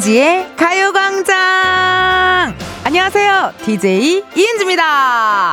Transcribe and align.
이은지의 0.00 0.56
가요광장! 0.56 1.36
안녕하세요. 2.84 3.52
DJ 3.64 4.24
이은지입니다. 4.34 5.52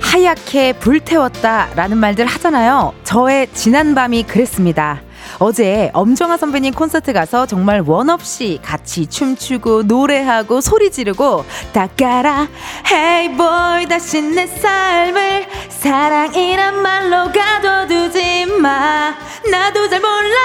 하얗게 0.00 0.72
불태웠다 0.74 1.68
라는 1.76 1.98
말들 1.98 2.26
하잖아요. 2.26 2.92
저의 3.04 3.48
지난 3.52 3.94
밤이 3.94 4.24
그랬습니다. 4.24 5.02
어제 5.40 5.90
엄정화 5.92 6.36
선배님 6.36 6.74
콘서트 6.74 7.12
가서 7.12 7.46
정말 7.46 7.80
원 7.86 8.10
없이 8.10 8.58
같이 8.60 9.06
춤추고 9.06 9.84
노래하고 9.84 10.60
소리 10.60 10.90
지르고 10.90 11.44
닦아라 11.72 12.48
Hey 12.90 13.36
boy 13.36 13.86
다시 13.86 14.20
내 14.20 14.48
삶을 14.48 15.46
사랑이란 15.68 16.82
말로 16.82 17.30
가둬두지 17.32 18.46
마 18.60 19.14
나도 19.48 19.88
잘 19.88 20.00
몰라 20.00 20.36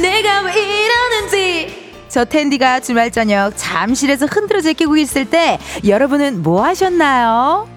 내가 0.00 0.40
왜 0.42 0.52
이러는지 0.52 1.92
저 2.08 2.24
텐디가 2.24 2.80
주말 2.80 3.12
저녁 3.12 3.52
잠실에서 3.54 4.26
흔들어 4.26 4.60
제끼고 4.60 4.96
있을 4.96 5.30
때 5.30 5.60
여러분은 5.86 6.42
뭐 6.42 6.64
하셨나요? 6.64 7.68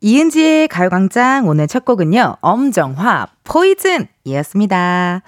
이은지의 0.00 0.66
가요광장 0.66 1.46
오늘 1.46 1.68
첫 1.68 1.84
곡은요 1.84 2.38
엄정화 2.40 3.28
포이즌이었습니다. 3.44 5.22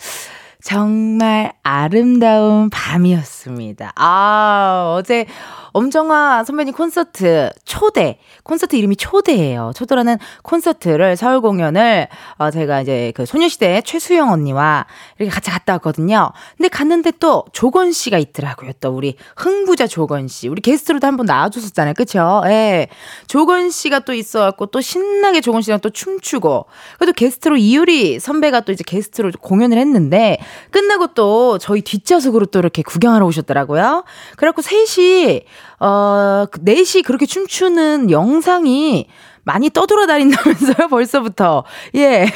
정말 0.63 1.53
아름다운 1.63 2.69
밤이었습니다. 2.71 3.93
아, 3.95 4.95
어제 4.97 5.27
엄정화 5.73 6.45
선배님 6.45 6.75
콘서트 6.75 7.51
초대 7.65 8.19
콘서트 8.43 8.77
이름이 8.77 8.97
초대예요. 8.97 9.73
초대라는 9.75 10.19
콘서트를 10.43 11.17
서울 11.17 11.41
공연을 11.41 12.09
어 12.39 12.51
제가 12.51 12.83
이제 12.83 13.13
그 13.15 13.27
소녀시대 13.27 13.83
최수영 13.83 14.31
언니와 14.31 14.87
이렇게 15.19 15.31
같이 15.31 15.51
갔다 15.51 15.75
왔거든요. 15.75 16.33
근데 16.57 16.69
갔는데 16.69 17.13
또 17.21 17.45
조건 17.53 17.93
씨가 17.93 18.19
있더라고요. 18.19 18.73
또 18.81 18.91
우리 18.91 19.17
흥부자 19.37 19.87
조건 19.87 20.29
씨. 20.29 20.49
우리 20.49 20.61
게스트로도 20.63 21.07
한번 21.07 21.27
나와 21.27 21.49
줬었잖아요. 21.49 21.95
그쵸 21.95 22.43
예. 22.47 22.89
조건 23.27 23.71
씨가 23.71 24.01
또 24.01 24.15
있어 24.15 24.41
갖고 24.41 24.67
또 24.67 24.81
신나게 24.81 25.41
조건 25.41 25.63
씨랑 25.63 25.81
또 25.81 25.91
춤추고 25.91 26.67
그래도 26.99 27.13
게스트로 27.13 27.57
이효리 27.57 28.19
선배가 28.21 28.61
또 28.61 28.73
이제 28.73 28.85
게스트로 28.87 29.33
공연을 29.41 29.79
했는데 29.79 30.39
끝나고 30.71 31.09
또 31.09 31.59
저희 31.59 31.83
뒷좌석으로 31.83 32.47
또 32.47 32.59
이렇게 32.59 32.83
구경하러 32.83 33.27
오셨더라고요. 33.27 34.05
그래갖고 34.37 34.63
셋이 34.63 35.43
어, 35.81 36.47
4시 36.51 37.03
그 37.03 37.09
그렇게 37.09 37.27
춤추는 37.27 38.11
영상이 38.11 39.07
많이 39.49 39.71
떠돌아다닌다면서요, 39.71 40.89
벌써부터. 40.91 41.65
예. 41.97 42.27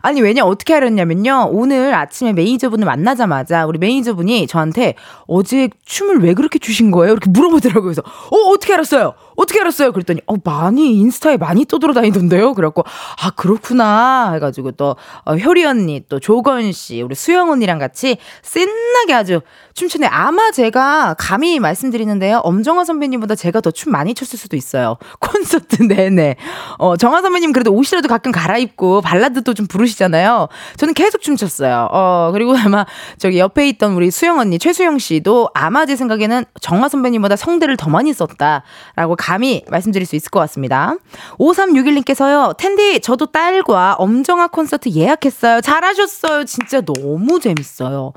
아니, 0.00 0.20
왜냐, 0.20 0.44
어떻게 0.44 0.74
알았냐면요. 0.74 1.48
오늘 1.50 1.92
아침에 1.92 2.32
매니저분을 2.32 2.86
만나자마자 2.86 3.66
우리 3.66 3.80
매니저분이 3.80 4.46
저한테 4.46 4.94
어제 5.26 5.68
춤을 5.84 6.22
왜 6.22 6.34
그렇게 6.34 6.60
추신 6.60 6.92
거예요? 6.92 7.14
이렇게 7.14 7.28
물어보더라고요. 7.30 7.82
그래서, 7.82 8.02
어, 8.30 8.36
어떻게 8.52 8.74
알았어요? 8.74 9.14
어떻게 9.34 9.60
알았어요? 9.60 9.90
그랬더니, 9.90 10.20
어, 10.26 10.36
많이, 10.44 10.94
인스타에 11.00 11.36
많이 11.36 11.64
떠돌아다니던데요? 11.64 12.54
그래갖고, 12.54 12.84
아, 13.20 13.30
그렇구나. 13.30 14.34
해가지고 14.34 14.72
또, 14.72 14.94
어, 15.24 15.34
효리 15.34 15.64
언니, 15.64 16.04
또 16.08 16.20
조건 16.20 16.70
씨, 16.70 17.02
우리 17.02 17.16
수영 17.16 17.50
언니랑 17.50 17.80
같이 17.80 18.18
신나게 18.42 19.14
아주 19.14 19.40
춤추네. 19.74 20.06
아마 20.06 20.50
제가 20.50 21.14
감히 21.18 21.58
말씀드리는데요. 21.60 22.38
엄정화 22.38 22.84
선배님보다 22.84 23.34
제가 23.34 23.60
더 23.60 23.70
춤 23.72 23.90
많이 23.92 24.14
췄을 24.14 24.38
수도 24.38 24.56
있어요. 24.56 24.96
콘서트 25.18 25.82
내내. 25.82 26.36
어, 26.78 26.96
정화 26.96 27.22
선배님 27.22 27.52
그래도 27.52 27.72
옷이라도 27.72 28.06
가끔 28.08 28.30
갈아입고 28.32 29.00
발라드도 29.00 29.54
좀 29.54 29.66
부르시잖아요. 29.66 30.48
저는 30.76 30.94
계속 30.94 31.22
춤췄어요. 31.22 31.88
어, 31.90 32.30
그리고 32.32 32.56
아마 32.56 32.84
저기 33.18 33.38
옆에 33.38 33.66
있던 33.70 33.94
우리 33.94 34.10
수영 34.10 34.38
언니, 34.38 34.58
최수영 34.58 34.98
씨도 34.98 35.50
아마 35.54 35.86
제 35.86 35.96
생각에는 35.96 36.44
정화 36.60 36.88
선배님보다 36.88 37.36
성대를 37.36 37.76
더 37.76 37.88
많이 37.90 38.12
썼다라고 38.12 39.16
감히 39.18 39.64
말씀드릴 39.70 40.06
수 40.06 40.16
있을 40.16 40.30
것 40.30 40.38
같습니다. 40.40 40.96
5361님께서요. 41.38 42.56
텐디, 42.56 43.00
저도 43.00 43.26
딸과 43.26 43.94
엄정화 43.94 44.48
콘서트 44.48 44.90
예약했어요. 44.90 45.60
잘하셨어요. 45.60 46.44
진짜 46.44 46.80
너무 46.82 47.40
재밌어요. 47.40 48.12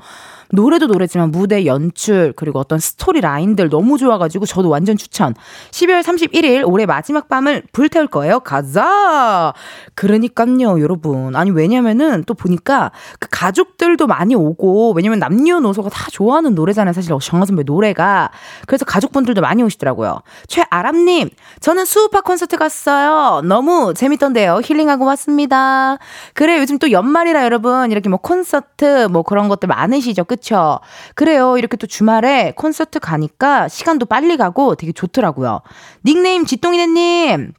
노래도 0.50 0.86
노래지만 0.86 1.30
무대 1.30 1.66
연출 1.66 2.32
그리고 2.36 2.58
어떤 2.58 2.78
스토리 2.78 3.20
라인들 3.20 3.68
너무 3.68 3.98
좋아가지고 3.98 4.46
저도 4.46 4.68
완전 4.68 4.96
추천. 4.96 5.34
12월 5.70 6.02
31일 6.02 6.64
올해 6.66 6.86
마지막 6.86 7.28
밤을 7.28 7.62
불태울 7.72 8.06
거예요. 8.06 8.40
가자. 8.40 9.52
그러니까요, 9.94 10.80
여러분. 10.80 11.34
아니 11.36 11.50
왜냐면은 11.50 12.24
또 12.24 12.34
보니까 12.34 12.92
그 13.18 13.28
가족들도 13.30 14.06
많이 14.06 14.34
오고 14.34 14.92
왜냐면 14.94 15.18
남녀노소가 15.18 15.88
다 15.90 16.06
좋아하는 16.10 16.54
노래잖아요. 16.54 16.92
사실 16.92 17.12
정화 17.20 17.44
선배 17.44 17.62
노래가. 17.62 18.30
그래서 18.66 18.84
가족분들도 18.84 19.40
많이 19.40 19.62
오시더라고요. 19.62 20.20
최아람님, 20.48 21.30
저는 21.60 21.84
수우파 21.84 22.20
콘서트 22.20 22.56
갔어요. 22.56 23.42
너무 23.42 23.94
재밌던데요. 23.94 24.60
힐링하고 24.62 25.04
왔습니다. 25.06 25.98
그래 26.34 26.58
요즘 26.58 26.78
또 26.78 26.90
연말이라 26.90 27.44
여러분 27.44 27.90
이렇게 27.90 28.08
뭐 28.08 28.18
콘서트 28.18 29.08
뭐 29.10 29.22
그런 29.22 29.48
것들 29.48 29.68
많으시죠. 29.68 30.24
그 30.24 30.35
쵸? 30.36 30.80
그래요. 31.14 31.58
이렇게 31.58 31.76
또 31.76 31.86
주말에 31.86 32.52
콘서트 32.56 32.98
가니까 32.98 33.68
시간도 33.68 34.06
빨리 34.06 34.36
가고 34.36 34.74
되게 34.74 34.92
좋더라고요. 34.92 35.60
닉네임 36.04 36.44
지똥이네님. 36.46 37.52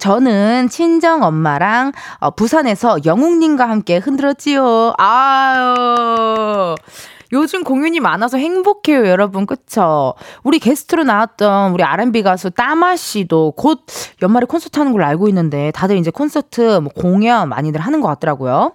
저는 0.00 0.68
친정 0.68 1.22
엄마랑 1.22 1.92
어, 2.18 2.30
부산에서 2.32 2.98
영웅님과 3.04 3.68
함께 3.68 3.98
흔들었지요. 3.98 4.94
아유. 4.98 6.74
요즘 7.32 7.64
공연이 7.64 8.00
많아서 8.00 8.38
행복해요, 8.38 9.06
여러분. 9.08 9.44
그쵸? 9.46 10.14
우리 10.44 10.58
게스트로 10.58 11.04
나왔던 11.04 11.72
우리 11.72 11.82
R&B 11.82 12.22
가수 12.22 12.50
따마 12.50 12.96
씨도 12.96 13.52
곧 13.56 13.80
연말에 14.22 14.46
콘서트 14.46 14.78
하는 14.78 14.92
걸로 14.92 15.04
알고 15.04 15.28
있는데 15.28 15.72
다들 15.72 15.96
이제 15.96 16.10
콘서트 16.10 16.78
뭐 16.78 16.92
공연 16.94 17.48
많이들 17.48 17.80
하는 17.80 18.00
것 18.00 18.08
같더라고요. 18.08 18.72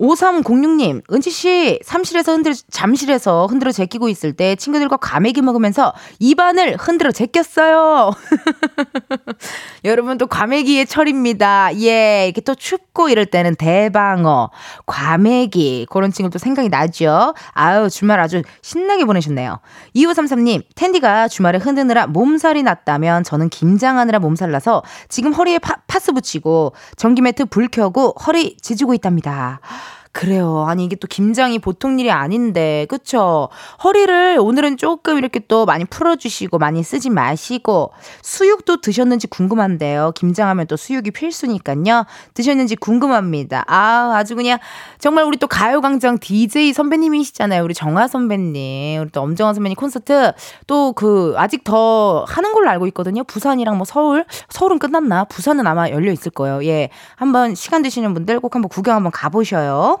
5306님, 0.00 1.02
은지씨, 1.12 1.80
삼실에서 1.84 2.32
흔들, 2.32 2.54
잠실에서 2.70 3.46
흔들어 3.46 3.70
제끼고 3.70 4.08
있을 4.08 4.32
때 4.32 4.56
친구들과 4.56 4.96
과메기 4.96 5.42
먹으면서 5.42 5.92
입안을 6.18 6.76
흔들어 6.76 7.12
제꼈어요. 7.12 8.12
여러분 9.84 10.16
또 10.16 10.26
과메기의 10.26 10.86
철입니다. 10.86 11.76
예, 11.80 12.24
이렇게 12.24 12.40
또 12.40 12.54
춥고 12.54 13.10
이럴 13.10 13.26
때는 13.26 13.56
대방어, 13.56 14.50
과메기, 14.86 15.86
그런 15.90 16.10
친구도 16.10 16.38
생각이 16.38 16.70
나죠? 16.70 17.34
아유, 17.52 17.90
주말 17.90 18.20
아주 18.20 18.42
신나게 18.62 19.04
보내셨네요. 19.04 19.60
2533님, 19.94 20.62
텐디가 20.74 21.28
주말에 21.28 21.58
흔드느라 21.58 22.06
몸살이 22.06 22.62
났다면 22.62 23.22
저는 23.22 23.50
김장하느라 23.50 24.18
몸살 24.18 24.50
나서 24.50 24.82
지금 25.10 25.34
허리에 25.34 25.58
파, 25.58 25.76
파스 25.86 26.12
붙이고 26.12 26.72
전기 26.96 27.20
매트 27.20 27.46
불 27.46 27.68
켜고 27.68 28.14
허리 28.26 28.56
지지고 28.56 28.94
있답니다. 28.94 29.60
그래요. 30.12 30.64
아니 30.68 30.84
이게 30.84 30.96
또 30.96 31.06
김장이 31.06 31.58
보통 31.60 31.98
일이 31.98 32.10
아닌데 32.10 32.86
그쵸? 32.88 33.48
허리를 33.82 34.38
오늘은 34.40 34.76
조금 34.76 35.18
이렇게 35.18 35.40
또 35.46 35.66
많이 35.66 35.84
풀어주시고 35.84 36.58
많이 36.58 36.82
쓰지 36.82 37.10
마시고 37.10 37.92
수육도 38.22 38.80
드셨는지 38.80 39.28
궁금한데요. 39.28 40.12
김장하면 40.16 40.66
또 40.66 40.76
수육이 40.76 41.12
필수니까요. 41.12 42.06
드셨는지 42.34 42.76
궁금합니다. 42.76 43.64
아 43.68 44.12
아주 44.16 44.34
그냥 44.34 44.58
정말 44.98 45.24
우리 45.24 45.36
또 45.36 45.46
가요광장 45.46 46.18
DJ 46.18 46.72
선배님이시잖아요. 46.72 47.62
우리 47.62 47.72
정화 47.72 48.08
선배님, 48.08 49.00
우리 49.02 49.10
또 49.10 49.20
엄정화 49.22 49.54
선배님 49.54 49.76
콘서트 49.76 50.32
또 50.66 50.92
그 51.00 51.34
아직 51.36 51.64
더 51.64 52.24
하는 52.28 52.52
걸로 52.52 52.68
알고 52.68 52.86
있거든요. 52.88 53.24
부산이랑 53.24 53.76
뭐 53.78 53.84
서울, 53.84 54.24
서울은 54.48 54.78
끝났나? 54.78 55.24
부산은 55.24 55.66
아마 55.66 55.88
열려 55.88 56.12
있을 56.12 56.30
거예요. 56.30 56.64
예, 56.66 56.90
한번 57.16 57.54
시간 57.54 57.82
되시는 57.82 58.12
분들 58.12 58.40
꼭 58.40 58.54
한번 58.54 58.68
구경 58.68 58.96
한번 58.96 59.12
가보셔요. 59.12 59.99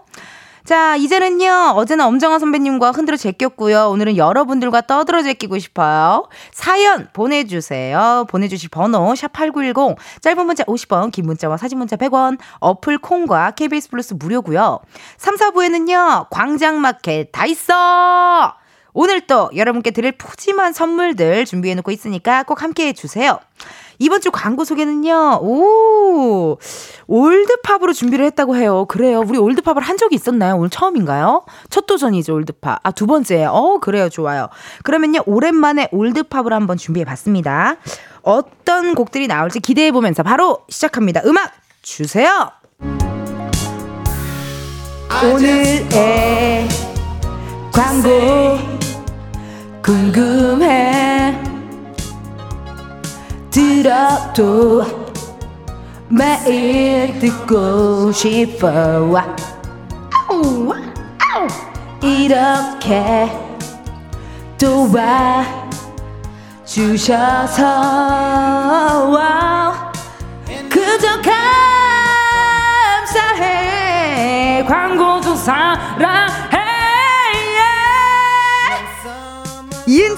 자, 0.64 0.94
이제는요, 0.94 1.72
어제는 1.74 2.04
엄정화 2.04 2.38
선배님과 2.38 2.92
흔들어 2.92 3.16
제꼈고요. 3.16 3.88
오늘은 3.88 4.16
여러분들과 4.16 4.82
떠들어 4.82 5.22
제끼고 5.22 5.58
싶어요. 5.58 6.28
사연 6.52 7.08
보내주세요. 7.12 8.26
보내주실 8.28 8.68
번호, 8.68 9.12
샵8910, 9.14 9.96
짧은 10.20 10.46
문자 10.46 10.62
50원, 10.64 11.10
긴 11.10 11.26
문자와 11.26 11.56
사진 11.56 11.78
문자 11.78 11.96
100원, 11.96 12.38
어플 12.60 12.98
콩과 12.98 13.52
KBS 13.52 13.90
플러스 13.90 14.14
무료고요 14.14 14.80
3, 15.16 15.36
4부에는요, 15.36 16.28
광장마켓 16.30 17.32
다 17.32 17.46
있어! 17.46 18.54
오늘 18.92 19.20
또 19.22 19.50
여러분께 19.54 19.92
드릴 19.92 20.12
푸짐한 20.12 20.72
선물들 20.72 21.46
준비해놓고 21.46 21.90
있으니까 21.90 22.42
꼭 22.42 22.62
함께 22.62 22.88
해주세요. 22.88 23.38
이번 24.00 24.22
주 24.22 24.30
광고 24.30 24.64
소개는요, 24.64 25.40
오, 25.42 26.58
올드팝으로 27.06 27.92
준비를 27.92 28.24
했다고 28.26 28.56
해요. 28.56 28.86
그래요. 28.86 29.20
우리 29.20 29.38
올드팝을 29.38 29.82
한 29.82 29.98
적이 29.98 30.16
있었나요? 30.16 30.56
오늘 30.56 30.70
처음인가요? 30.70 31.44
첫 31.68 31.86
도전이죠, 31.86 32.34
올드팝. 32.34 32.80
아, 32.82 32.90
두 32.92 33.06
번째. 33.06 33.44
어, 33.44 33.78
그래요. 33.78 34.08
좋아요. 34.08 34.48
그러면요, 34.84 35.20
오랜만에 35.26 35.88
올드팝을 35.92 36.52
한번 36.54 36.78
준비해 36.78 37.04
봤습니다. 37.04 37.76
어떤 38.22 38.94
곡들이 38.94 39.26
나올지 39.26 39.60
기대해 39.60 39.92
보면서 39.92 40.22
바로 40.22 40.60
시작합니다. 40.70 41.20
음악 41.26 41.52
주세요. 41.82 42.50
오늘의 45.22 46.68
광고 47.72 48.58
궁금해 49.82 51.39
들어도 53.50 54.84
매일 56.08 57.18
듣고 57.18 58.12
싶어 58.12 59.22
이렇게 62.02 63.30
도와 64.58 65.44
주셔서 66.64 67.60
그저 70.68 71.08
감사해. 73.06 74.64
광고도 74.66 75.34
사랑 75.34 76.28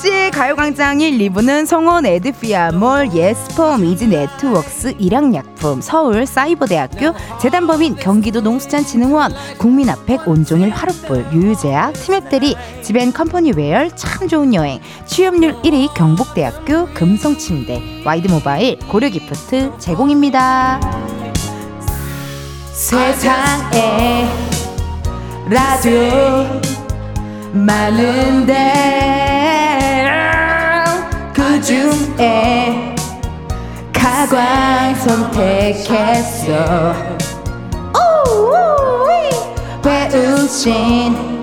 이은지의 0.02 0.30
가요광장 0.32 1.00
1, 1.00 1.18
2부는 1.18 1.66
성원 1.66 2.06
에드피아몰, 2.06 3.12
예스폼, 3.12 3.84
이지네트웍스, 3.84 4.96
일양약품, 4.98 5.80
서울 5.80 6.26
사이버대학교, 6.26 7.12
재단법인 7.40 7.96
경기도 7.96 8.40
농수산진흥원, 8.40 9.32
국민핫팩 9.58 10.26
온종일 10.26 10.70
화롯불, 10.70 11.26
유유제약, 11.32 11.94
티맵대리, 11.94 12.56
지벤컴퍼니웨어, 12.82 13.90
참 13.94 14.28
좋은 14.28 14.54
여행, 14.54 14.80
취업률 15.06 15.54
1위 15.62 15.94
경북대학교, 15.94 16.86
금성침대, 16.94 18.02
와이드모바일, 18.04 18.78
고려기프트 18.80 19.78
제공입니다. 19.78 20.80
세상에 22.72 24.28
라디오 25.48 26.60
많은데 27.52 29.22
그 29.26 29.31
중에 31.62 32.94
가광 33.92 34.94
선택했어. 34.96 36.52
배우신 39.82 41.40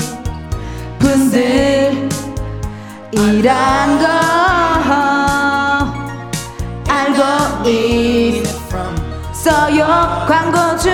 분들 0.99 2.09
이란 3.11 3.99
거 3.99 4.05
알고 6.87 7.67
있어요. 9.29 9.81
광고주 10.27 10.91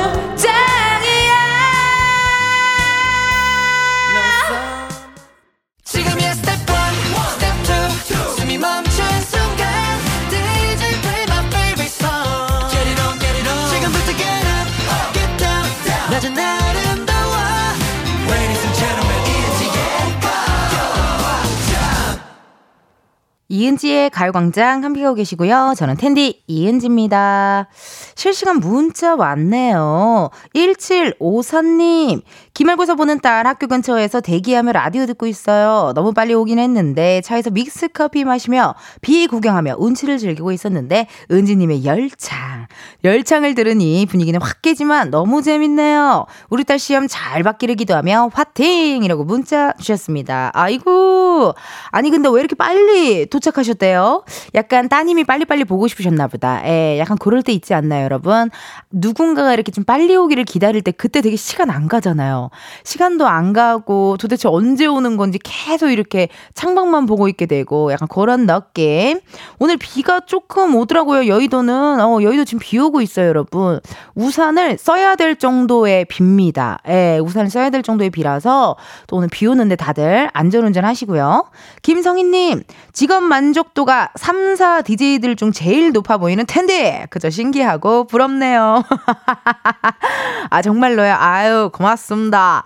이은지의 23.55 24.09
가요광장 24.09 24.83
함께하고 24.83 25.15
계시고요. 25.15 25.75
저는 25.77 25.95
텐디 25.95 26.43
이은지입니다. 26.47 27.69
실시간 28.15 28.59
문자 28.59 29.15
왔네요. 29.15 30.29
1754님, 30.53 32.21
기말고사 32.53 32.95
보는 32.95 33.21
딸 33.21 33.47
학교 33.47 33.67
근처에서 33.67 34.19
대기하며 34.19 34.73
라디오 34.73 35.05
듣고 35.05 35.25
있어요. 35.27 35.93
너무 35.95 36.13
빨리 36.13 36.33
오긴 36.33 36.59
했는데 36.59 37.21
차에서 37.21 37.49
믹스 37.49 37.89
커피 37.89 38.25
마시며 38.25 38.75
비 39.01 39.27
구경하며 39.27 39.75
운치를 39.77 40.17
즐기고 40.17 40.51
있었는데 40.51 41.07
은지님의 41.31 41.85
열창. 41.85 42.67
열창을 43.05 43.55
들으니 43.55 44.05
분위기는 44.05 44.41
확 44.41 44.61
깨지만 44.61 45.11
너무 45.11 45.41
재밌네요. 45.41 46.25
우리 46.49 46.65
딸 46.65 46.77
시험 46.77 47.07
잘 47.07 47.43
받기를 47.43 47.75
기도하며 47.75 48.31
화팅! 48.33 49.03
이라고 49.03 49.23
문자 49.23 49.71
주셨습니다. 49.79 50.51
아이고. 50.53 51.53
아니 51.91 52.09
근데 52.09 52.27
왜 52.29 52.39
이렇게 52.39 52.55
빨리 52.55 53.25
도착 53.27 53.44
하셨대요? 53.53 54.23
약간 54.55 54.89
따님이 54.89 55.23
빨리빨리 55.23 55.65
보고 55.65 55.87
싶으셨나 55.87 56.27
보다. 56.27 56.61
예, 56.67 56.97
약간 56.99 57.17
그럴 57.17 57.43
때 57.43 57.51
있지 57.51 57.73
않나요, 57.73 58.05
여러분? 58.05 58.49
누군가가 58.91 59.53
이렇게 59.53 59.71
좀 59.71 59.83
빨리 59.83 60.15
오기를 60.15 60.43
기다릴 60.43 60.81
때 60.81 60.91
그때 60.91 61.21
되게 61.21 61.35
시간 61.35 61.69
안 61.69 61.87
가잖아요. 61.87 62.49
시간도 62.83 63.27
안 63.27 63.53
가고 63.53 64.17
도대체 64.17 64.47
언제 64.47 64.85
오는 64.85 65.17
건지 65.17 65.39
계속 65.43 65.89
이렇게 65.89 66.29
창밖만 66.53 67.05
보고 67.05 67.27
있게 67.27 67.45
되고 67.45 67.91
약간 67.91 68.07
그런 68.07 68.47
느낌. 68.47 69.19
오늘 69.59 69.77
비가 69.77 70.21
조금 70.21 70.75
오더라고요. 70.75 71.27
여의도는. 71.27 71.99
어, 72.01 72.21
여의도 72.21 72.45
지금 72.45 72.59
비 72.59 72.77
오고 72.79 73.01
있어요, 73.01 73.27
여러분. 73.27 73.79
우산을 74.15 74.77
써야 74.77 75.15
될 75.15 75.35
정도의 75.35 76.05
비입니다. 76.05 76.79
예, 76.87 77.19
우산을 77.19 77.49
써야 77.49 77.69
될 77.69 77.83
정도의 77.83 78.09
비라서 78.09 78.77
또 79.07 79.17
오늘 79.17 79.27
비 79.29 79.45
오는데 79.45 79.75
다들 79.75 80.29
안전운전 80.33 80.85
하시고요. 80.85 81.45
김성희님, 81.81 82.63
직업 82.93 83.23
만족도가 83.25 84.11
3, 84.15 84.55
4 84.55 84.81
DJ들 84.81 85.35
중 85.35 85.51
제일 85.51 85.91
높아 85.91 86.17
보이는 86.17 86.45
텐데, 86.45 87.07
그저 87.09 87.29
신기하고 87.29 88.07
부럽네요. 88.07 88.83
아, 90.49 90.61
정말로요. 90.61 91.15
아유, 91.17 91.69
고맙습니다. 91.73 92.65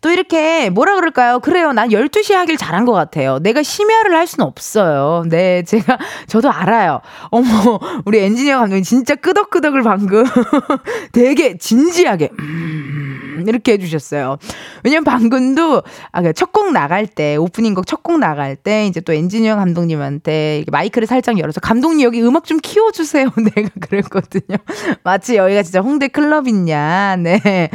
또 0.00 0.10
이렇게 0.10 0.70
뭐라 0.70 0.94
그럴까요? 0.94 1.40
그래요. 1.40 1.72
난 1.72 1.88
12시에 1.88 2.34
하길 2.34 2.56
잘한 2.56 2.84
것 2.84 2.92
같아요. 2.92 3.38
내가 3.40 3.62
심야를 3.62 4.14
할 4.14 4.26
수는 4.26 4.46
없어요. 4.46 5.24
네, 5.28 5.62
제가, 5.64 5.98
저도 6.28 6.50
알아요. 6.50 7.00
어머, 7.30 7.80
우리 8.04 8.20
엔지니어 8.20 8.58
감독님 8.58 8.84
진짜 8.84 9.14
끄덕끄덕을 9.16 9.82
방금 9.82 10.24
되게 11.12 11.58
진지하게, 11.58 12.30
음, 12.38 13.44
이렇게 13.48 13.72
해주셨어요. 13.72 14.36
왜냐면 14.84 15.04
방금도, 15.04 15.82
아, 16.12 16.22
그 16.22 16.32
첫곡 16.32 16.72
나갈 16.72 17.06
때, 17.06 17.36
오프닝 17.36 17.74
곡 17.74 17.86
첫 17.86 18.02
곡 18.02 18.18
나갈 18.18 18.54
때, 18.54 18.86
이제 18.86 19.00
또 19.00 19.12
엔지니어 19.12 19.56
감독님한테 19.56 20.64
마이크를 20.70 21.06
살짝 21.06 21.38
열어서, 21.38 21.60
감독님 21.60 22.02
여기 22.02 22.22
음악 22.22 22.44
좀 22.44 22.58
키워주세요. 22.62 23.30
내가 23.54 23.68
그랬거든요. 23.80 24.58
마치 25.02 25.36
여기가 25.36 25.62
진짜 25.62 25.80
홍대 25.80 26.08
클럽이냐. 26.08 27.16
네. 27.16 27.70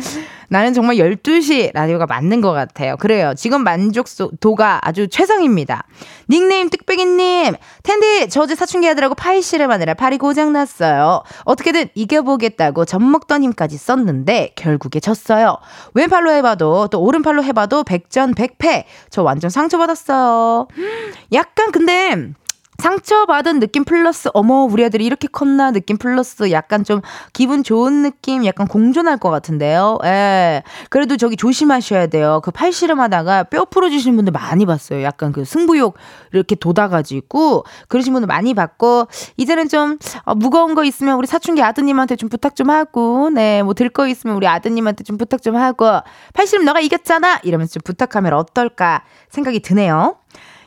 나는 0.54 0.72
정말 0.72 0.98
12시 0.98 1.72
라디오가 1.74 2.06
맞는 2.06 2.42
것 2.42 2.52
같아요. 2.52 2.96
그래요. 2.98 3.34
지금 3.36 3.64
만족도가 3.64 4.82
아주 4.84 5.08
최상입니다. 5.08 5.84
닉네임 6.30 6.70
뚝배기님, 6.70 7.56
텐디, 7.82 8.30
저 8.30 8.42
어제 8.42 8.54
사춘기 8.54 8.88
아들하고 8.88 9.16
파이 9.16 9.42
씨름하느라 9.42 9.96
팔이 9.96 10.20
고장났어요. 10.20 11.24
어떻게든 11.46 11.88
이겨보겠다고 11.96 12.86
젖먹던 12.86 13.42
힘까지 13.42 13.78
썼는데 13.78 14.52
결국에 14.56 15.00
졌어요. 15.00 15.58
왼팔로 15.96 16.32
해봐도 16.34 16.88
또 16.90 17.02
오른팔로 17.02 17.44
해봐도 17.46 17.84
백전 17.84 18.36
백패. 18.36 18.86
저 19.10 19.24
완전 19.24 19.50
상처받았어요. 19.50 20.68
약간 21.34 21.72
근데 21.72 22.32
상처받은 22.80 23.60
느낌 23.60 23.84
플러스 23.84 24.30
어머 24.34 24.64
우리 24.64 24.84
아들이 24.84 25.06
이렇게 25.06 25.28
컸나 25.28 25.72
느낌 25.72 25.98
플러스 25.98 26.52
약간 26.52 26.84
좀 26.84 27.02
기분 27.34 27.64
좋은 27.64 28.04
느낌 28.04 28.46
약간 28.46 28.68
공존할 28.68 29.18
것 29.18 29.30
같은데요. 29.30 30.00
예. 30.04 30.64
그래도 30.90 31.18
저기 31.18 31.36
조심하셔야 31.38 32.08
돼요. 32.08 32.42
그 32.44 32.52
팔씨름 32.52 33.00
하다가 33.00 33.44
뼈 33.46 33.66
풀어주시는 33.66 34.16
분들 34.16 34.32
많이 34.32 34.66
봤어요. 34.66 35.04
약간 35.04 35.32
그 35.32 35.46
승부욕 35.46 35.96
이렇게 36.34 36.56
돋아가지고 36.56 37.64
그러신 37.88 38.14
분들 38.14 38.28
많이 38.28 38.54
봤고 38.54 39.08
이제는 39.38 39.70
좀 39.70 39.98
어, 40.24 40.36
무거운 40.36 40.76
거 40.76 40.84
있으면 40.84 41.18
우리 41.18 41.28
사춘기 41.28 41.62
아드님한테 41.62 42.16
좀 42.16 42.30
부탁 42.30 42.56
좀 42.56 42.70
하고 42.70 43.30
네 43.30 43.62
뭐 43.62 43.74
들 43.74 43.90
거 43.90 44.08
있으면 44.08 44.36
우리 44.36 44.48
아드님한테 44.48 45.04
좀 45.04 45.18
부탁 45.18 45.42
좀 45.42 45.56
하고 45.56 45.86
팔씨름 46.34 46.66
너가 46.66 46.80
이겼잖아 46.80 47.40
이러면서 47.44 47.74
좀 47.74 47.82
부탁하면 47.84 48.34
어떨까 48.34 49.04
생각이 49.30 49.60
드네요. 49.62 50.16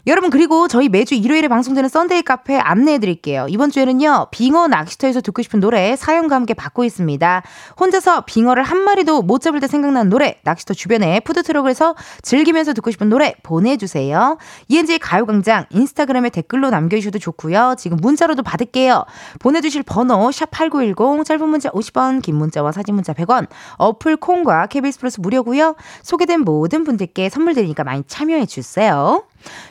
여러분 0.08 0.30
그리고 0.30 0.68
저희 0.68 0.88
매주 0.88 1.16
일요일에 1.16 1.48
방송되는 1.48 1.88
썬데이 1.88 2.22
카페 2.22 2.56
안내해 2.56 3.00
드릴게요. 3.00 3.46
이번 3.48 3.72
주에는요. 3.72 4.28
빙어 4.30 4.68
낚시터에서 4.68 5.20
듣고 5.20 5.42
싶은 5.42 5.58
노래 5.58 5.96
사연과 5.96 6.36
함께 6.36 6.54
받고 6.54 6.84
있습니다. 6.84 7.42
혼자서 7.80 8.20
빙어를 8.24 8.62
한 8.62 8.78
마리도 8.78 9.22
못 9.22 9.40
잡을 9.40 9.58
때 9.58 9.66
생각나는 9.66 10.08
노래 10.08 10.38
낚시터 10.44 10.74
주변에 10.74 11.18
푸드트럭에서 11.18 11.96
즐기면서 12.22 12.72
듣고 12.74 12.92
싶은 12.92 13.08
노래 13.08 13.34
보내주세요. 13.42 14.38
이은지의 14.68 15.00
가요광장 15.00 15.66
인스타그램에 15.70 16.30
댓글로 16.30 16.70
남겨주셔도 16.70 17.18
좋고요. 17.18 17.74
지금 17.76 17.98
문자로도 18.00 18.44
받을게요. 18.44 19.06
보내주실 19.40 19.82
번호 19.82 20.28
샵8910 20.28 21.24
짧은 21.24 21.48
문자 21.48 21.68
50원 21.70 22.22
긴 22.22 22.36
문자와 22.36 22.70
사진 22.70 22.94
문자 22.94 23.12
100원 23.12 23.48
어플 23.78 24.18
콩과 24.18 24.68
KBS 24.68 25.00
플러스 25.00 25.20
무료고요. 25.20 25.74
소개된 26.04 26.42
모든 26.42 26.84
분들께 26.84 27.28
선물 27.28 27.54
드리니까 27.54 27.82
많이 27.82 28.04
참여해 28.06 28.46
주세요. 28.46 29.24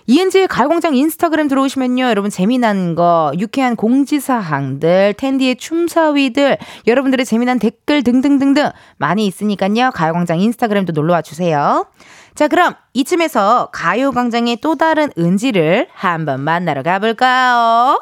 이은지의 0.07 0.47
가요광장 0.47 0.95
인스타그램 0.95 1.47
들어오시면요. 1.47 2.05
여러분 2.05 2.29
재미난 2.29 2.95
거, 2.95 3.31
유쾌한 3.39 3.75
공지사항들, 3.75 5.15
텐디의 5.17 5.55
춤사위들, 5.57 6.57
여러분들의 6.87 7.25
재미난 7.25 7.59
댓글 7.59 8.03
등등등등 8.03 8.69
많이 8.97 9.25
있으니까요. 9.25 9.91
가요광장 9.93 10.39
인스타그램도 10.39 10.93
놀러와 10.93 11.21
주세요. 11.21 11.85
자, 12.35 12.47
그럼 12.47 12.75
이쯤에서 12.93 13.69
가요광장의 13.71 14.57
또 14.61 14.75
다른 14.75 15.09
은지를 15.17 15.87
한번 15.93 16.41
만나러 16.41 16.83
가볼까요? 16.83 17.99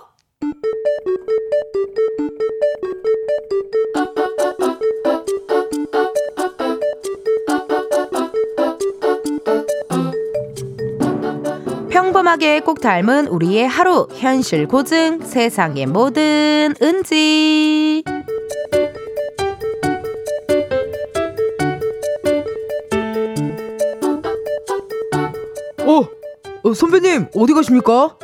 평범하게 12.24 12.62
꼭 12.62 12.80
닮은 12.80 13.28
우리의 13.28 13.68
하루 13.68 14.08
현실 14.14 14.68
고증 14.68 15.20
세상의 15.24 15.88
모든 15.88 16.74
은지 16.82 18.04
어, 25.86 26.02
어 26.64 26.74
선배님 26.74 27.28
어디 27.36 27.54
가십니까? 27.54 28.16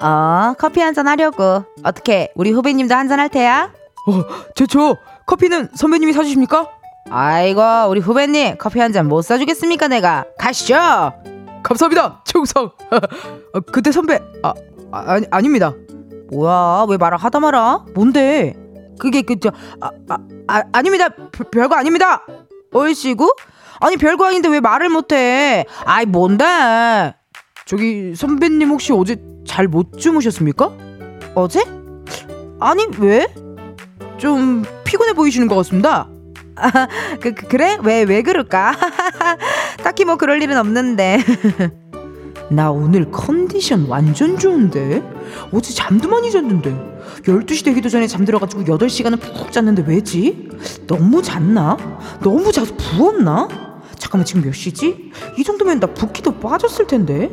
어 0.00 0.54
커피 0.58 0.80
한 0.80 0.94
잔 0.94 1.06
하려고 1.08 1.64
어떻게 1.82 2.30
우리 2.36 2.52
후배님도 2.52 2.94
한 2.94 3.08
잔 3.08 3.18
할 3.18 3.28
테야? 3.28 3.72
어, 4.06 4.24
제저 4.54 4.96
커피는 5.26 5.70
선배님이 5.74 6.12
사주십니까? 6.12 6.68
아이고 7.10 7.60
우리 7.88 8.00
후배님 8.00 8.56
커피 8.58 8.78
한 8.80 8.92
잔 8.92 9.08
못 9.08 9.22
사주겠습니까 9.22 9.88
내가 9.88 10.24
가시죠 10.38 11.12
감사합니다 11.62 12.22
최우성. 12.24 12.64
어, 13.52 13.60
그때 13.72 13.92
선배 13.92 14.18
아, 14.42 14.52
아 14.92 15.04
아니, 15.12 15.26
아닙니다. 15.30 15.74
뭐야 16.30 16.86
왜 16.88 16.96
말을 16.96 17.18
하다 17.18 17.40
말아? 17.40 17.84
뭔데? 17.94 18.54
그게 18.98 19.22
그저 19.22 19.50
아, 19.80 19.90
아, 20.08 20.18
아, 20.48 20.62
아닙니다. 20.72 21.08
별, 21.32 21.46
별거 21.50 21.74
아닙니다. 21.76 22.24
얼씨구? 22.72 23.34
아니 23.80 23.96
별거 23.96 24.26
아닌데 24.26 24.48
왜 24.48 24.60
말을 24.60 24.88
못해? 24.88 25.64
아이 25.84 26.04
뭔데? 26.06 27.14
저기 27.64 28.14
선배님 28.16 28.70
혹시 28.70 28.92
어제 28.92 29.16
잘 29.46 29.68
못 29.68 29.98
주무셨습니까? 29.98 30.70
어제? 31.34 31.62
아니 32.60 32.86
왜? 32.98 33.32
좀 34.18 34.64
피곤해 34.84 35.12
보이시는 35.12 35.46
것 35.48 35.54
같습니다. 35.56 36.08
아, 36.10 36.17
그, 37.20 37.32
그 37.34 37.48
그 37.48 37.56
래? 37.56 37.78
왜 37.82 38.04
왜 38.04 38.22
그럴까? 38.22 38.74
딱히 39.82 40.04
뭐 40.04 40.16
그럴 40.16 40.42
일은 40.42 40.56
없는데. 40.58 41.18
나 42.50 42.70
오늘 42.70 43.10
컨디션 43.10 43.86
완전 43.88 44.38
좋은데? 44.38 45.02
어제 45.52 45.74
잠도 45.74 46.08
많이 46.08 46.30
잤는데 46.30 46.70
12시 47.24 47.64
되기도 47.66 47.90
전에 47.90 48.06
잠들어가지고 48.06 48.64
8시간은 48.64 49.20
푹 49.20 49.52
잤는데 49.52 49.84
왜지? 49.86 50.48
너무 50.86 51.22
잤나? 51.22 51.76
너무 52.22 52.50
자서 52.50 52.74
부었나? 52.74 53.48
잠깐만 53.98 54.24
지금 54.24 54.42
몇 54.42 54.52
시지? 54.54 55.10
이 55.36 55.44
정도면 55.44 55.80
나 55.80 55.88
붓기도 55.88 56.38
빠졌을 56.40 56.86
텐데 56.86 57.28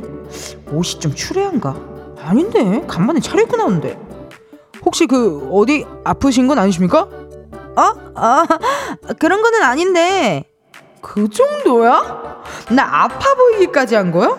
옷이 0.71 0.99
좀 0.99 1.13
추레한가? 1.15 1.77
아닌데 2.21 2.83
간만에 2.87 3.21
차려입고 3.21 3.55
나오는데 3.55 3.97
혹시 4.83 5.07
그 5.07 5.47
어디 5.53 5.85
아프신 6.03 6.47
건 6.47 6.59
아니십니까? 6.59 7.07
어? 7.75 7.81
어? 7.81 8.45
그런 9.19 9.41
거는 9.41 9.63
아닌데. 9.63 10.45
그 11.01 11.29
정도야? 11.29 12.43
나 12.71 13.03
아파 13.03 13.35
보이기까지 13.35 13.95
한 13.95 14.11
거야? 14.11 14.29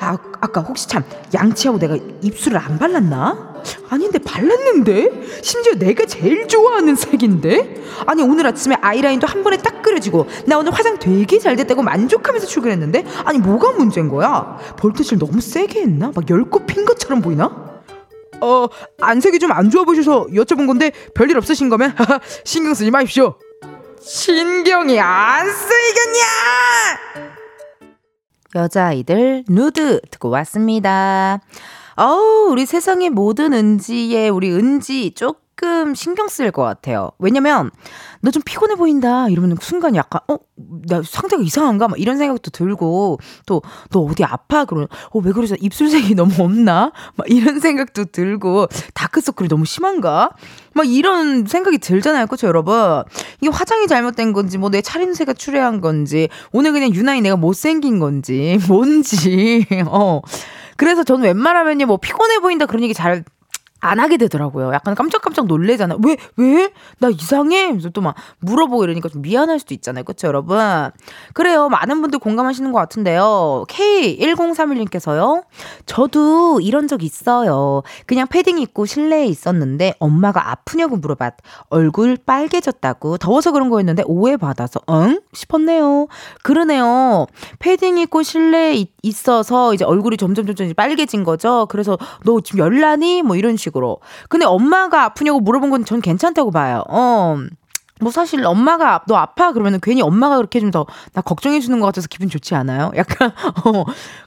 아, 0.00 0.16
아까 0.40 0.60
혹시 0.60 0.86
참 0.88 1.02
양치하고 1.34 1.78
내가 1.78 1.96
입술을 2.22 2.58
안 2.58 2.78
발랐나? 2.78 3.52
아닌데 3.88 4.18
발랐는데? 4.18 5.40
심지어 5.42 5.74
내가 5.74 6.04
제일 6.06 6.46
좋아하는 6.48 6.94
색인데? 6.94 7.82
아니 8.06 8.22
오늘 8.22 8.46
아침에 8.46 8.76
아이라인도 8.80 9.26
한 9.26 9.42
번에 9.42 9.56
딱 9.58 9.82
그려지고 9.82 10.26
나 10.46 10.58
오늘 10.58 10.72
화장 10.72 10.98
되게 10.98 11.38
잘 11.38 11.56
됐다고 11.56 11.82
만족하면서 11.82 12.46
출근했는데 12.46 13.04
아니 13.24 13.38
뭐가 13.38 13.72
문제인 13.72 14.08
거야? 14.08 14.58
볼트를 14.78 15.18
너무 15.18 15.40
세게 15.40 15.80
했나? 15.82 16.12
막 16.14 16.28
열꽃 16.28 16.66
핀 16.66 16.84
것처럼 16.84 17.20
보이나? 17.20 17.71
어 18.42 18.66
안색이 19.00 19.38
좀 19.38 19.52
안 19.52 19.70
좋아 19.70 19.84
보셔서 19.84 20.26
여쭤본 20.32 20.66
건데 20.66 20.90
별일 21.14 21.36
없으신 21.36 21.68
거면 21.68 21.94
신경 22.44 22.74
쓰지 22.74 22.90
마십시오. 22.90 23.36
신경이 24.00 24.98
안 25.00 25.46
쓰이겠냐? 25.48 26.22
여자아이들 28.54 29.44
누드 29.48 30.00
듣고 30.10 30.28
왔습니다. 30.30 31.40
어우, 31.96 32.48
우리 32.50 32.66
세상의 32.66 33.10
모든 33.10 33.52
은지에 33.52 34.28
우리 34.28 34.50
은지 34.50 35.12
조금 35.56 35.94
신경 35.94 36.28
쓰일 36.28 36.50
것 36.50 36.62
같아요. 36.62 37.10
왜냐면, 37.18 37.70
너 38.20 38.30
좀 38.30 38.42
피곤해 38.44 38.74
보인다. 38.76 39.28
이러면 39.28 39.56
순간 39.60 39.94
약간, 39.94 40.20
어, 40.28 40.36
나 40.88 41.02
상태가 41.02 41.42
이상한가? 41.42 41.88
막 41.88 42.00
이런 42.00 42.16
생각도 42.18 42.50
들고, 42.50 43.18
또, 43.46 43.62
너 43.90 44.00
어디 44.00 44.24
아파? 44.24 44.64
그러면, 44.64 44.88
어, 45.10 45.18
왜 45.18 45.32
그러지? 45.32 45.56
입술색이 45.60 46.14
너무 46.16 46.32
없나? 46.42 46.92
막 47.16 47.30
이런 47.30 47.60
생각도 47.60 48.06
들고, 48.06 48.68
다크서클이 48.94 49.48
너무 49.48 49.64
심한가? 49.64 50.30
막 50.74 50.86
이런 50.88 51.46
생각이 51.46 51.78
들잖아요. 51.78 52.26
그쵸, 52.28 52.46
여러분? 52.46 53.02
이게 53.40 53.50
화장이 53.50 53.86
잘못된 53.86 54.32
건지, 54.32 54.58
뭐 54.58 54.70
내 54.70 54.80
차림새가 54.80 55.34
추레한 55.34 55.80
건지, 55.82 56.28
오늘 56.52 56.72
그냥 56.72 56.94
유난히 56.94 57.20
내가 57.20 57.36
못생긴 57.36 57.98
건지, 57.98 58.58
뭔지, 58.68 59.66
어. 59.86 60.22
그래서 60.76 61.04
저는 61.04 61.24
웬만하면요, 61.24 61.86
뭐 61.86 61.98
피곤해 61.98 62.38
보인다 62.38 62.64
그런 62.66 62.82
얘기 62.82 62.94
잘 62.94 63.22
안 63.82 63.98
하게 63.98 64.16
되더라고요. 64.16 64.72
약간 64.72 64.94
깜짝깜짝 64.94 65.46
놀래잖아. 65.46 65.96
왜, 66.04 66.16
왜? 66.36 66.72
나 67.00 67.08
이상해? 67.08 67.68
그래서 67.68 67.90
또막 67.90 68.14
물어보고 68.38 68.84
이러니까 68.84 69.08
좀 69.08 69.22
미안할 69.22 69.58
수도 69.58 69.74
있잖아요. 69.74 70.04
그쵸, 70.04 70.28
여러분? 70.28 70.56
그래요. 71.34 71.68
많은 71.68 72.00
분들 72.00 72.20
공감하시는 72.20 72.70
것 72.70 72.78
같은데요. 72.78 73.64
K1031님께서요. 73.68 75.42
저도 75.84 76.60
이런 76.60 76.86
적 76.86 77.02
있어요. 77.02 77.82
그냥 78.06 78.28
패딩 78.28 78.58
입고 78.58 78.86
실내에 78.86 79.26
있었는데 79.26 79.94
엄마가 79.98 80.52
아프냐고 80.52 80.96
물어봤. 80.96 81.34
얼굴 81.68 82.16
빨개졌다고. 82.24 83.18
더워서 83.18 83.50
그런 83.50 83.68
거였는데 83.68 84.04
오해받아서, 84.06 84.80
응? 84.90 85.20
싶었네요. 85.32 86.06
그러네요. 86.44 87.26
패딩 87.58 87.98
입고 87.98 88.22
실내에 88.22 88.86
있어서 89.02 89.74
이제 89.74 89.84
얼굴이 89.84 90.16
점점 90.18 90.46
점점 90.46 90.72
빨개진 90.74 91.24
거죠. 91.24 91.66
그래서 91.68 91.98
너 92.24 92.40
지금 92.40 92.60
열나니? 92.60 93.22
뭐 93.22 93.34
이런 93.34 93.56
식으로. 93.56 93.71
식으로. 93.72 93.98
근데 94.28 94.44
엄마가 94.46 95.04
아프냐고 95.04 95.40
물어본 95.40 95.70
건 95.70 95.84
전 95.84 96.00
괜찮다고 96.00 96.50
봐요. 96.50 96.84
어. 96.88 97.36
뭐 98.00 98.10
사실 98.10 98.44
엄마가 98.44 99.02
너 99.06 99.14
아파 99.16 99.52
그러면 99.52 99.78
괜히 99.80 100.02
엄마가 100.02 100.36
그렇게 100.36 100.58
좀 100.58 100.72
더 100.72 100.86
나 101.12 101.22
걱정해 101.22 101.60
주는 101.60 101.78
것 101.78 101.86
같아서 101.86 102.08
기분 102.08 102.28
좋지 102.28 102.54
않아요? 102.56 102.90
약간 102.96 103.32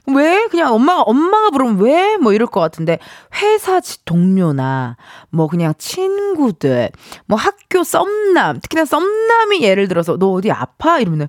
어왜 0.08 0.46
그냥 0.50 0.72
엄마가 0.72 1.02
엄마가 1.02 1.50
부르면 1.50 1.78
왜 1.80 2.16
뭐 2.16 2.32
이럴 2.32 2.46
것 2.46 2.60
같은데 2.60 2.98
회사 3.34 3.80
동료나 4.06 4.96
뭐 5.30 5.46
그냥 5.48 5.74
친구들 5.76 6.90
뭐 7.26 7.36
학교 7.38 7.84
썸남 7.84 8.60
특히나 8.60 8.86
썸남이 8.86 9.60
예를 9.62 9.88
들어서 9.88 10.16
너 10.16 10.32
어디 10.32 10.50
아파 10.50 10.98
이러면은 10.98 11.28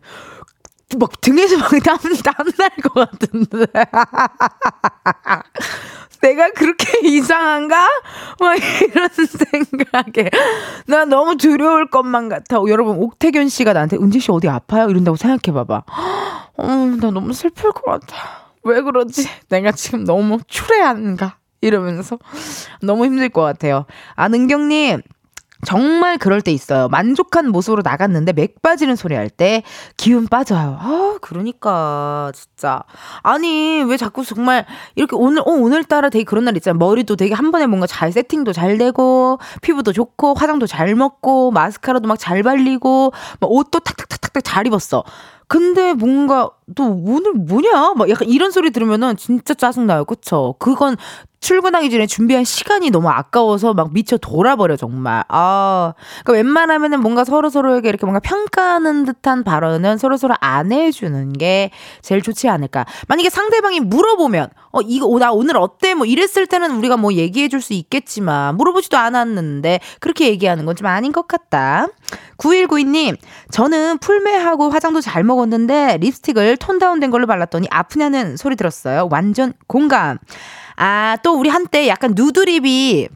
막 0.97 1.19
등에서 1.19 1.57
막 1.57 1.69
땀 1.83 1.97
땀날 1.97 2.69
것 2.81 2.93
같은데 2.93 3.65
내가 6.21 6.50
그렇게 6.51 7.00
이상한가? 7.07 7.88
막 8.39 8.57
이런 8.81 9.09
생각에 9.09 10.29
나 10.88 11.05
너무 11.05 11.38
두려울 11.38 11.89
것만 11.89 12.29
같아. 12.29 12.57
여러분 12.67 12.97
옥태견 12.97 13.50
씨가 13.50 13.74
나한테 13.74 13.97
은지 13.97 14.19
씨 14.19 14.31
어디 14.31 14.47
아파요? 14.47 14.89
이런다고 14.89 15.17
생각해 15.17 15.53
봐봐. 15.53 15.83
어, 16.57 16.67
나 17.00 17.12
너무 17.12 17.33
슬플 17.33 17.71
것 17.71 17.83
같아. 17.83 18.47
왜 18.63 18.81
그러지? 18.81 19.27
내가 19.50 19.71
지금 19.71 20.03
너무 20.03 20.39
추레한가? 20.47 21.38
이러면서 21.62 22.19
너무 22.81 23.05
힘들 23.05 23.29
것 23.29 23.41
같아요. 23.41 23.86
아, 24.15 24.27
능경님, 24.27 25.01
정말 25.66 26.18
그럴 26.18 26.42
때 26.42 26.52
있어요. 26.52 26.88
만족한 26.90 27.50
모습으로 27.50 27.82
나갔는데 27.84 28.34
맥 28.34 28.62
빠지는 28.62 28.96
소리 28.96 29.16
할 29.16 29.30
때 29.30 29.64
기운 29.98 30.28
빠져요. 30.28 30.78
아, 30.80 31.18
그러니까 31.22 32.32
진짜. 32.34 32.84
아니, 33.24 33.84
왜 33.84 33.98
자꾸 33.98 34.24
정말 34.24 34.66
이렇게 34.96 35.16
오늘 35.16 35.42
어 35.42 35.52
오늘따라 35.52 36.10
되게 36.10 36.24
그런 36.24 36.46
날 36.46 36.56
있잖아요. 36.58 36.78
머리도 36.80 37.16
되게 37.18 37.34
한 37.34 37.52
번에 37.52 37.68
뭔가 37.68 37.88
잘 37.88 38.12
세팅도 38.12 38.54
잘 38.54 38.78
되고 38.78 39.40
피부도 39.62 39.94
좋고 39.94 40.34
화장도 40.36 40.68
잘 40.68 40.96
먹고 40.96 41.52
마스카라도 41.52 42.08
막 42.08 42.18
잘 42.20 42.42
발리고 42.44 43.12
막 43.40 43.52
옷도 43.52 43.80
탁탁탁탁탁 43.80 44.44
잘 44.44 44.66
입었어. 44.68 45.04
근데 45.48 45.94
뭔가 45.94 46.50
너 46.75 46.83
오늘 46.86 47.31
뭐냐? 47.33 47.93
막 47.95 48.09
약간 48.09 48.27
이런 48.27 48.51
소리 48.51 48.71
들으면은 48.71 49.15
진짜 49.15 49.53
짜증나요. 49.53 50.03
그쵸? 50.03 50.55
그건 50.59 50.97
출근하기 51.39 51.89
전에 51.91 52.07
준비한 52.07 52.43
시간이 52.43 52.89
너무 52.89 53.09
아까워서 53.09 53.74
막 53.74 53.93
미쳐 53.93 54.17
돌아버려 54.17 54.75
정말. 54.75 55.24
아, 55.29 55.93
그러니까 56.25 56.33
웬만하면은 56.33 57.00
뭔가 57.00 57.24
서로 57.24 57.50
서로에게 57.50 57.88
이렇게 57.88 58.05
뭔가 58.05 58.19
평가하는 58.19 59.05
듯한 59.05 59.43
발언은 59.43 59.97
서로 59.97 60.17
서로 60.17 60.33
안 60.41 60.71
해주는 60.74 61.33
게 61.33 61.69
제일 62.01 62.21
좋지 62.21 62.50
않을까. 62.50 62.86
만약에 63.07 63.29
상대방이 63.29 63.79
물어보면 63.81 64.50
어 64.71 64.81
이거 64.81 65.17
나 65.19 65.31
오늘 65.31 65.57
어때? 65.57 65.93
뭐 65.93 66.05
이랬을 66.05 66.47
때는 66.47 66.71
우리가 66.77 66.97
뭐 66.97 67.13
얘기해줄 67.13 67.62
수 67.62 67.74
있겠지만 67.74 68.57
물어보지도 68.57 68.97
않았는데 68.97 69.79
그렇게 70.01 70.27
얘기하는 70.27 70.65
건 70.65 70.75
좀 70.75 70.86
아닌 70.88 71.12
것 71.12 71.27
같다. 71.27 71.88
9192님, 72.38 73.17
저는 73.50 73.97
풀메하고 73.97 74.69
화장도 74.69 75.01
잘 75.01 75.24
먹었는데 75.24 75.97
립스틱을 76.01 76.57
톤 76.58 76.80
다운된 76.80 77.12
걸로 77.12 77.28
발랐더니 77.28 77.68
아프냐는 77.70 78.38
소리 78.38 78.56
들었어요. 78.56 79.08
완전 79.12 79.54
공감. 79.68 80.18
아, 80.76 81.18
또 81.24 81.34
우리 81.40 81.50
한때 81.50 81.88
약간 81.88 82.14
누드립이 82.16 83.08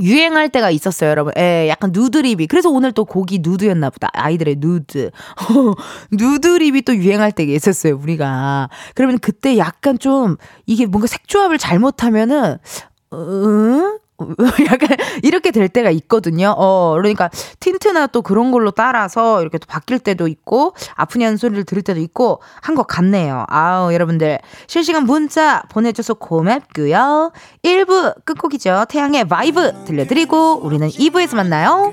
유행할 0.00 0.48
때가 0.48 0.70
있었어요, 0.70 1.10
여러분. 1.10 1.32
예, 1.38 1.68
약간 1.68 1.90
누드립이. 1.92 2.46
그래서 2.46 2.70
오늘 2.70 2.92
또 2.92 3.04
곡이 3.04 3.40
누드였나 3.42 3.90
보다. 3.90 4.08
아이들의 4.12 4.56
누드. 4.58 5.10
nude 6.12 6.47
lip이 6.47 6.82
또 6.82 6.94
유행할 6.96 7.32
때가 7.32 7.52
있었어요, 7.52 7.96
우리가. 7.96 8.68
그러면 8.94 9.18
그때 9.18 9.58
약간 9.58 9.98
좀 9.98 10.36
이게 10.66 10.86
뭔가 10.86 11.06
색조합을 11.06 11.58
잘못하면은, 11.58 12.58
응? 13.12 13.98
약간 14.70 14.96
이렇게 15.22 15.50
될 15.50 15.68
때가 15.68 15.90
있거든요. 15.90 16.54
어, 16.56 16.94
그러니까 16.96 17.30
틴트나 17.60 18.08
또 18.08 18.22
그런 18.22 18.50
걸로 18.50 18.70
따라서 18.70 19.40
이렇게 19.40 19.58
또 19.58 19.66
바뀔 19.68 19.98
때도 20.00 20.26
있고 20.28 20.74
아프냐는 20.96 21.36
소리를 21.36 21.64
들을 21.64 21.82
때도 21.82 22.00
있고 22.00 22.40
한 22.60 22.74
것 22.74 22.86
같네요. 22.86 23.44
아우, 23.48 23.92
여러분들 23.92 24.38
실시간 24.68 25.04
문자 25.04 25.62
보내줘서 25.70 26.14
고맙고요. 26.14 27.32
1부 27.64 28.24
끝곡이죠. 28.24 28.84
태양의 28.88 29.24
바이브 29.28 29.84
들려드리고 29.86 30.60
우리는 30.62 30.88
2부에서 30.88 31.34
만나요. 31.36 31.92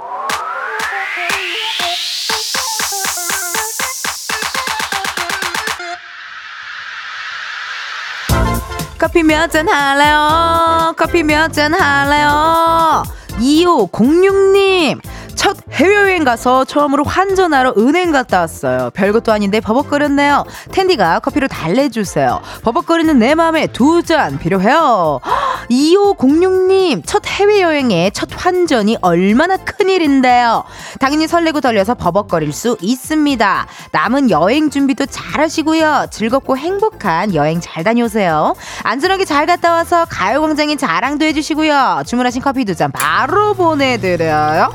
커피 9.01 9.23
몇 9.23 9.49
잔 9.49 9.67
할래요? 9.67 10.93
커피 10.95 11.23
몇 11.23 11.51
잔 11.51 11.73
할래요? 11.73 13.01
2506님, 13.39 15.01
첫 15.41 15.57
해외여행 15.71 16.23
가서 16.23 16.65
처음으로 16.65 17.03
환전하러 17.03 17.73
은행 17.75 18.11
갔다 18.11 18.41
왔어요. 18.41 18.91
별것도 18.93 19.31
아닌데 19.31 19.59
버벅거렸네요. 19.59 20.45
텐디가 20.71 21.17
커피를 21.21 21.47
달래주세요. 21.47 22.41
버벅거리는 22.63 23.17
내 23.17 23.33
마음에 23.33 23.65
두 23.65 24.03
잔 24.03 24.37
필요해요. 24.37 25.19
2506님, 25.71 27.01
첫 27.07 27.25
해외여행의 27.25 28.11
첫 28.11 28.29
환전이 28.35 28.97
얼마나 29.01 29.57
큰일인데요. 29.57 30.63
당연히 30.99 31.27
설레고 31.27 31.59
떨려서 31.61 31.95
버벅거릴 31.95 32.53
수 32.53 32.77
있습니다. 32.79 33.65
남은 33.91 34.29
여행 34.29 34.69
준비도 34.69 35.07
잘 35.07 35.41
하시고요. 35.41 36.07
즐겁고 36.11 36.55
행복한 36.57 37.33
여행 37.33 37.59
잘 37.61 37.83
다녀오세요. 37.83 38.53
안전하게 38.83 39.25
잘 39.25 39.47
갔다 39.47 39.71
와서 39.73 40.05
가요광장에 40.07 40.75
자랑도 40.75 41.25
해주시고요. 41.25 42.03
주문하신 42.05 42.41
커피 42.43 42.63
두 42.65 42.75
잔 42.75 42.91
바로 42.91 43.53
보내드려요. 43.55 44.71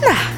Nah. 0.00 0.37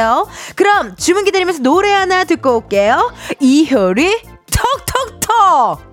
거예요. 0.00 0.26
그럼 0.56 0.96
주문 0.96 1.24
기다리면서 1.24 1.62
노래 1.62 1.92
하나 1.92 2.24
듣고 2.24 2.56
올게요. 2.56 3.12
이효리 3.38 4.22
톡톡톡 4.88 5.90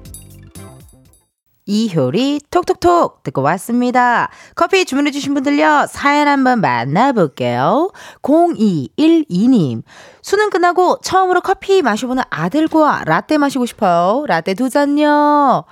이효리 1.66 2.40
톡톡톡 2.50 3.24
듣고 3.24 3.42
왔습니다. 3.42 4.30
커피 4.56 4.86
주문해주신 4.86 5.34
분들요, 5.34 5.88
사연 5.90 6.30
한번 6.30 6.62
만나볼게요. 6.62 7.92
0212님. 8.22 9.84
수능 10.22 10.50
끝나고 10.50 11.00
처음으로 11.04 11.42
커피 11.42 11.82
마셔보는 11.82 12.24
아들과 12.30 13.04
라떼 13.06 13.38
마시고 13.38 13.66
싶어요. 13.66 14.24
라떼 14.28 14.54
두 14.54 14.70
잔요. 14.70 15.66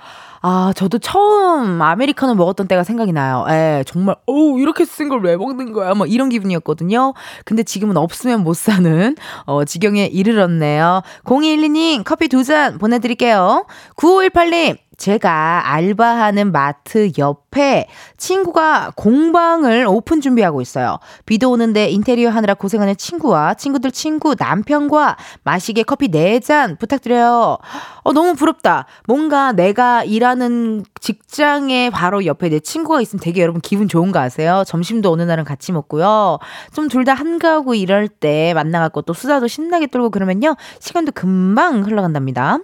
아, 0.48 0.72
저도 0.76 1.00
처음 1.00 1.82
아메리카노 1.82 2.36
먹었던 2.36 2.68
때가 2.68 2.84
생각이 2.84 3.10
나요. 3.12 3.44
예, 3.48 3.82
정말, 3.84 4.14
어우, 4.26 4.60
이렇게 4.60 4.84
쓴 4.84 5.08
걸 5.08 5.20
왜 5.24 5.36
먹는 5.36 5.72
거야? 5.72 5.92
뭐 5.94 6.06
이런 6.06 6.28
기분이었거든요. 6.28 7.14
근데 7.44 7.64
지금은 7.64 7.96
없으면 7.96 8.44
못 8.44 8.54
사는, 8.54 9.16
어, 9.46 9.64
지경에 9.64 10.06
이르렀네요. 10.06 11.02
0212님, 11.24 12.04
커피 12.04 12.28
두 12.28 12.44
잔 12.44 12.78
보내드릴게요. 12.78 13.66
9518님, 13.96 14.76
제가 14.96 15.70
알바하는 15.72 16.52
마트 16.52 17.10
옆에 17.18 17.86
친구가 18.16 18.92
공방을 18.96 19.86
오픈 19.88 20.20
준비하고 20.20 20.60
있어요. 20.60 20.98
비도 21.26 21.50
오는데 21.50 21.88
인테리어 21.88 22.30
하느라 22.30 22.54
고생하는 22.54 22.96
친구와 22.96 23.54
친구들 23.54 23.90
친구 23.92 24.34
남편과 24.38 25.16
마시게 25.44 25.82
커피 25.82 26.08
4잔 26.08 26.78
부탁드려요. 26.78 27.58
어, 28.02 28.12
너무 28.12 28.34
부럽다. 28.34 28.86
뭔가 29.06 29.52
내가 29.52 30.02
일하는 30.04 30.84
직장에 31.00 31.90
바로 31.90 32.24
옆에 32.26 32.48
내 32.48 32.58
친구가 32.60 33.00
있으면 33.00 33.20
되게 33.20 33.42
여러분 33.42 33.60
기분 33.60 33.88
좋은 33.88 34.12
거 34.12 34.18
아세요? 34.18 34.64
점심도 34.66 35.10
어느 35.12 35.22
날은 35.22 35.44
같이 35.44 35.72
먹고요. 35.72 36.38
좀 36.74 36.88
둘 36.88 37.04
다 37.06 37.14
한가하고 37.14 37.74
일할 37.74 38.08
때 38.08 38.52
만나갖고 38.54 39.02
또 39.02 39.12
수다도 39.12 39.46
신나게 39.46 39.86
떨고 39.86 40.10
그러면요. 40.10 40.56
시간도 40.80 41.12
금방 41.12 41.84
흘러간답니다. 41.84 42.58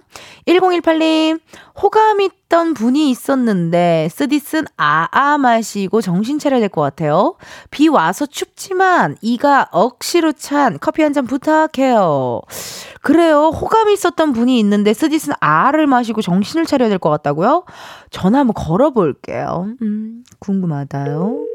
1018님, 0.47 1.39
호감이 1.81 2.22
있던 2.25 2.73
분이 2.73 3.09
있었는데 3.09 4.07
쓰디 4.11 4.39
쓴 4.39 4.65
아아 4.77 5.37
마시고 5.37 6.01
정신 6.01 6.39
차려야 6.39 6.59
될 6.59 6.69
것 6.69 6.81
같아요. 6.81 7.35
비 7.71 7.87
와서 7.87 8.25
춥지만 8.25 9.17
이가 9.21 9.67
억시로 9.71 10.31
찬 10.31 10.77
커피 10.79 11.01
한 11.03 11.13
잔 11.13 11.25
부탁해요. 11.27 12.41
그래요. 13.01 13.49
호감이 13.49 13.93
있었던 13.93 14.33
분이 14.33 14.57
있는데 14.59 14.93
쓰디 14.93 15.19
쓴 15.19 15.33
아를 15.39 15.87
마시고 15.87 16.21
정신을 16.21 16.65
차려야 16.65 16.89
될 16.89 16.97
것 16.99 17.09
같다고요? 17.09 17.65
전화 18.11 18.39
한번 18.39 18.53
걸어볼게요. 18.53 19.67
음, 19.81 20.23
궁금하다요. 20.39 21.45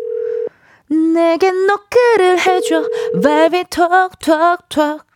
내게 1.15 1.51
노크를 1.51 2.39
해줘, 2.41 2.83
baby, 3.23 3.65
톡 3.65 4.19
톡 4.21 4.69
톡. 4.69 5.08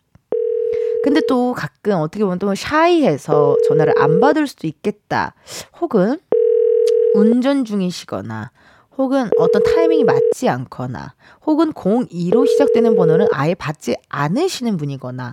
근데 1.03 1.21
또 1.27 1.53
가끔 1.53 1.93
어떻게 1.99 2.23
보면 2.23 2.39
또 2.39 2.53
샤이해서 2.55 3.57
전화를 3.67 3.93
안 3.97 4.19
받을 4.19 4.47
수도 4.47 4.67
있겠다. 4.67 5.33
혹은 5.81 6.17
운전 7.13 7.65
중이시거나 7.65 8.51
혹은 8.97 9.29
어떤 9.37 9.63
타이밍이 9.63 10.03
맞지 10.03 10.47
않거나 10.49 11.13
혹은 11.45 11.73
02로 11.73 12.47
시작되는 12.47 12.95
번호는 12.95 13.27
아예 13.31 13.53
받지 13.55 13.95
않으시는 14.09 14.77
분이거나 14.77 15.31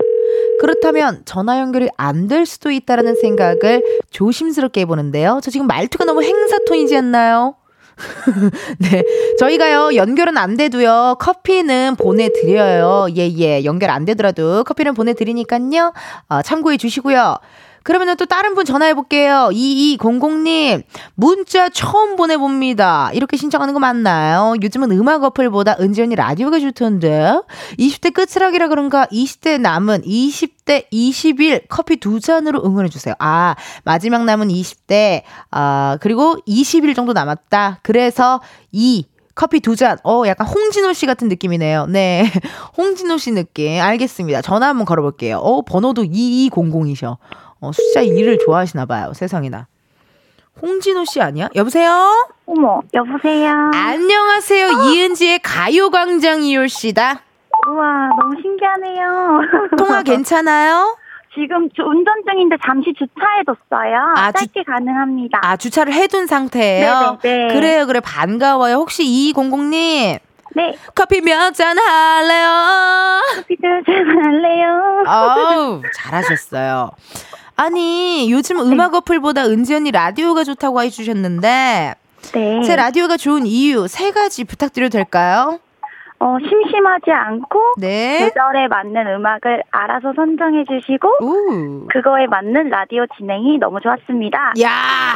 그렇다면 0.59 1.21
전화 1.25 1.59
연결이 1.59 1.89
안 1.97 2.27
될 2.27 2.45
수도 2.45 2.69
있다라는 2.71 3.15
생각을 3.15 3.83
조심스럽게 4.11 4.81
해보는데요. 4.81 5.39
저 5.43 5.51
지금 5.51 5.67
말투가 5.67 6.05
너무 6.05 6.23
행사톤이지 6.23 6.95
않나요? 6.97 7.55
네. 8.79 9.03
저희가요, 9.39 9.95
연결은 9.95 10.37
안 10.37 10.57
돼도요, 10.57 11.17
커피는 11.19 11.95
보내드려요. 11.97 13.07
예, 13.17 13.29
예. 13.37 13.63
연결 13.63 13.89
안 13.89 14.05
되더라도 14.05 14.63
커피는 14.63 14.93
보내드리니까요, 14.93 15.93
어, 16.29 16.41
참고해 16.41 16.77
주시고요. 16.77 17.37
그러면 17.83 18.15
또 18.17 18.25
다른 18.25 18.53
분 18.53 18.65
전화해 18.65 18.93
볼게요. 18.93 19.49
2200님, 19.51 20.83
문자 21.15 21.69
처음 21.69 22.15
보내봅니다. 22.15 23.11
이렇게 23.13 23.37
신청하는 23.37 23.73
거 23.73 23.79
맞나요? 23.79 24.55
요즘은 24.61 24.91
음악 24.91 25.23
어플보다 25.23 25.77
은지 25.79 26.01
언니 26.01 26.15
라디오가 26.15 26.59
좋던데? 26.59 27.41
20대 27.79 28.13
끝이라기라 28.13 28.67
그런가 28.67 29.05
20대 29.07 29.59
남은 29.59 30.01
20대 30.01 30.89
20일 30.91 31.63
커피 31.69 31.97
두 31.97 32.19
잔으로 32.19 32.63
응원해 32.63 32.89
주세요. 32.89 33.15
아, 33.19 33.55
마지막 33.83 34.25
남은 34.25 34.49
20대, 34.49 35.23
아, 35.49 35.97
그리고 36.01 36.37
20일 36.47 36.95
정도 36.95 37.13
남았다. 37.13 37.79
그래서 37.81 38.41
2, 38.71 39.05
커피 39.33 39.59
두 39.59 39.75
잔. 39.75 39.97
어, 40.03 40.23
약간 40.27 40.45
홍진호 40.47 40.93
씨 40.93 41.05
같은 41.05 41.27
느낌이네요. 41.27 41.87
네. 41.87 42.29
홍진호 42.77 43.17
씨 43.17 43.31
느낌. 43.31 43.81
알겠습니다. 43.81 44.41
전화 44.41 44.67
한번 44.67 44.85
걸어볼게요. 44.85 45.37
어, 45.37 45.61
번호도 45.63 46.03
2200이셔. 46.03 47.17
어, 47.61 47.71
숫자 47.71 48.01
2를 48.01 48.43
좋아하시나 48.43 48.85
봐요. 48.85 49.13
세상에나. 49.13 49.67
홍진호 50.61 51.05
씨 51.05 51.21
아니야? 51.21 51.47
여보세요? 51.55 52.27
어머, 52.45 52.81
여보세요? 52.93 53.51
안녕하세요. 53.73 54.67
어? 54.67 54.83
이은지의 54.83 55.39
가요광장 55.39 56.41
이효 56.43 56.67
씨다. 56.67 57.21
우와, 57.67 58.09
너무 58.19 58.35
신기하네요. 58.41 59.41
통화 59.77 60.01
괜찮아요? 60.03 60.97
지금 61.33 61.69
운전 61.85 62.13
중인데 62.29 62.57
잠시 62.65 62.93
주차해뒀어요. 62.97 64.13
아, 64.17 64.31
짧게 64.33 64.63
주, 64.63 64.69
가능합니다. 64.69 65.39
아, 65.41 65.55
주차를 65.55 65.93
해둔 65.93 66.27
상태예요? 66.27 67.19
네네. 67.21 67.47
네. 67.47 67.53
그래요, 67.53 67.85
그래. 67.85 67.99
반가워요. 68.01 68.75
혹시 68.75 69.03
2200님? 69.33 70.19
네. 70.53 70.75
커피 70.93 71.21
몇 71.21 71.53
잔 71.53 71.77
할래요? 71.79 73.21
커피 73.35 73.55
몇 73.61 73.83
잔 73.85 73.95
할래요? 74.25 75.03
어우, 75.07 75.81
잘하셨어요. 75.95 76.91
아니, 77.61 78.31
요즘 78.31 78.57
네. 78.57 78.63
음악 78.63 78.95
어플보다 78.95 79.45
은지 79.45 79.75
언니 79.75 79.91
라디오가 79.91 80.43
좋다고 80.43 80.81
해주셨는데, 80.81 81.93
네. 82.33 82.61
제 82.63 82.75
라디오가 82.75 83.17
좋은 83.17 83.45
이유 83.45 83.87
세 83.87 84.09
가지 84.09 84.45
부탁드려도 84.45 84.97
될까요? 84.97 85.59
어, 86.17 86.37
심심하지 86.39 87.11
않고 87.11 87.73
네. 87.77 88.17
계절에 88.17 88.67
맞는 88.67 89.07
음악을 89.15 89.61
알아서 89.69 90.11
선정해 90.15 90.63
주시고 90.65 91.07
우. 91.21 91.87
그거에 91.89 92.25
맞는 92.27 92.69
라디오 92.69 93.05
진행이 93.15 93.59
너무 93.59 93.79
좋았습니다. 93.79 94.53
야! 94.61 95.15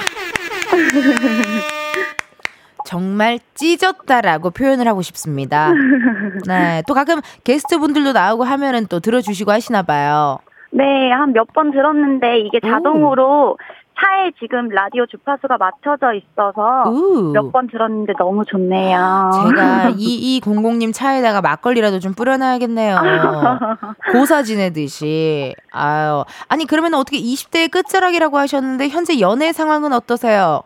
정말 2.85 3.39
찢었다라고 3.55 4.51
표현을 4.51 4.87
하고 4.87 5.01
싶습니다. 5.01 5.71
네. 6.47 6.83
또 6.87 6.93
가끔 6.93 7.21
게스트 7.43 7.79
분들도 7.79 8.13
나오고 8.13 8.43
하면은 8.43 8.85
또 8.87 8.99
들어주시고 8.99 9.51
하시나 9.51 9.81
봐요. 9.81 10.39
네, 10.75 11.09
한 11.11 11.31
몇 11.31 11.47
번 11.53 11.71
들었는데 11.71 12.39
이게 12.39 12.59
자동으로 12.59 13.51
오. 13.53 13.57
차에 13.97 14.31
지금 14.41 14.67
라디오 14.67 15.05
주파수가 15.05 15.57
맞춰져 15.57 16.11
있어서 16.13 16.83
몇 17.33 17.51
번 17.53 17.67
들었는데 17.67 18.11
너무 18.19 18.43
좋네요. 18.43 18.97
제가 19.33 19.91
2200님 19.95 20.93
차에다가 20.93 21.39
막걸리라도 21.41 21.99
좀 21.99 22.13
뿌려놔야겠네요. 22.13 22.97
고사 24.11 24.43
지내듯이. 24.43 25.55
아유. 25.71 26.25
아니, 26.49 26.65
그러면 26.65 26.93
어떻게 26.95 27.17
20대의 27.19 27.71
끝자락이라고 27.71 28.37
하셨는데 28.37 28.89
현재 28.89 29.19
연애 29.21 29.53
상황은 29.53 29.93
어떠세요? 29.93 30.61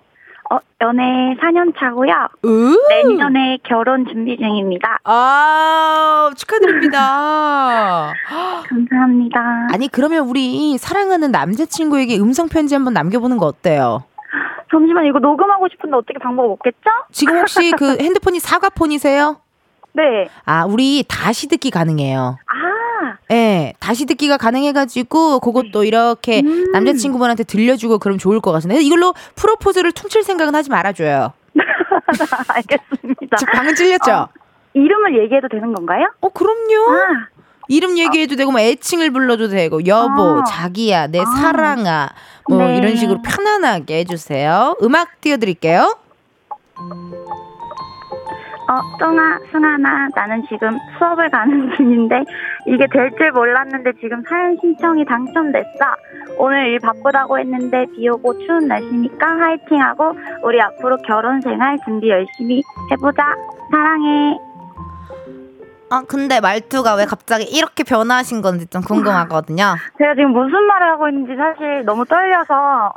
어, 0.52 0.58
연애 0.82 1.36
4년 1.42 1.74
차고요. 1.78 2.12
으? 2.46 2.76
내년에 2.90 3.60
결혼 3.64 4.06
준비 4.08 4.36
중입니다. 4.38 4.98
아, 5.04 6.32
축하드립니다. 6.36 8.12
감사합니다. 8.68 9.68
아니, 9.72 9.88
그러면 9.88 10.28
우리 10.28 10.78
사랑하는 10.78 11.32
남자친구에게 11.32 12.18
음성편지 12.18 12.74
한번 12.74 12.94
남겨보는 12.94 13.38
거 13.38 13.46
어때요? 13.46 14.04
잠시만, 14.72 15.06
이거 15.06 15.20
녹음하고 15.20 15.68
싶은데 15.70 15.96
어떻게 15.96 16.18
방법 16.20 16.50
없겠죠? 16.52 16.78
지금 17.12 17.40
혹시 17.40 17.72
그 17.72 17.98
핸드폰이 18.00 18.40
사과폰이세요? 18.40 19.38
네. 19.94 20.30
아, 20.46 20.66
우리 20.66 21.04
다시 21.08 21.48
듣기 21.48 21.70
가능해요. 21.72 22.38
아. 22.46 22.79
예, 23.32 23.36
네, 23.36 23.74
다시 23.80 24.06
듣기가 24.06 24.38
가능해가지고 24.38 25.40
그것도 25.40 25.84
이렇게 25.84 26.42
음. 26.42 26.72
남자친구분한테 26.72 27.44
들려주고 27.44 28.00
그럼 28.00 28.18
좋을 28.18 28.40
것 28.40 28.52
같은데 28.52 28.82
이걸로 28.82 29.14
프로포즈를 29.36 29.92
퉁칠 29.92 30.24
생각은 30.24 30.56
하지 30.56 30.70
말아줘요. 30.70 31.34
알겠습니다. 32.48 33.38
방금 33.54 33.76
찔렸죠? 33.76 34.12
어, 34.12 34.30
이름을 34.74 35.22
얘기해도 35.24 35.48
되는 35.48 35.74
건가요? 35.74 36.12
어, 36.22 36.30
그럼요. 36.30 36.92
아. 36.92 37.28
이름 37.68 38.00
얘기해도 38.00 38.36
되고 38.36 38.52
뭐 38.52 38.60
애칭을 38.60 39.12
불러도 39.12 39.50
되고 39.50 39.86
여보, 39.86 40.40
아. 40.40 40.44
자기야, 40.44 41.08
내 41.08 41.20
아. 41.20 41.26
사랑아 41.26 42.10
뭐 42.48 42.58
네. 42.64 42.78
이런 42.78 42.96
식으로 42.96 43.22
편안하게 43.22 44.00
해주세요. 44.00 44.78
음악 44.82 45.22
띄워드릴게요. 45.22 45.96
어, 48.70 48.98
똥아, 49.00 49.40
승아나, 49.52 50.10
나는 50.16 50.44
지금 50.48 50.78
수업을 50.98 51.30
가는 51.30 51.72
중인데, 51.76 52.24
이게 52.68 52.86
될 52.92 53.10
줄 53.18 53.32
몰랐는데 53.32 53.94
지금 54.00 54.22
사연 54.30 54.56
신청이 54.62 55.06
당첨됐어. 55.06 55.68
오늘 56.38 56.68
일 56.68 56.80
바쁘다고 56.80 57.40
했는데, 57.40 57.88
비 57.96 58.08
오고 58.10 58.38
추운 58.46 58.68
날씨니까 58.68 59.26
화이팅하고, 59.26 60.14
우리 60.44 60.62
앞으로 60.62 60.98
결혼 60.98 61.42
생활 61.42 61.80
준비 61.84 62.10
열심히 62.10 62.62
해보자. 62.92 63.24
사랑해. 63.72 64.38
아, 65.92 66.04
근데 66.08 66.40
말투가 66.40 66.94
왜 66.94 67.06
갑자기 67.06 67.46
이렇게 67.46 67.84
변화하신 67.84 68.44
건지 68.44 68.68
좀 68.68 68.84
궁금하거든요. 68.84 69.76
제가 69.98 70.14
지금 70.14 70.34
무슨 70.34 70.62
말을 70.68 70.92
하고 70.92 71.10
있는지 71.10 71.36
사실 71.36 71.84
너무 71.86 72.06
떨려서. 72.06 72.94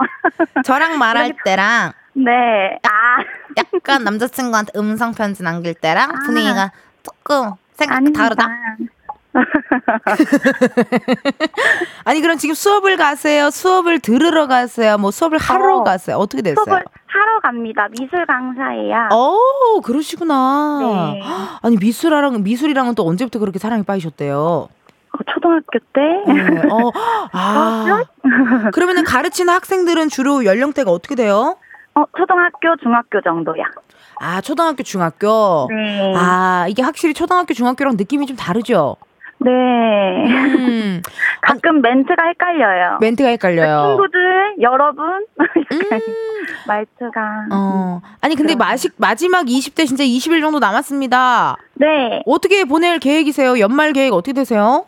저랑 0.65 0.99
말할 0.99 1.33
때랑 1.43 1.93
네. 2.13 2.79
아. 2.85 3.25
약간 3.57 4.05
남자친구한테 4.05 4.73
음성 4.77 5.13
편지 5.13 5.43
남길 5.43 5.75
때랑 5.75 6.11
아. 6.11 6.15
분위기가 6.25 6.71
조금 7.03 7.53
생각 7.75 7.97
아닙니다. 7.97 8.23
다르다. 8.23 8.49
아니 12.05 12.21
그럼 12.21 12.37
지금 12.37 12.55
수업을 12.55 12.97
가세요? 12.97 13.51
수업을 13.51 14.01
들으러 14.01 14.47
가세요? 14.47 14.99
뭐 14.99 15.11
수업을 15.11 15.39
하러 15.39 15.79
어, 15.79 15.85
가세요? 15.85 16.17
어떻게 16.17 16.43
됐어요? 16.43 16.65
수업을 16.65 16.85
하러 17.07 17.41
갑니다. 17.41 17.89
미술 17.99 18.27
강사예요. 18.27 19.09
어, 19.11 19.81
그러시구나. 19.83 21.13
네. 21.15 21.23
아니 21.63 21.77
미술이랑 21.77 22.43
미술이랑은 22.43 22.95
또 22.95 23.07
언제부터 23.07 23.39
그렇게 23.39 23.59
사랑에 23.59 23.83
빠지셨대요? 23.83 24.39
어, 24.39 24.69
초등학교 25.33 25.79
때. 25.93 26.01
네. 26.27 26.63
어, 26.71 26.91
아. 27.33 28.03
그러면은 28.73 29.05
가르치는 29.05 29.53
학생들은 29.53 30.09
주로 30.09 30.45
연령대가 30.45 30.91
어떻게 30.91 31.15
돼요? 31.15 31.57
어, 31.95 32.05
초등학교, 32.17 32.77
중학교 32.83 33.21
정도야. 33.21 33.65
아, 34.21 34.41
초등학교, 34.41 34.83
중학교? 34.83 35.69
네. 35.71 36.13
아, 36.17 36.67
이게 36.69 36.83
확실히 36.83 37.13
초등학교, 37.15 37.55
중학교랑 37.55 37.97
느낌이 37.97 38.27
좀 38.27 38.37
다르죠? 38.37 38.97
네. 39.39 39.51
음. 39.51 41.03
가끔 41.43 41.73
아니, 41.77 41.81
멘트가 41.83 42.27
헷갈려요. 42.29 42.99
멘트가 43.01 43.29
헷갈려요. 43.31 43.89
친구들, 43.89 44.55
여러분. 44.61 45.27
음. 45.41 46.01
말투가. 46.69 47.47
어. 47.53 48.01
아니, 48.21 48.37
근데 48.37 48.55
마시, 48.55 48.89
마지막 48.97 49.47
20대 49.47 49.87
진짜 49.87 50.05
20일 50.05 50.41
정도 50.41 50.61
남았습니다. 50.61 51.57
네. 51.75 52.23
어떻게 52.27 52.65
보낼 52.65 53.01
계획이세요? 53.01 53.59
연말 53.59 53.93
계획 53.93 54.13
어떻게 54.13 54.33
되세요? 54.33 54.87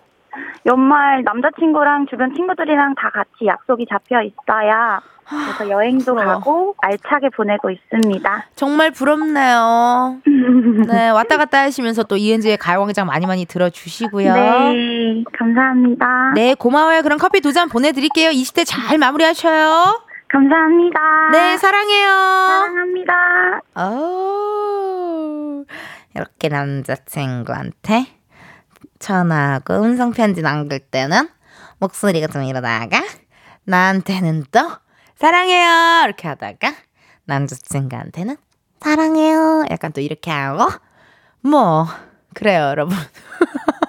연말 0.67 1.23
남자친구랑 1.25 2.07
주변 2.07 2.35
친구들이랑 2.35 2.95
다 2.95 3.11
같이 3.11 3.47
약속이 3.47 3.87
잡혀 3.89 4.23
있어야 4.23 5.01
그래서 5.29 5.69
여행도 5.71 6.15
가고 6.15 6.75
알차게 6.83 7.31
보내고 7.31 7.71
있습니다. 7.71 8.47
정말 8.55 8.91
부럽네요. 8.91 10.19
네, 10.89 11.09
왔다 11.11 11.37
갔다 11.37 11.61
하시면서 11.63 12.03
또 12.05 12.17
이은지의 12.17 12.57
가요광장 12.59 13.07
많이 13.07 13.27
많이 13.27 13.45
들어주시고요. 13.47 14.35
네, 14.35 15.25
감사합니다. 15.39 16.33
네, 16.35 16.55
고마워요. 16.55 17.03
그럼 17.03 17.19
커피 17.19 17.41
두 17.41 17.53
잔 17.55 17.69
보내드릴게요. 17.69 18.31
20대 18.31 18.65
잘 18.67 18.99
마무리하셔요. 18.99 20.03
감사합니다. 20.29 21.01
네, 21.33 21.57
사랑해요. 21.57 22.09
사랑합니다. 22.09 23.15
오, 23.77 25.65
이렇게 26.17 26.49
남자친구한테 26.49 28.07
전화하고 28.99 29.75
음성편지 29.75 30.43
남길 30.43 30.81
때는 30.81 31.29
목소리가 31.79 32.27
좀 32.29 32.43
이러다가 32.43 33.01
나한테는 33.65 34.45
또 34.51 34.61
사랑해요. 35.17 36.05
이렇게 36.05 36.29
하다가 36.29 36.75
남자친구한테는 37.25 38.37
사랑해요. 38.81 39.65
약간 39.71 39.93
또 39.93 40.01
이렇게 40.01 40.31
하고. 40.31 40.69
뭐 41.41 41.87
그래요 42.35 42.63
여러분 42.69 42.97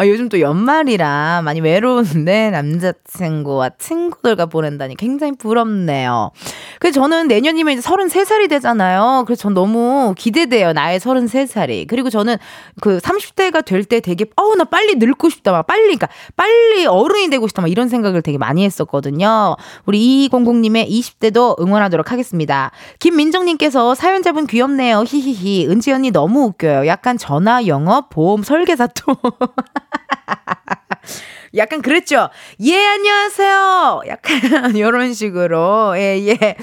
아, 0.00 0.06
요즘 0.06 0.28
또 0.28 0.38
연말이라 0.38 1.42
많이 1.44 1.60
외로운데 1.60 2.50
남자친구와 2.54 3.70
친구들과 3.78 4.46
보낸다니 4.46 4.94
굉장히 4.94 5.32
부럽네요. 5.36 6.30
그래서 6.78 7.00
저는 7.00 7.26
내년이면 7.26 7.78
이제 7.78 7.82
33살이 7.88 8.48
되잖아요. 8.48 9.24
그래서 9.26 9.42
전 9.42 9.54
너무 9.54 10.14
기대돼요. 10.16 10.72
나의 10.72 11.00
33살이. 11.00 11.88
그리고 11.88 12.10
저는 12.10 12.36
그 12.80 12.98
30대가 12.98 13.64
될 13.64 13.82
때 13.88 13.98
되게, 13.98 14.26
어우, 14.36 14.54
나 14.54 14.64
빨리 14.64 14.94
늙고 14.96 15.30
싶다. 15.30 15.50
막 15.50 15.66
빨리, 15.66 15.96
그러니까 15.96 16.08
빨리 16.36 16.86
어른이 16.86 17.30
되고 17.30 17.48
싶다. 17.48 17.62
막 17.62 17.68
이런 17.68 17.88
생각을 17.88 18.22
되게 18.22 18.38
많이 18.38 18.64
했었거든요. 18.64 19.56
우리 19.86 20.28
2200님의 20.30 20.88
20대도 20.88 21.60
응원하도록 21.60 22.12
하겠습니다. 22.12 22.70
김민정님께서 23.00 23.96
사연자분 23.96 24.46
귀엽네요. 24.46 25.02
히히히. 25.06 25.66
은지 25.68 25.90
언니 25.90 26.12
너무 26.12 26.44
웃겨요. 26.44 26.86
약간 26.86 27.18
전화 27.18 27.66
영업 27.66 28.10
보험 28.10 28.44
설계사 28.44 28.86
또. 28.86 29.16
약간 31.56 31.82
그랬죠. 31.82 32.28
예, 32.60 32.86
안녕하세요. 32.86 34.02
약간 34.08 34.76
이런 34.76 35.14
식으로. 35.14 35.94
예, 35.96 36.18
예. 36.26 36.56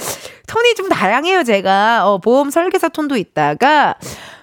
톤이 0.47 0.75
좀 0.75 0.89
다양해요, 0.89 1.43
제가. 1.43 2.07
어, 2.07 2.19
보험 2.19 2.49
설계사 2.51 2.89
톤도 2.89 3.17
있다가 3.17 3.95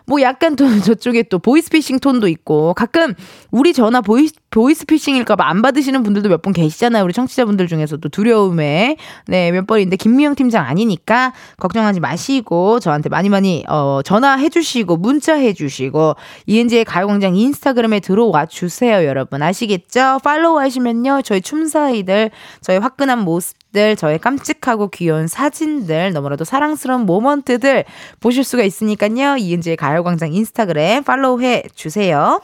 뭐 0.07 0.21
약간 0.21 0.57
또 0.57 0.65
저쪽에 0.81 1.25
또 1.25 1.39
보이스피싱 1.39 2.01
톤도 2.01 2.29
있고 2.29 2.75
가끔 2.75 3.15
우리 3.51 3.73
전화 3.73 4.01
보이, 4.01 4.29
보이스피싱일까봐 4.51 5.47
안 5.49 5.63
받으시는 5.63 6.03
분들도 6.03 6.29
몇 6.29 6.43
분 6.43 6.53
계시잖아요. 6.53 7.05
우리 7.05 7.13
청취자분들 7.13 7.69
중에서도 7.69 8.09
두려움에 8.09 8.97
네 9.27 9.51
몇 9.53 9.67
번인데 9.67 9.97
김미영 9.97 10.35
팀장 10.35 10.67
아니니까 10.67 11.33
걱정하지 11.59 12.01
마시고 12.01 12.81
저한테 12.81 13.09
많이 13.09 13.29
많이 13.29 13.65
어 13.69 14.01
전화해 14.05 14.49
주시고 14.49 14.97
문자 14.97 15.35
해 15.35 15.53
주시고 15.53 16.17
이은지의 16.47 16.85
가요광장 16.85 17.37
인스타그램에 17.37 18.01
들어와 18.01 18.47
주세요 18.47 19.05
여러분 19.07 19.43
아시겠죠? 19.43 20.19
팔로우 20.25 20.59
하시면요 20.59 21.23
저희 21.23 21.41
춤사위들 21.41 22.31
저희 22.61 22.79
화끈한 22.79 23.21
모습 23.21 23.57
모습들, 23.73 23.97
저의 23.97 24.19
깜찍하고 24.19 24.89
귀여운 24.89 25.27
사진들, 25.27 26.13
너무나도 26.13 26.45
사랑스러운 26.45 27.05
모먼트들 27.07 27.85
보실 28.21 28.45
수가 28.45 28.63
있으니까요. 28.63 29.37
이은지의 29.39 29.77
가요광장 29.77 30.33
인스타그램 30.33 31.03
팔로우해 31.03 31.65
주세요. 31.75 32.41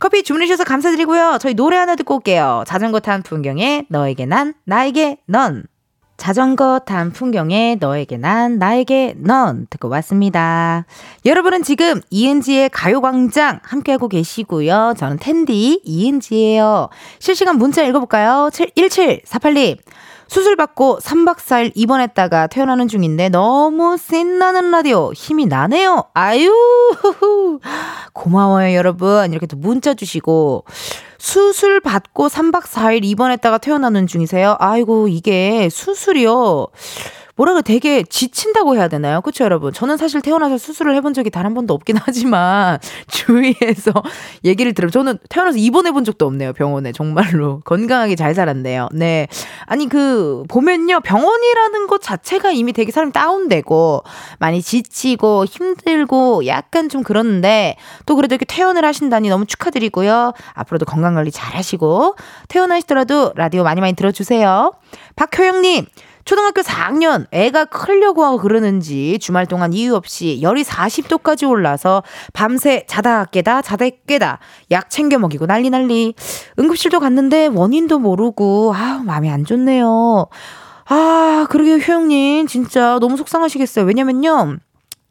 커피 0.00 0.22
주문해주셔서 0.22 0.64
감사드리고요. 0.64 1.38
저희 1.40 1.54
노래 1.54 1.76
하나 1.76 1.94
듣고 1.94 2.16
올게요. 2.16 2.64
자전거 2.66 2.98
탄 2.98 3.22
풍경에 3.22 3.86
너에게 3.88 4.26
난, 4.26 4.54
나에게 4.64 5.18
넌. 5.26 5.64
자전거 6.16 6.80
탄 6.80 7.12
풍경에 7.12 7.78
너에게 7.80 8.18
난 8.18 8.58
나에게 8.58 9.14
넌 9.16 9.66
듣고 9.70 9.88
왔습니다. 9.88 10.84
여러분은 11.24 11.62
지금 11.62 12.02
이은지의 12.10 12.68
가요광장 12.68 13.60
함께하고 13.62 14.06
계시고요. 14.08 14.96
저는 14.98 15.16
텐디 15.18 15.80
이은지예요. 15.82 16.90
실시간 17.20 17.56
문자 17.56 17.82
읽어볼까요? 17.84 18.50
1748님. 18.52 19.78
수술받고 20.30 21.00
3박 21.02 21.38
4일 21.38 21.72
입원했다가 21.74 22.46
퇴원하는 22.46 22.86
중인데 22.86 23.30
너무 23.30 23.96
신나는 23.96 24.70
라디오 24.70 25.12
힘이 25.12 25.46
나네요. 25.46 26.04
아유 26.14 26.54
고마워요 28.12 28.76
여러분. 28.76 29.32
이렇게 29.32 29.46
또 29.46 29.56
문자 29.56 29.92
주시고 29.92 30.66
수술 31.18 31.80
받고 31.80 32.28
3박 32.28 32.62
4일 32.62 33.04
입원했다가 33.04 33.58
퇴원하는 33.58 34.06
중이세요. 34.06 34.54
아이고 34.60 35.08
이게 35.08 35.68
수술이요. 35.68 36.68
그래 37.44 37.60
되게 37.62 38.02
지친다고 38.02 38.76
해야 38.76 38.88
되나요? 38.88 39.20
그렇죠, 39.20 39.44
여러분? 39.44 39.72
저는 39.72 39.96
사실 39.96 40.20
태어나서 40.22 40.56
수술을 40.58 40.94
해본 40.96 41.12
적이 41.14 41.30
단 41.30 41.40
한 41.50 41.54
번도 41.54 41.74
없긴 41.74 41.96
하지만 41.98 42.78
주위에서 43.08 43.92
얘기를 44.44 44.72
들으면 44.72 44.92
저는 44.92 45.18
태어나서 45.28 45.58
입원해 45.58 45.90
본 45.90 46.04
적도 46.04 46.26
없네요, 46.26 46.52
병원에. 46.52 46.92
정말로. 46.92 47.60
건강하게 47.66 48.14
잘 48.14 48.34
살았네요. 48.34 48.88
네. 48.92 49.26
아니 49.66 49.88
그 49.88 50.44
보면요. 50.48 51.00
병원이라는 51.00 51.86
것 51.88 52.00
자체가 52.02 52.52
이미 52.52 52.72
되게 52.72 52.92
사람이 52.92 53.12
다운되고 53.12 54.04
많이 54.38 54.62
지치고 54.62 55.44
힘들고 55.46 56.46
약간 56.46 56.88
좀 56.88 57.02
그러는데 57.02 57.76
또 58.06 58.14
그래도 58.16 58.34
이렇게 58.34 58.44
퇴원을 58.44 58.84
하신다니 58.84 59.28
너무 59.28 59.46
축하드리고요. 59.46 60.32
앞으로도 60.54 60.84
건강 60.86 61.14
관리 61.14 61.30
잘 61.32 61.56
하시고 61.56 62.14
퇴원하시더라도 62.48 63.32
라디오 63.34 63.64
많이 63.64 63.80
많이 63.80 63.94
들어 63.94 64.12
주세요. 64.12 64.72
박효영 65.16 65.62
님 65.62 65.86
초등학교 66.24 66.62
4학년 66.62 67.26
애가 67.30 67.66
크려고 67.66 68.24
하고 68.24 68.38
그러는지 68.38 69.18
주말 69.20 69.46
동안 69.46 69.72
이유 69.72 69.94
없이 69.94 70.40
열이 70.42 70.62
40도까지 70.62 71.48
올라서 71.48 72.02
밤새 72.32 72.84
자다 72.86 73.26
깨다 73.26 73.62
자다 73.62 73.86
깨다 74.06 74.38
약 74.70 74.90
챙겨 74.90 75.18
먹이고 75.18 75.46
난리 75.46 75.70
난리 75.70 76.14
응급실도 76.58 77.00
갔는데 77.00 77.46
원인도 77.48 77.98
모르고 77.98 78.72
아 78.74 79.02
마음이 79.04 79.30
안 79.30 79.44
좋네요. 79.44 80.28
아 80.86 81.46
그러게 81.50 81.78
효영님 81.78 82.46
진짜 82.46 82.98
너무 83.00 83.16
속상하시겠어요. 83.16 83.84
왜냐면요. 83.84 84.58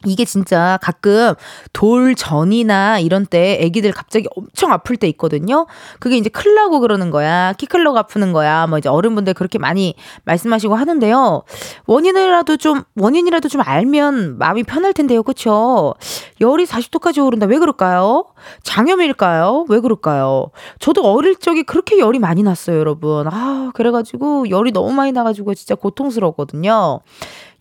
이게 0.06 0.24
진짜 0.24 0.80
가끔 0.82 1.34
돌 1.74 2.16
전이나 2.16 3.00
이런 3.00 3.26
때 3.26 3.58
애기들 3.62 3.92
갑자기 3.92 4.28
엄청 4.36 4.72
아플 4.72 4.96
때 4.96 5.08
있거든요. 5.10 5.68
그게 6.00 6.16
이제 6.16 6.30
클라고 6.30 6.80
그러는 6.80 7.12
거야. 7.12 7.54
키 7.54 7.66
클라고 7.66 7.98
아프는 7.98 8.32
거야. 8.32 8.66
뭐 8.68 8.78
이제 8.78 8.88
어른분들 8.88 9.34
그렇게 9.34 9.60
많이 9.60 9.96
말씀하시고 10.24 10.76
하는데요. 10.76 11.44
원인이라도 11.86 12.58
좀 12.58 12.84
원인이라도 12.96 13.50
좀 13.50 13.62
알면 13.66 14.38
마음이 14.38 14.64
편할 14.64 14.94
텐데요. 14.94 15.22
그렇죠? 15.22 15.96
열이 16.40 16.66
40도까지 16.66 17.26
오른다. 17.26 17.46
왜 17.46 17.60
그럴까요? 17.60 18.26
장염일까요? 18.64 19.66
왜 19.68 19.80
그럴까요? 19.82 20.52
저도 20.80 21.02
어릴 21.12 21.36
적에 21.36 21.64
그렇게 21.64 22.00
열이 22.00 22.20
많이 22.20 22.42
났어요, 22.42 22.80
여러분. 22.80 23.28
아, 23.28 23.72
그래 23.74 23.92
가지고 23.92 24.50
열이 24.50 24.72
너무 24.72 24.94
많이 24.94 25.12
나 25.12 25.24
가지고 25.24 25.54
진짜 25.56 25.76
고통스러웠거든요. 25.76 27.02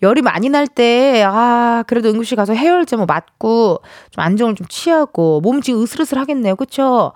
열이 0.02 0.22
많이 0.22 0.48
날 0.48 0.66
때, 0.68 1.22
아, 1.26 1.82
그래도 1.86 2.08
응급실 2.10 2.36
가서 2.36 2.52
해열제 2.54 2.96
뭐 2.96 3.06
맞고, 3.06 3.80
좀 4.10 4.22
안정을 4.24 4.54
좀 4.54 4.66
취하고, 4.68 5.40
몸 5.40 5.60
지금 5.60 5.82
으슬으슬 5.82 6.18
하겠네요. 6.18 6.56
그쵸? 6.56 7.12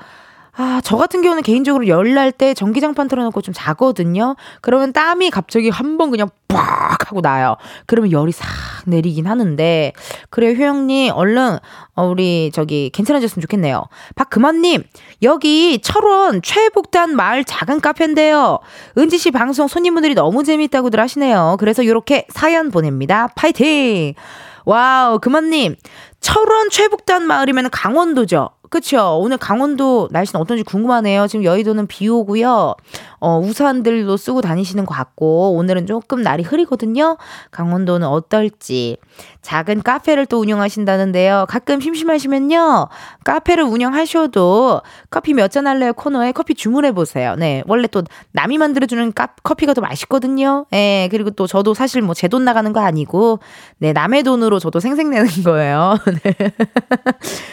아, 0.55 0.83
저 0.85 0.99
같은 0.99 1.23
경우는 1.23 1.43
개인적으로 1.43 1.88
열날 1.88 2.31
때 2.31 2.53
전기장판 2.53 3.09
틀어놓고 3.09 3.41
좀 3.41 3.55
자거든요. 3.55 4.37
그러면 4.61 4.93
땀이 4.93 5.31
갑자기 5.31 5.71
한 5.71 5.97
번 5.97 6.11
그냥 6.11 6.29
빡 6.49 7.11
하고 7.11 7.21
나요. 7.23 7.57
그러면 7.87 8.12
열이 8.12 8.33
싹 8.33 8.47
내리긴 8.87 9.27
하는데. 9.27 9.93
그래, 10.31 10.55
효영님, 10.55 11.12
얼른, 11.15 11.59
어, 11.95 12.07
우리, 12.07 12.51
저기, 12.53 12.91
괜찮아졌으면 12.91 13.41
좋겠네요. 13.43 13.85
박금원님, 14.15 14.83
여기 15.23 15.79
철원 15.81 16.43
최북단 16.43 17.15
마을 17.17 17.45
작은 17.45 17.81
카페인데요. 17.81 18.59
은지씨 18.99 19.31
방송 19.31 19.69
손님분들이 19.69 20.15
너무 20.15 20.45
재밌다고들 20.45 20.99
하시네요. 21.01 21.57
그래서 21.61 21.83
이렇게 21.83 22.27
사연 22.31 22.71
보냅니다. 22.71 23.29
파이팅! 23.37 24.15
wow, 24.64 25.18
금원님, 25.19 25.77
철원 26.21 26.71
최북단 26.71 27.27
마을이면 27.27 27.71
강원도죠. 27.71 28.51
그쵸. 28.77 29.19
오늘 29.21 29.37
강원도 29.37 30.09
날씨는 30.13 30.41
어떤지 30.41 30.63
궁금하네요. 30.63 31.27
지금 31.27 31.45
여의도는 31.45 31.87
비 31.89 32.09
오고요. 32.09 32.75
어, 33.21 33.39
우산들도 33.39 34.17
쓰고 34.17 34.41
다니시는 34.41 34.87
것 34.87 34.95
같고, 34.95 35.53
오늘은 35.59 35.87
조금 35.87 36.23
날이 36.23 36.43
흐리거든요. 36.43 37.19
강원도는 37.51 38.09
어떨지. 38.09 38.97
작은 39.43 39.83
카페를 39.83 40.25
또 40.25 40.39
운영하신다는데요. 40.41 41.45
가끔 41.51 41.81
심심하시면요. 41.83 42.89
카페를 43.25 43.63
운영하셔도 43.65 44.81
커피 45.11 45.35
몇 45.35 45.49
잔 45.53 45.67
할래요 45.67 45.93
코너에 45.93 46.33
커피 46.33 46.55
주문해 46.55 46.93
보세요. 46.93 47.35
네. 47.37 47.63
원래 47.67 47.87
또 47.89 48.03
남이 48.31 48.57
만들어주는 48.57 49.13
카, 49.13 49.29
커피가 49.43 49.75
더 49.75 49.83
맛있거든요. 49.83 50.65
예. 50.73 51.09
그리고 51.11 51.31
또 51.31 51.47
저도 51.47 51.75
사실 51.75 52.01
뭐 52.01 52.15
제 52.15 52.27
돈 52.29 52.47
나가는 52.47 52.73
거 52.73 52.81
아니고, 52.81 53.41
네. 53.77 53.93
남의 53.93 54.23
돈으로 54.23 54.59
저도 54.61 54.81
생색내는 54.81 55.29
거예요. 55.45 55.99
네. 56.25 56.35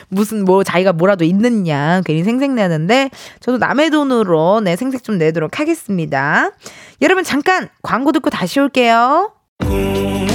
무슨 0.08 0.46
뭐 0.46 0.64
자기가 0.64 0.94
뭐라도 1.10 1.26
있느냐. 1.26 2.02
괜히 2.06 2.24
생색내는데, 2.24 3.10
저도 3.40 3.58
남의 3.58 3.90
돈으로 3.90 4.62
네. 4.62 4.76
생색 4.76 5.04
좀 5.04 5.18
내도록 5.18 5.60
하겠습니다. 5.60 6.52
여러분 7.02 7.24
잠깐 7.24 7.70
광고 7.82 8.12
듣고 8.12 8.30
다시 8.30 8.60
올게요. 8.60 9.34
매 9.68 10.29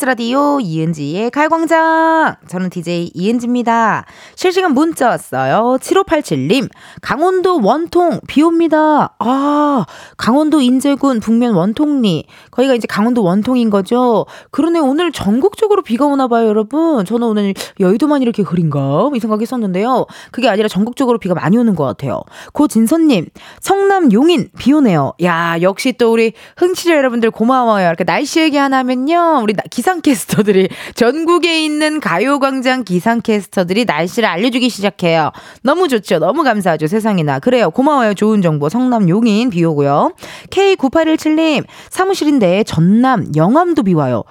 KBS 0.00 0.04
라디오 0.06 0.60
이은지의 0.60 1.30
가요광장. 1.30 2.36
저는 2.48 2.70
DJ 2.70 3.10
이은지입니다. 3.14 4.06
실시간 4.34 4.72
문자 4.72 5.08
왔어요. 5.08 5.76
7587님, 5.80 6.68
강원도 7.02 7.60
원통 7.62 8.20
비 8.26 8.42
옵니다. 8.42 9.14
아, 9.18 9.86
강원도 10.16 10.60
인제군 10.60 11.20
북면 11.20 11.54
원통리. 11.54 12.26
거기가 12.50 12.74
이제 12.74 12.86
강원도 12.86 13.22
원통인 13.22 13.68
거죠. 13.68 14.26
그러네, 14.50 14.78
오늘 14.78 15.12
전국적으로 15.12 15.82
비가 15.82 16.06
오나 16.06 16.28
봐요, 16.28 16.48
여러분. 16.48 17.04
저는 17.04 17.26
오늘 17.26 17.54
여의도만 17.78 18.22
이렇게 18.22 18.42
흐린가? 18.42 19.10
이 19.14 19.20
생각 19.20 19.40
했었는데요. 19.40 20.06
그게 20.30 20.48
아니라 20.48 20.68
전국적으로 20.68 21.18
비가 21.18 21.34
많이 21.34 21.56
오는 21.58 21.74
것 21.74 21.84
같아요. 21.84 22.22
고진선님, 22.52 23.26
성남 23.60 24.12
용인 24.12 24.48
비 24.58 24.72
오네요. 24.72 25.12
야, 25.22 25.56
역시 25.60 25.92
또 25.92 26.12
우리 26.12 26.32
흥취자 26.56 26.96
여러분들 26.96 27.30
고마워요. 27.30 27.86
이렇게 27.86 28.04
날씨 28.04 28.40
얘기 28.40 28.56
하나 28.56 28.78
하면요. 28.78 29.40
우리 29.42 29.54
기 29.70 29.82
상캐스터들이 29.90 30.68
전국에 30.94 31.64
있는 31.64 31.98
가요광장 31.98 32.84
기상캐스터들이 32.84 33.84
날씨를 33.86 34.28
알려주기 34.28 34.68
시작해요. 34.68 35.32
너무 35.62 35.88
좋죠. 35.88 36.18
너무 36.18 36.44
감사하죠. 36.44 36.86
세상에나. 36.86 37.40
그래요. 37.40 37.70
고마워요. 37.70 38.14
좋은 38.14 38.40
정보. 38.40 38.68
성남 38.68 39.08
용인 39.08 39.50
비 39.50 39.64
오고요. 39.64 40.12
K9817님 40.50 41.64
사무실인데 41.88 42.62
전남 42.64 43.32
영암도 43.34 43.82
비 43.82 43.94
와요. 43.94 44.22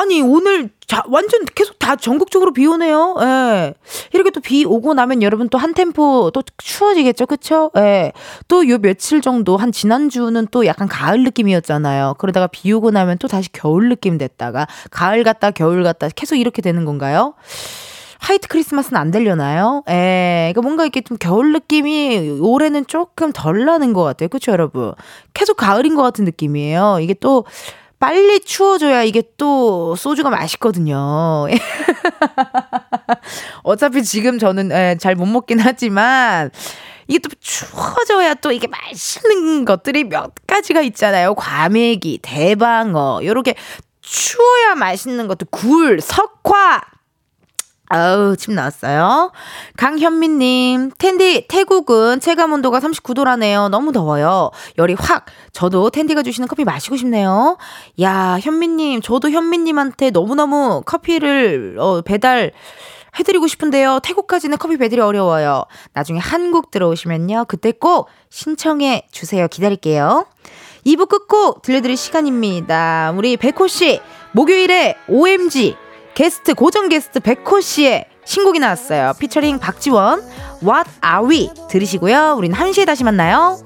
아니 0.00 0.20
오늘 0.22 0.70
자, 0.86 1.02
완전 1.08 1.44
계속 1.56 1.78
다 1.80 1.96
전국적으로 1.96 2.52
비 2.52 2.64
오네요. 2.66 3.16
예. 3.20 3.74
이렇게 4.12 4.30
또 4.30 4.40
비 4.40 4.64
오고 4.64 4.94
나면 4.94 5.22
여러분 5.22 5.48
또 5.48 5.58
한 5.58 5.74
템포 5.74 6.30
또 6.32 6.42
추워지겠죠. 6.56 7.26
그쵸? 7.26 7.72
예. 7.76 8.12
또 8.46 8.62
요 8.68 8.78
며칠 8.78 9.20
정도 9.20 9.56
한 9.56 9.72
지난주는 9.72 10.46
또 10.52 10.66
약간 10.66 10.86
가을 10.88 11.24
느낌이었잖아요. 11.24 12.14
그러다가 12.18 12.46
비 12.46 12.72
오고 12.72 12.92
나면 12.92 13.18
또 13.18 13.26
다시 13.26 13.50
겨울 13.52 13.88
느낌 13.88 14.18
됐다가 14.18 14.68
가을 14.92 15.24
갔다 15.24 15.50
겨울 15.50 15.82
갔다 15.82 16.08
계속 16.14 16.36
이렇게 16.36 16.62
되는 16.62 16.84
건가요? 16.84 17.34
화이트 18.20 18.46
크리스마스는 18.48 19.00
안 19.00 19.10
되려나요? 19.10 19.82
예. 19.90 20.52
그러니까 20.52 20.62
뭔가 20.62 20.84
이렇게 20.84 21.00
좀 21.00 21.16
겨울 21.18 21.52
느낌이 21.52 22.38
올해는 22.40 22.86
조금 22.86 23.32
덜 23.32 23.64
나는 23.64 23.92
것 23.92 24.04
같아요. 24.04 24.28
그쵸, 24.28 24.52
여러분? 24.52 24.92
계속 25.34 25.56
가을인 25.56 25.96
것 25.96 26.02
같은 26.02 26.24
느낌이에요. 26.24 26.98
이게 27.00 27.14
또 27.14 27.44
빨리 27.98 28.40
추워져야 28.40 29.02
이게 29.02 29.22
또 29.36 29.96
소주가 29.96 30.30
맛있거든요. 30.30 31.46
어차피 33.64 34.04
지금 34.04 34.38
저는 34.38 34.70
예, 34.70 34.96
잘못 35.00 35.26
먹긴 35.26 35.58
하지만 35.58 36.50
이게 37.08 37.18
또 37.18 37.28
추워져야 37.40 38.34
또 38.34 38.52
이게 38.52 38.68
맛있는 38.68 39.64
것들이 39.64 40.04
몇 40.04 40.32
가지가 40.46 40.82
있잖아요. 40.82 41.34
과메기, 41.34 42.20
대방어, 42.22 43.20
요렇게 43.24 43.56
추워야 44.00 44.76
맛있는 44.76 45.26
것도 45.26 45.46
굴, 45.50 46.00
석화, 46.00 46.80
아우, 47.88 48.36
침 48.36 48.54
나왔어요. 48.54 49.32
강현민님, 49.76 50.92
텐디, 50.98 51.46
태국은 51.48 52.20
체감 52.20 52.52
온도가 52.52 52.80
39도라네요. 52.80 53.70
너무 53.70 53.92
더워요. 53.92 54.50
열이 54.76 54.94
확. 54.98 55.26
저도 55.52 55.90
텐디가 55.90 56.22
주시는 56.22 56.48
커피 56.48 56.64
마시고 56.64 56.96
싶네요. 56.96 57.56
야, 58.00 58.38
현민님, 58.40 59.00
저도 59.00 59.30
현민님한테 59.30 60.10
너무너무 60.10 60.82
커피를, 60.84 61.76
어, 61.78 62.02
배달, 62.02 62.52
해드리고 63.18 63.46
싶은데요. 63.46 64.00
태국까지는 64.02 64.58
커피 64.58 64.76
배달이 64.76 65.00
어려워요. 65.00 65.64
나중에 65.92 66.18
한국 66.18 66.70
들어오시면요. 66.70 67.46
그때 67.48 67.72
꼭 67.72 68.08
신청해 68.30 69.08
주세요. 69.10 69.48
기다릴게요. 69.48 70.26
2부 70.86 71.08
끝곡 71.08 71.62
들려드릴 71.62 71.96
시간입니다. 71.96 73.12
우리 73.16 73.36
백호씨, 73.36 74.00
목요일에 74.32 74.96
OMG, 75.08 75.76
게스트 76.18 76.54
고정 76.54 76.88
게스트 76.88 77.20
백호 77.20 77.60
씨의 77.60 78.06
신곡이 78.24 78.58
나왔어요. 78.58 79.12
피처링 79.20 79.60
박지원 79.60 80.20
What 80.60 80.90
Are 81.04 81.24
We 81.24 81.48
들으시고요. 81.70 82.34
우린 82.36 82.52
1시에 82.52 82.84
다시 82.84 83.04
만나요. 83.04 83.60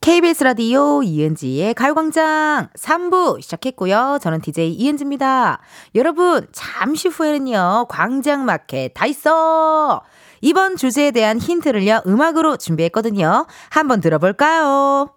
KBS 0.00 0.44
라디오 0.44 1.02
이은지의 1.02 1.74
가요광장 1.74 2.68
3부 2.74 3.42
시작했고요. 3.42 4.18
저는 4.22 4.40
DJ 4.40 4.72
이은지입니다. 4.72 5.60
여러분, 5.94 6.46
잠시 6.52 7.08
후에는요, 7.08 7.84
광장마켓 7.90 8.92
다 8.94 9.04
있어! 9.04 10.02
이번 10.40 10.76
주제에 10.76 11.10
대한 11.10 11.38
힌트를요, 11.38 12.04
음악으로 12.06 12.56
준비했거든요. 12.56 13.46
한번 13.68 14.00
들어볼까요? 14.00 15.10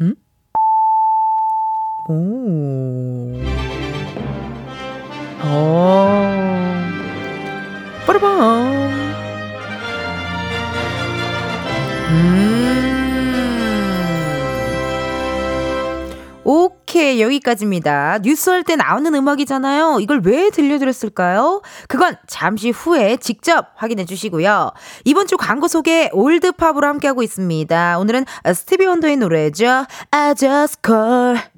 음? 0.00 0.16
오. 2.08 3.36
어. 5.42 6.32
빠라밤. 8.04 8.66
음. 12.10 12.95
오케이, 16.48 17.20
여기까지입니다. 17.20 18.20
뉴스 18.22 18.50
할 18.50 18.62
때 18.62 18.76
나오는 18.76 19.12
음악이잖아요. 19.12 19.98
이걸 20.00 20.20
왜 20.24 20.50
들려드렸을까요? 20.50 21.60
그건 21.88 22.16
잠시 22.28 22.70
후에 22.70 23.16
직접 23.16 23.66
확인해 23.74 24.04
주시고요. 24.04 24.70
이번 25.04 25.26
주 25.26 25.36
광고 25.36 25.66
소개 25.66 26.08
올드팝으로 26.12 26.86
함께하고 26.86 27.24
있습니다. 27.24 27.98
오늘은 27.98 28.26
스티비 28.54 28.86
원더의 28.86 29.16
노래죠. 29.16 29.86
I 30.12 30.34
just 30.36 30.78
call. 30.86 31.55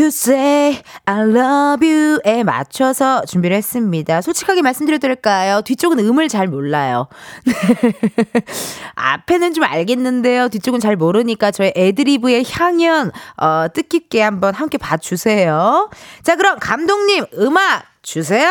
To 0.00 0.06
say 0.06 0.80
I 1.04 1.20
love 1.28 1.86
you에 1.86 2.42
맞춰서 2.42 3.22
준비를 3.26 3.54
했습니다. 3.54 4.22
솔직하게 4.22 4.62
말씀드려도 4.62 5.06
될까요? 5.06 5.60
뒤쪽은 5.60 5.98
음을 5.98 6.28
잘 6.28 6.46
몰라요. 6.46 7.06
앞에는 8.96 9.52
좀 9.52 9.64
알겠는데요. 9.64 10.48
뒤쪽은 10.48 10.80
잘 10.80 10.96
모르니까 10.96 11.50
저의 11.50 11.74
애드리브의 11.76 12.46
향연 12.50 13.12
어, 13.36 13.66
뜻깊게 13.74 14.22
한번 14.22 14.54
함께 14.54 14.78
봐주세요. 14.78 15.90
자 16.22 16.36
그럼 16.36 16.58
감독님 16.58 17.26
음악 17.38 17.84
주세요. 18.00 18.50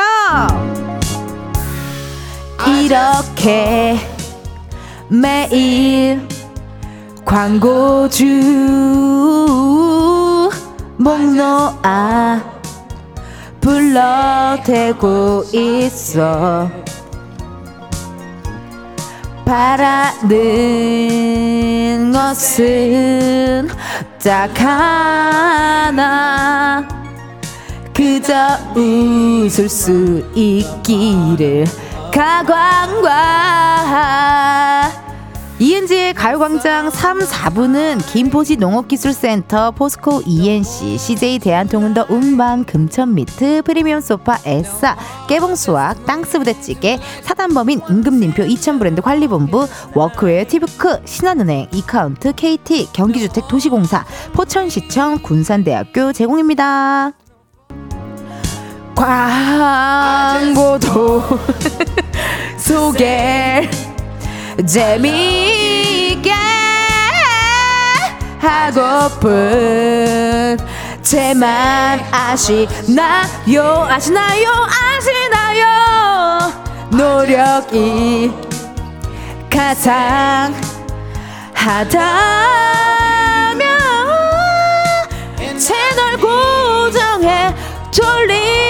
이렇게 2.68 3.98
매일 5.10 6.22
광고주 7.26 8.28
목 11.02 11.18
놓아 11.34 12.44
불러대고 13.62 15.46
있어. 15.54 16.70
바라는 19.46 20.28
것은 22.12 23.70
딱 24.22 24.52
하나. 24.60 26.06
그저 27.94 28.58
웃을 28.76 29.70
수 29.70 30.22
있기를 30.36 31.66
가광과 32.14 33.10
이은지의 35.62 36.14
가요광장 36.14 36.90
3, 36.90 37.20
4부는 37.20 38.14
김포시 38.14 38.56
농업기술센터, 38.56 39.72
포스코 39.72 40.22
ENC, 40.26 40.98
CJ 40.98 41.40
대한통운더 41.40 42.06
운반, 42.10 42.64
금천미트, 42.64 43.64
프리미엄 43.64 44.00
소파, 44.00 44.38
에싸, 44.46 44.96
깨봉수학, 45.28 46.06
땅스부대찌개, 46.06 46.98
사단법인 47.24 47.82
임금님표 47.90 48.44
이천브랜드 48.44 49.02
관리본부, 49.02 49.68
워크웨어 49.96 50.46
티브크, 50.48 51.02
신한은행, 51.04 51.68
이카운트, 51.74 52.32
KT, 52.32 52.94
경기주택 52.94 53.50
도시공사, 53.50 54.06
포천시청, 54.32 55.20
군산대학교 55.22 56.14
제공입니다. 56.14 57.12
광고도 58.96 61.22
소개 62.58 63.70
재미있게 64.68 66.34
하고픈 68.40 70.58
제만 71.02 72.02
아시나요? 72.12 73.88
아시나요? 73.90 74.50
아시나요? 74.68 76.52
노력이 76.90 78.34
가장 79.50 80.54
하다면 81.54 82.10
채널 85.58 86.18
고정해 86.18 87.56
졸리 87.92 88.69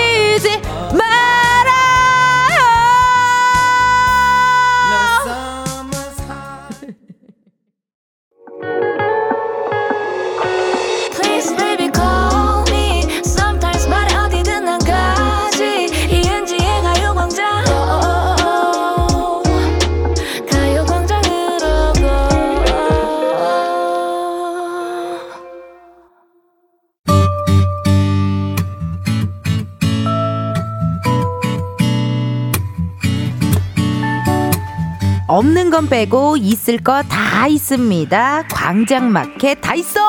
없는 35.30 35.70
건 35.70 35.88
빼고 35.88 36.38
있을 36.38 36.80
거 36.80 37.04
다 37.08 37.46
있습니다. 37.48 38.48
광장마켓 38.52 39.62
다 39.62 39.76
있어! 39.76 40.00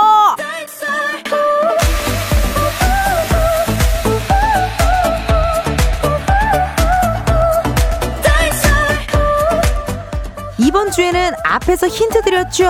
이번 10.58 10.90
주에는 10.90 11.32
앞에서 11.51 11.88
힌트 11.88 12.22
드렸죠. 12.22 12.64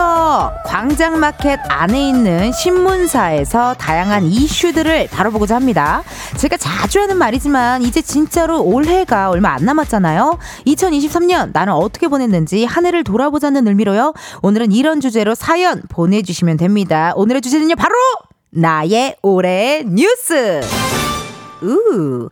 광장마켓 0.64 1.60
안에 1.68 2.08
있는 2.08 2.50
신문사에서 2.50 3.74
다양한 3.74 4.24
이슈들을 4.24 5.08
다뤄보고자 5.08 5.56
합니다. 5.56 6.02
제가 6.38 6.56
자주 6.56 6.98
하는 6.98 7.18
말이지만 7.18 7.82
이제 7.82 8.00
진짜로 8.00 8.62
올해가 8.62 9.28
얼마 9.28 9.50
안 9.50 9.66
남았잖아요. 9.66 10.38
2023년 10.66 11.50
나는 11.52 11.74
어떻게 11.74 12.08
보냈는지 12.08 12.64
한 12.64 12.86
해를 12.86 13.04
돌아보자는 13.04 13.68
의미로요. 13.68 14.14
오늘은 14.40 14.72
이런 14.72 15.02
주제로 15.02 15.34
사연 15.34 15.82
보내주시면 15.90 16.56
됩니다. 16.56 17.12
오늘의 17.16 17.42
주제는요, 17.42 17.76
바로 17.76 17.94
나의 18.48 19.16
올해의 19.20 19.84
뉴스. 19.88 20.62
우. 21.62 22.30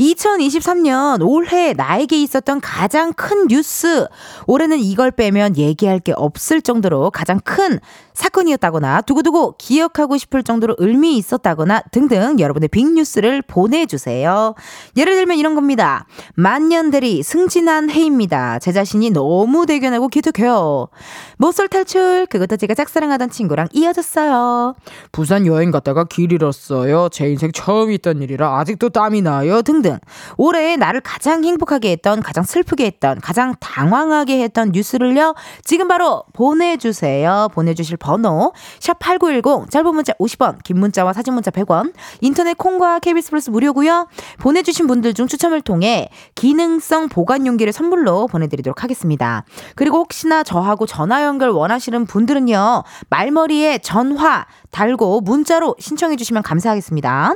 2023년 0.00 1.20
올해 1.22 1.74
나에게 1.74 2.20
있었던 2.22 2.60
가장 2.60 3.12
큰 3.12 3.48
뉴스. 3.48 4.06
올해는 4.46 4.78
이걸 4.78 5.10
빼면 5.10 5.56
얘기할 5.58 6.00
게 6.00 6.12
없을 6.16 6.62
정도로 6.62 7.10
가장 7.10 7.38
큰 7.44 7.78
사건이었다거나 8.14 9.02
두고두고 9.02 9.56
기억하고 9.58 10.16
싶을 10.16 10.42
정도로 10.42 10.76
의미 10.78 11.16
있었다거나 11.16 11.82
등등 11.92 12.38
여러분의 12.38 12.68
빅뉴스를 12.68 13.42
보내주세요. 13.42 14.54
예를 14.96 15.14
들면 15.14 15.38
이런 15.38 15.54
겁니다. 15.54 16.06
만년대리 16.34 17.22
승진한 17.22 17.90
해입니다. 17.90 18.58
제 18.58 18.72
자신이 18.72 19.10
너무 19.10 19.66
대견하고 19.66 20.08
기특해요. 20.08 20.88
모쏠 21.36 21.68
탈출 21.68 22.26
그것도 22.26 22.56
제가 22.56 22.74
짝사랑하던 22.74 23.30
친구랑 23.30 23.68
이어졌어요. 23.72 24.74
부산 25.12 25.46
여행 25.46 25.70
갔다가 25.70 26.04
길 26.04 26.32
잃었어요. 26.32 27.08
제 27.10 27.28
인생 27.28 27.52
처음 27.52 27.90
있던 27.90 28.22
일이라 28.22 28.58
아직도 28.58 28.90
땀이 28.90 29.22
나요. 29.22 29.62
등등 29.62 29.89
올해 30.36 30.76
나를 30.76 31.00
가장 31.00 31.44
행복하게 31.44 31.92
했던 31.92 32.22
가장 32.22 32.44
슬프게 32.44 32.84
했던 32.86 33.20
가장 33.20 33.54
당황하게 33.60 34.42
했던 34.42 34.70
뉴스를요 34.72 35.34
지금 35.64 35.88
바로 35.88 36.24
보내주세요 36.32 37.48
보내주실 37.52 37.96
번호 37.96 38.52
샵8910 38.80 39.70
짧은 39.70 39.94
문자 39.94 40.12
50원 40.14 40.62
긴 40.62 40.78
문자와 40.78 41.12
사진 41.12 41.34
문자 41.34 41.50
100원 41.50 41.92
인터넷 42.20 42.56
콩과 42.56 43.00
KBS 43.00 43.30
플러스 43.30 43.50
무료고요 43.50 44.08
보내주신 44.38 44.86
분들 44.86 45.14
중 45.14 45.26
추첨을 45.26 45.60
통해 45.60 46.08
기능성 46.34 47.08
보관 47.08 47.46
용기를 47.46 47.72
선물로 47.72 48.26
보내드리도록 48.26 48.82
하겠습니다 48.82 49.44
그리고 49.74 49.98
혹시나 49.98 50.42
저하고 50.42 50.86
전화 50.86 51.24
연결 51.24 51.50
원하시는 51.50 52.06
분들은요 52.06 52.84
말머리에 53.08 53.78
전화 53.78 54.46
달고 54.70 55.20
문자로 55.22 55.76
신청해 55.78 56.16
주시면 56.16 56.42
감사하겠습니다. 56.42 57.34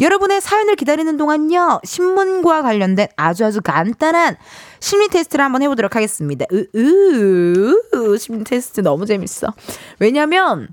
여러분의 0.00 0.40
사연을 0.40 0.76
기다리는 0.76 1.16
동안요. 1.16 1.80
신문과 1.96 2.62
관련된 2.62 3.08
아주 3.16 3.44
아주 3.44 3.60
간단한 3.60 4.36
심리 4.80 5.08
테스트를 5.08 5.44
한번 5.44 5.60
해보도록 5.62 5.94
하겠습니다. 5.94 6.46
으, 6.52 6.66
으, 6.74 7.74
으, 7.94 8.18
심리 8.18 8.44
테스트 8.44 8.80
너무 8.80 9.04
재밌어. 9.04 9.48
왜냐면 9.98 10.68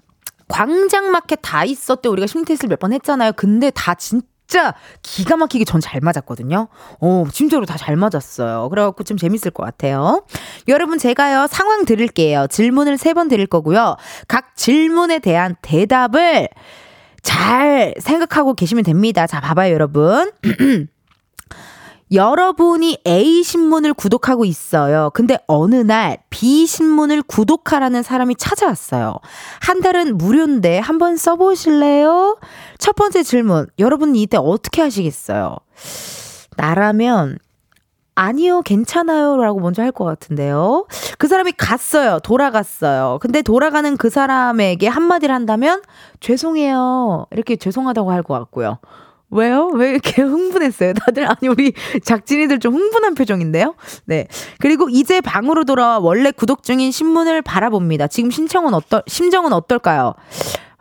광장마켓 0.47 1.39
다 1.41 1.65
있었대 1.65 2.07
우리가 2.09 2.25
심리 2.27 2.45
테스트를 2.45 2.69
몇 2.69 2.79
번 2.79 2.93
했잖아요. 2.93 3.33
근데 3.35 3.69
다 3.71 3.95
진짜 3.95 4.27
진짜 4.49 4.73
기가 5.03 5.37
막히게 5.37 5.63
전 5.63 5.79
잘 5.79 6.01
맞았거든요. 6.01 6.69
어, 7.01 7.25
진짜로 7.31 7.67
다 7.67 7.77
잘 7.77 7.95
맞았어요. 7.95 8.67
그래갖고 8.69 9.03
좀 9.03 9.15
재밌을 9.15 9.51
것 9.51 9.61
같아요. 9.63 10.25
여러분, 10.67 10.97
제가요, 10.97 11.45
상황 11.47 11.85
드릴게요. 11.85 12.47
질문을 12.49 12.97
세 12.97 13.13
번 13.13 13.27
드릴 13.27 13.45
거고요. 13.45 13.95
각 14.27 14.55
질문에 14.55 15.19
대한 15.19 15.55
대답을 15.61 16.49
잘 17.21 17.93
생각하고 17.99 18.55
계시면 18.55 18.85
됩니다. 18.85 19.27
자, 19.27 19.39
봐봐요, 19.39 19.71
여러분. 19.71 20.31
여러분이 22.11 22.97
A 23.05 23.43
신문을 23.43 23.93
구독하고 23.93 24.43
있어요. 24.45 25.11
근데 25.13 25.37
어느 25.47 25.75
날 25.75 26.17
B 26.31 26.65
신문을 26.65 27.21
구독하라는 27.21 28.01
사람이 28.01 28.35
찾아왔어요. 28.35 29.17
한 29.61 29.81
달은 29.81 30.17
무료인데 30.17 30.79
한번 30.79 31.17
써보실래요? 31.17 32.39
첫 32.79 32.95
번째 32.95 33.21
질문. 33.23 33.67
여러분 33.77 34.15
이때 34.15 34.37
어떻게 34.37 34.81
하시겠어요? 34.81 35.57
나라면 36.57 37.37
아니요, 38.15 38.63
괜찮아요. 38.63 39.37
라고 39.37 39.61
먼저 39.61 39.81
할 39.81 39.91
것 39.91 40.03
같은데요. 40.03 40.87
그 41.17 41.27
사람이 41.29 41.53
갔어요. 41.53 42.19
돌아갔어요. 42.19 43.19
근데 43.21 43.41
돌아가는 43.41 43.95
그 43.95 44.09
사람에게 44.09 44.87
한마디를 44.89 45.33
한다면, 45.33 45.81
죄송해요. 46.19 47.27
이렇게 47.31 47.55
죄송하다고 47.55 48.11
할 48.11 48.23
것 48.23 48.33
같고요. 48.33 48.79
왜요? 49.31 49.67
왜 49.73 49.91
이렇게 49.91 50.21
흥분했어요? 50.21 50.93
다들, 50.93 51.25
아니, 51.29 51.47
우리 51.47 51.73
작진이들 52.03 52.59
좀 52.59 52.73
흥분한 52.75 53.13
표정인데요? 53.15 53.75
네. 54.05 54.27
그리고 54.59 54.89
이제 54.89 55.21
방으로 55.21 55.65
돌아와 55.65 55.99
원래 55.99 56.31
구독 56.31 56.63
중인 56.63 56.91
신문을 56.91 57.41
바라봅니다. 57.43 58.07
지금 58.07 58.31
신청은 58.31 58.73
어떨, 58.73 59.03
심정은 59.07 59.53
어떨까요? 59.53 60.15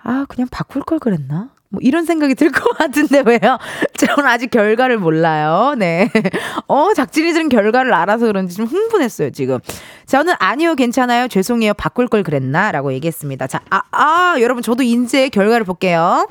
아, 0.02 0.24
그냥 0.28 0.48
바꿀 0.50 0.82
걸 0.82 0.98
그랬나? 0.98 1.50
뭐 1.70 1.80
이런 1.82 2.06
생각이 2.06 2.34
들 2.34 2.50
것 2.50 2.64
같은데 2.78 3.22
왜요? 3.26 3.58
저는 3.98 4.26
아직 4.26 4.50
결과를 4.50 4.96
몰라요. 4.96 5.74
네. 5.76 6.10
어, 6.66 6.94
작진이들은 6.94 7.50
결과를 7.50 7.92
알아서 7.92 8.24
그런지 8.24 8.56
좀 8.56 8.64
흥분했어요, 8.64 9.32
지금. 9.32 9.58
저는 10.06 10.32
아니요, 10.38 10.74
괜찮아요. 10.76 11.28
죄송해요. 11.28 11.74
바꿀 11.74 12.08
걸 12.08 12.22
그랬나? 12.22 12.72
라고 12.72 12.94
얘기했습니다. 12.94 13.46
자, 13.48 13.60
아, 13.68 13.82
아, 13.90 14.36
여러분, 14.40 14.62
저도 14.62 14.82
이제 14.82 15.28
결과를 15.28 15.66
볼게요. 15.66 16.26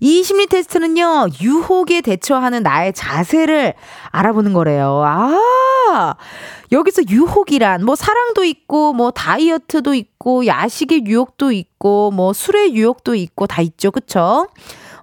이 0.00 0.22
심리 0.22 0.46
테스트는요, 0.46 1.28
유혹에 1.42 2.00
대처하는 2.00 2.62
나의 2.62 2.94
자세를 2.94 3.74
알아보는 4.10 4.54
거래요. 4.54 5.02
아, 5.04 6.14
여기서 6.72 7.02
유혹이란, 7.08 7.84
뭐, 7.84 7.94
사랑도 7.94 8.44
있고, 8.44 8.94
뭐, 8.94 9.10
다이어트도 9.10 9.92
있고, 9.94 10.46
야식의 10.46 11.04
유혹도 11.06 11.52
있고, 11.52 12.10
뭐, 12.12 12.32
술의 12.32 12.74
유혹도 12.74 13.14
있고, 13.14 13.46
다 13.46 13.60
있죠. 13.60 13.90
그쵸? 13.90 14.48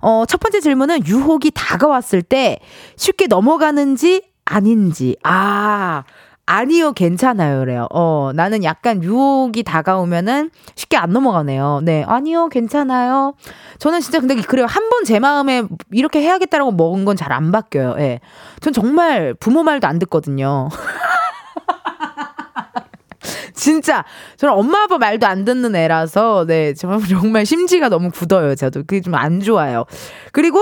어, 0.02 0.24
첫 0.28 0.40
번째 0.40 0.62
질문은 0.62 1.06
유혹이 1.06 1.52
다가왔을 1.54 2.24
때 2.24 2.60
쉽게 2.96 3.28
넘어가는지 3.28 4.24
아닌지. 4.46 5.16
아, 5.24 6.04
아니요, 6.48 6.94
괜찮아요. 6.94 7.60
그래요. 7.60 7.88
어, 7.92 8.32
나는 8.34 8.64
약간 8.64 9.04
유혹이 9.04 9.64
다가오면은 9.64 10.50
쉽게 10.76 10.96
안 10.98 11.12
넘어가네요. 11.12 11.82
네. 11.84 12.04
아니요, 12.08 12.48
괜찮아요. 12.48 13.34
저는 13.80 14.00
진짜 14.00 14.20
근데 14.22 14.36
그래요. 14.36 14.66
한 14.66 14.88
번 14.90 15.04
제 15.06 15.20
마음에 15.20 15.64
이렇게 15.92 16.22
해야겠다라고 16.22 16.72
먹은 16.72 17.04
건 17.06 17.16
잘 17.18 17.32
안 17.34 17.52
바뀌어요. 17.52 17.96
예. 17.98 18.02
네. 18.02 18.20
전 18.62 18.72
정말 18.74 19.34
부모 19.34 19.64
말도 19.64 19.88
안 19.88 20.00
듣거든요. 20.00 20.70
진짜 23.54 24.06
저는 24.38 24.54
엄마 24.54 24.84
아빠 24.84 24.98
말도 24.98 25.26
안 25.28 25.44
듣는 25.44 25.76
애라서 25.76 26.46
네 26.48 26.74
정말 26.74 27.02
정말 27.08 27.46
심지가 27.46 27.90
너무 27.90 28.12
굳어요 28.12 28.56
저도 28.56 28.82
그게 28.82 29.02
좀 29.02 29.16
안 29.16 29.42
좋아요 29.42 29.86
그리고 30.32 30.62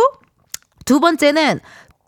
두 0.86 1.00
번째는 1.00 1.60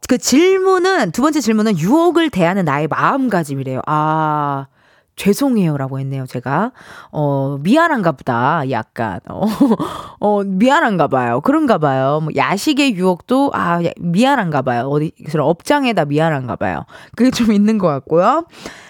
그 0.07 0.17
질문은 0.17 1.11
두 1.11 1.21
번째 1.21 1.41
질문은 1.41 1.77
유혹을 1.79 2.29
대하는 2.29 2.65
나의 2.65 2.87
마음가짐이래요 2.87 3.81
아 3.87 4.67
죄송해요라고 5.17 5.99
했네요, 5.99 6.25
제가. 6.27 6.71
어, 7.11 7.57
미안한가 7.61 8.13
보다. 8.13 8.69
약간. 8.69 9.19
어, 9.27 9.41
어 10.21 10.43
미안한가 10.43 11.07
봐요. 11.07 11.41
그런가 11.41 11.79
봐요. 11.79 12.19
뭐 12.21 12.31
야식의 12.35 12.95
유혹도 12.95 13.51
아, 13.53 13.79
미안한가 13.97 14.61
봐요. 14.61 14.87
어디 14.87 15.11
그런 15.29 15.47
업장에다 15.47 16.05
미안한가 16.05 16.55
봐요. 16.55 16.85
그게 17.15 17.31
좀 17.31 17.51
있는 17.51 17.79
것 17.79 17.87
같고요. 17.87 18.45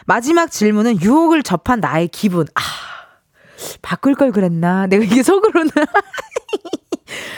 마지막 0.05 0.51
질문은 0.51 1.01
유혹을 1.01 1.43
접한 1.43 1.80
나의 1.80 2.10
기분. 2.10 2.45
아, 2.55 2.62
바꿀 3.82 4.14
걸 4.14 4.32
그랬나? 4.32 4.86
내가 4.88 5.05
이게 5.05 5.24
속으로는 5.24 5.72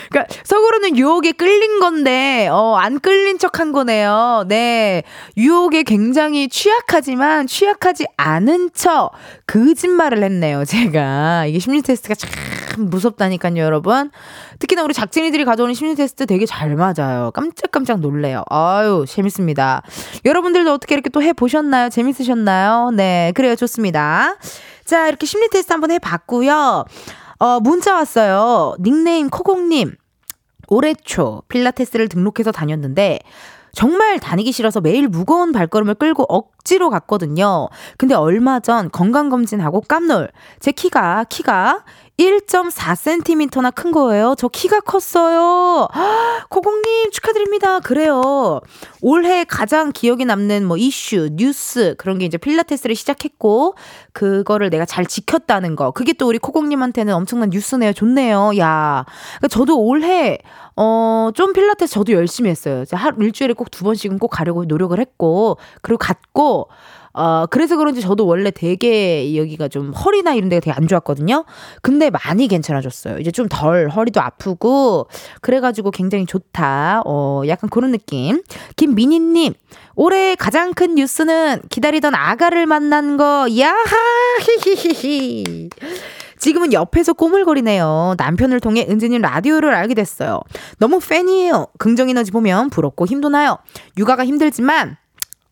그러니까 0.09 0.33
속으로는 0.43 0.97
유혹에 0.97 1.31
끌린 1.31 1.79
건데 1.79 2.47
어 2.51 2.75
안 2.79 2.99
끌린 2.99 3.37
척한 3.37 3.71
거네요. 3.73 4.45
네. 4.47 5.03
유혹에 5.37 5.83
굉장히 5.83 6.47
취약하지만 6.47 7.45
취약하지 7.45 8.05
않은 8.17 8.69
척 8.73 9.11
거짓말을 9.47 10.23
했네요. 10.23 10.63
제가 10.65 11.45
이게 11.45 11.59
심리 11.59 11.81
테스트가 11.81 12.15
참 12.15 12.29
무섭다니까요, 12.89 13.57
여러분. 13.57 14.11
특히나 14.59 14.83
우리 14.83 14.93
작진이들이 14.93 15.43
가져오는 15.45 15.73
심리 15.73 15.95
테스트 15.95 16.25
되게 16.25 16.45
잘 16.45 16.75
맞아요. 16.75 17.31
깜짝깜짝 17.33 17.99
놀래요. 17.99 18.43
아유, 18.49 19.05
재밌습니다. 19.07 19.81
여러분들도 20.25 20.71
어떻게 20.73 20.95
이렇게 20.95 21.09
또 21.09 21.19
해 21.19 21.33
보셨나요? 21.33 21.89
재밌으셨나요? 21.89 22.91
네, 22.95 23.33
그래요. 23.35 23.55
좋습니다. 23.57 24.35
자, 24.85 25.07
이렇게 25.09 25.25
심리 25.25 25.49
테스트 25.49 25.73
한번 25.73 25.91
해 25.91 25.99
봤고요. 25.99 26.85
어, 27.39 27.59
문자 27.61 27.95
왔어요. 27.95 28.75
닉네임 28.81 29.29
코공님. 29.29 29.95
올해 30.67 30.93
초 30.93 31.41
필라테스를 31.47 32.09
등록해서 32.09 32.51
다녔는데 32.51 33.19
정말 33.71 34.19
다니기 34.19 34.51
싫어서 34.51 34.81
매일 34.81 35.07
무거운 35.07 35.51
발걸음을 35.51 35.95
끌고 35.95 36.25
억지로 36.27 36.89
갔거든요. 36.89 37.69
근데 37.97 38.13
얼마 38.13 38.59
전 38.59 38.91
건강검진하고 38.91 39.81
깜놀. 39.81 40.29
제 40.59 40.71
키가, 40.71 41.25
키가 41.29 41.85
1.4cm나 42.19 43.73
큰 43.73 43.91
거예요. 43.91 44.35
저 44.37 44.49
키가 44.49 44.81
컸어요. 44.81 45.87
코공님 46.49 47.11
축하드립니다. 47.11 47.79
그래요. 47.79 48.59
올해 49.01 49.45
가장 49.45 49.93
기억에 49.93 50.25
남는 50.25 50.65
뭐 50.65 50.75
이슈, 50.75 51.29
뉴스 51.31 51.95
그런 51.97 52.17
게 52.17 52.25
이제 52.25 52.37
필라테스를 52.37 52.95
시작했고 52.95 53.75
그거를 54.11 54.69
내가 54.69 54.83
잘 54.85 55.05
지켰다는 55.05 55.77
거. 55.77 55.91
그게 55.91 56.11
또 56.11 56.27
우리 56.27 56.39
코공님한테는 56.39 57.13
엄청난 57.13 57.51
뉴스네요. 57.51 57.93
좋네요. 57.93 58.51
야. 58.57 59.05
그러니까 59.37 59.47
저도 59.49 59.79
올해 59.79 60.39
어, 60.75 61.29
좀 61.33 61.53
필라테스 61.53 61.93
저도 61.93 62.11
열심히 62.13 62.49
했어요. 62.49 62.83
하루 62.91 63.23
일주일에 63.23 63.53
꼭 63.53 63.69
두 63.69 63.83
번씩은 63.85 64.17
꼭 64.19 64.27
가려고 64.29 64.65
노력을 64.65 64.99
했고 64.99 65.57
그리고 65.81 65.97
갔고 65.99 66.67
어, 67.13 67.45
그래서 67.49 67.75
그런지 67.77 68.01
저도 68.01 68.25
원래 68.25 68.51
되게 68.51 69.35
여기가 69.35 69.67
좀 69.67 69.91
허리나 69.91 70.33
이런 70.33 70.49
데가 70.49 70.59
되게 70.59 70.71
안 70.71 70.87
좋았거든요. 70.87 71.45
근데 71.81 72.09
많이 72.09 72.47
괜찮아졌어요. 72.47 73.17
이제 73.19 73.31
좀 73.31 73.47
덜 73.49 73.89
허리도 73.89 74.21
아프고 74.21 75.07
그래가지고 75.41 75.91
굉장히 75.91 76.25
좋다. 76.25 77.01
어, 77.05 77.41
약간 77.47 77.69
그런 77.69 77.91
느낌. 77.91 78.41
김민희님, 78.75 79.53
올해 79.95 80.35
가장 80.35 80.73
큰 80.73 80.95
뉴스는 80.95 81.61
기다리던 81.69 82.13
아가를 82.15 82.65
만난 82.67 83.17
거. 83.17 83.47
야하! 83.57 83.73
히히히히. 84.63 85.69
지금은 86.37 86.71
옆에서 86.71 87.11
꼬물거리네요. 87.13 88.15
남편을 88.17 88.61
통해 88.61 88.85
은진님 88.89 89.21
라디오를 89.21 89.73
알게 89.73 89.93
됐어요. 89.93 90.39
너무 90.77 90.99
팬이에요. 90.99 91.67
긍정 91.77 92.09
에너지 92.09 92.31
보면 92.31 92.69
부럽고 92.69 93.05
힘도 93.07 93.27
나요. 93.27 93.57
육아가 93.97 94.25
힘들지만 94.25 94.95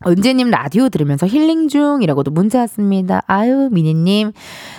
은재님 0.06 0.52
라디오 0.52 0.90
들으면서 0.90 1.26
힐링 1.26 1.70
중이라고도 1.70 2.30
문자 2.30 2.60
왔습니다. 2.60 3.24
아유, 3.26 3.68
미니님. 3.72 4.32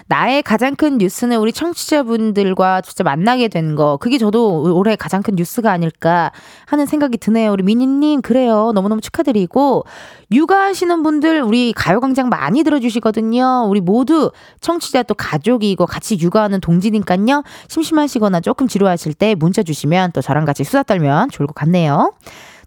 나의 0.06 0.44
가장 0.44 0.76
큰 0.76 0.98
뉴스는 0.98 1.38
우리 1.38 1.52
청취자분들과 1.52 2.82
진짜 2.82 3.02
만나게 3.02 3.48
된 3.48 3.74
거. 3.74 3.96
그게 3.96 4.16
저도 4.16 4.76
올해 4.76 4.94
가장 4.94 5.22
큰 5.22 5.34
뉴스가 5.34 5.72
아닐까 5.72 6.30
하는 6.66 6.86
생각이 6.86 7.18
드네요. 7.18 7.50
우리 7.50 7.64
미니님, 7.64 8.22
그래요. 8.22 8.70
너무너무 8.72 9.00
축하드리고. 9.00 9.84
육아하시는 10.30 11.02
분들, 11.02 11.42
우리 11.42 11.72
가요광장 11.72 12.28
많이 12.28 12.62
들어주시거든요. 12.62 13.66
우리 13.68 13.80
모두 13.80 14.30
청취자 14.60 15.02
또 15.02 15.14
가족이고 15.14 15.86
같이 15.86 16.16
육아하는 16.20 16.60
동지니깐요. 16.60 17.42
심심하시거나 17.66 18.38
조금 18.40 18.68
지루하실 18.68 19.14
때 19.14 19.34
문자 19.34 19.64
주시면 19.64 20.12
또 20.12 20.20
저랑 20.20 20.44
같이 20.44 20.62
수다 20.62 20.84
떨면 20.84 21.30
좋을 21.30 21.48
것 21.48 21.56
같네요. 21.56 22.12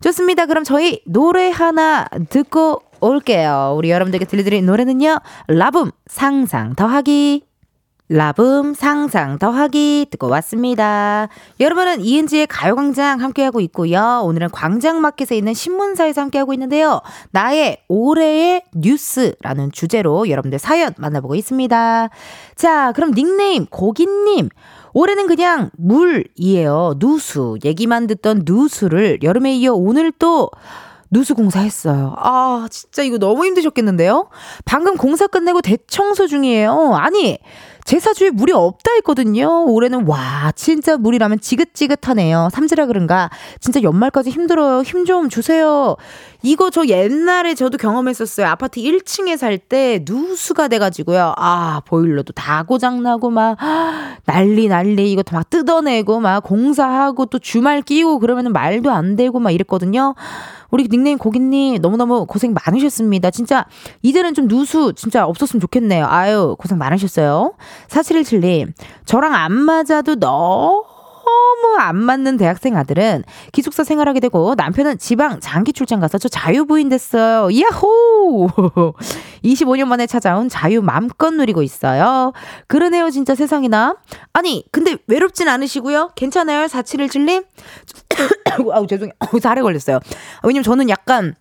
좋습니다. 0.02 0.48
그럼 0.48 0.64
저희 0.64 1.02
노래 1.06 1.52
하나 1.52 2.06
듣고 2.30 2.82
올게요. 3.00 3.74
우리 3.78 3.90
여러분들께 3.92 4.26
들려드릴 4.26 4.66
노래는요. 4.66 5.20
라붐 5.48 5.92
상상 6.08 6.76
더하기. 6.76 7.46
라붐 8.10 8.74
상상 8.74 9.40
더하기 9.40 10.08
듣고 10.12 10.28
왔습니다. 10.28 11.30
여러분은 11.62 12.02
이은지의 12.02 12.48
가요광장 12.48 13.22
함께하고 13.22 13.62
있고요. 13.62 14.22
오늘은 14.26 14.50
광장마켓에 14.50 15.38
있는 15.38 15.54
신문사에서 15.54 16.20
함께하고 16.20 16.52
있는데요. 16.54 17.00
나의 17.32 17.78
올해의 17.88 18.64
뉴스라는 18.76 19.72
주제로 19.72 20.28
여러분들 20.28 20.60
사연 20.60 20.94
만나보고 20.98 21.36
있습니다. 21.36 22.10
자, 22.56 22.92
그럼 22.92 23.14
닉네임 23.14 23.66
고기님. 23.68 24.50
올해는 24.94 25.28
그냥 25.28 25.72
물이에요. 25.78 26.96
누수. 27.00 27.58
얘기만 27.64 28.08
듣던 28.08 28.44
누수를 28.46 29.20
여름에 29.24 29.56
이어 29.56 29.74
오늘 29.74 30.12
또 30.12 30.50
누수 31.10 31.36
공사했어요. 31.36 32.14
아, 32.18 32.68
진짜 32.72 33.04
이거 33.04 33.18
너무 33.18 33.46
힘드셨겠는데요? 33.46 34.30
방금 34.64 34.96
공사 34.96 35.28
끝내고 35.28 35.62
대청소 35.62 36.28
중이에요. 36.28 36.94
아니, 36.96 37.38
제사주에 37.86 38.30
물이 38.32 38.52
없다 38.54 38.92
했거든요. 38.98 39.66
올해는 39.66 40.06
와, 40.08 40.52
진짜 40.56 40.98
물이라면 40.98 41.40
지긋지긋하네요. 41.42 42.50
삼지라 42.52 42.86
그런가? 42.86 43.30
진짜 43.60 43.82
연말까지 43.82 44.30
힘들어요. 44.30 44.82
힘 44.84 45.02
좀 45.06 45.30
주세요. 45.30 45.96
이거 46.44 46.70
저 46.70 46.86
옛날에 46.86 47.56
저도 47.56 47.78
경험했었어요. 47.80 48.46
아파트 48.48 48.80
1층에 48.80 49.36
살 49.38 49.58
때 49.58 50.04
누수가 50.08 50.68
돼가지고요. 50.70 51.34
아, 51.38 51.82
보일러도 51.86 52.34
다 52.34 52.64
고장나고 52.64 53.30
막 53.30 53.58
난리 54.26 54.68
난리 54.68 55.12
이거 55.12 55.24
막 55.32 55.50
뜯어내고 55.50 56.20
막 56.20 56.42
공사하고 56.44 57.26
또 57.28 57.38
주말 57.40 57.82
끼고 57.82 58.20
그러면은 58.20 58.54
말도 58.54 58.92
안 58.92 59.16
되고 59.16 59.40
막 59.40 59.52
이랬거든요. 59.52 60.16
우리 60.72 60.88
닉네임 60.88 61.18
고객님 61.18 61.82
너무너무 61.82 62.26
고생 62.26 62.54
많으셨습니다. 62.66 63.30
진짜 63.30 63.66
이제는 64.02 64.34
좀 64.34 64.48
누수 64.48 64.94
진짜 64.94 65.26
없었으면 65.26 65.62
좋겠네요. 65.62 66.06
아유 66.08 66.56
고생 66.58 66.78
많으셨어요. 66.78 67.54
4717님 67.90 68.72
저랑 69.06 69.34
안 69.36 69.54
맞아도 69.54 70.16
너무 70.16 70.84
너무 71.24 71.78
안 71.78 71.98
맞는 71.98 72.38
대학생 72.38 72.76
아들은 72.76 73.24
기숙사 73.52 73.84
생활하게 73.84 74.20
되고 74.20 74.56
남편은 74.56 74.98
지방 74.98 75.40
장기 75.40 75.74
출장 75.74 76.00
가서 76.00 76.18
저 76.18 76.28
자유부인 76.28 76.90
됐어요. 76.90 77.50
야호! 77.60 78.50
25년 79.44 79.86
만에 79.86 80.08
찾아온 80.08 80.50
자유 80.50 80.82
맘껏 80.82 81.34
누리고 81.34 81.64
있어요. 81.64 82.34
그러네요, 82.68 83.10
진짜 83.10 83.36
세상이나. 83.36 83.98
아니, 84.34 84.66
근데 84.72 84.98
외롭진 85.08 85.48
않으시고요? 85.48 86.12
괜찮아요, 86.16 86.66
4717님? 86.68 87.46
아우, 88.72 88.88
죄송해요. 88.88 89.14
살에 89.42 89.62
걸렸어요. 89.62 90.00
왜냐면 90.44 90.64
저는 90.64 90.90
약간 90.90 91.36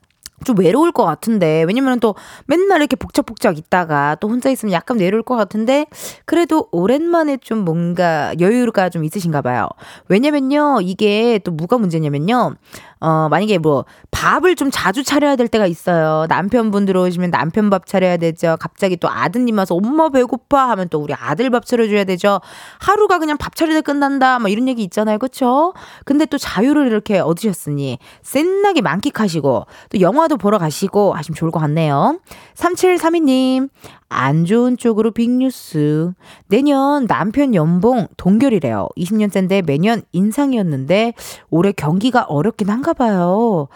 좀 0.45 0.59
외로울 0.59 0.93
것 0.93 1.05
같은데 1.05 1.64
왜냐면 1.64 2.01
또 2.01 2.14
맨날 2.47 2.80
이렇게 2.80 2.97
복작복작 2.97 3.59
있다가 3.59 4.16
또 4.20 4.28
혼자 4.28 4.51
있으면 4.51 4.72
약간 4.72 4.99
외로울 4.99 5.22
것 5.22 5.36
같은데 5.36 5.86
그래도 6.24 6.68
오랜만에 6.72 7.36
좀 7.38 7.59
뭔가 7.64 8.32
여유가 8.41 8.88
좀 8.88 9.05
있으신가 9.05 9.43
봐요. 9.43 9.68
왜냐면요 10.09 10.80
이게 10.82 11.38
또 11.45 11.53
뭐가 11.53 11.78
문제냐면요 11.78 12.57
어, 13.01 13.29
만약에 13.31 13.59
뭐 13.59 13.85
밥을 14.11 14.57
좀 14.57 14.71
자주 14.71 15.03
차려야 15.03 15.37
될 15.37 15.49
때가 15.49 15.67
있어요. 15.67 16.27
남편분 16.29 16.85
들어오시면 16.85 17.31
남편 17.31 17.71
밥 17.71 17.87
차려야 17.87 18.19
되죠. 18.19 18.57
갑자기 18.61 18.97
또 18.97 19.09
아드님 19.09 19.57
와서 19.57 19.75
엄마 19.75 20.11
배고파 20.11 20.69
하면 20.71 20.89
또 20.91 20.99
우리 20.99 21.15
아들 21.15 21.49
밥 21.49 21.65
차려줘야 21.65 22.05
되죠. 22.05 22.41
하루가 22.79 23.19
그냥 23.19 23.39
밥 23.39 23.57
차리다 23.57 23.81
끝난다. 23.81 24.39
막 24.39 24.51
이런 24.51 24.69
얘기 24.69 24.83
있잖아요. 24.83 25.19
그쵸? 25.19 25.73
근데 26.05 26.27
또 26.27 26.37
자유를 26.37 26.87
이렇게 26.87 27.19
얻으셨으니 27.19 27.99
센나게 28.23 28.83
만끽하시고 28.83 29.67
또 29.91 30.01
영화도 30.01 30.37
보러 30.37 30.59
가시고 30.59 31.15
하시면 31.15 31.35
좋을 31.35 31.51
것 31.51 31.61
같네요. 31.61 32.21
3732님, 32.55 33.71
안 34.11 34.45
좋은 34.45 34.77
쪽으로 34.77 35.13
빅뉴스. 35.13 36.13
내년 36.49 37.07
남편 37.07 37.55
연봉 37.55 38.09
동결이래요. 38.17 38.89
20년째인데 38.97 39.65
매년 39.65 40.03
인상이었는데 40.13 41.15
올해 41.49 41.73
경기가 41.73 42.25
어렵긴 42.25 42.69
한가 42.69 42.89
봐요. 42.93 43.68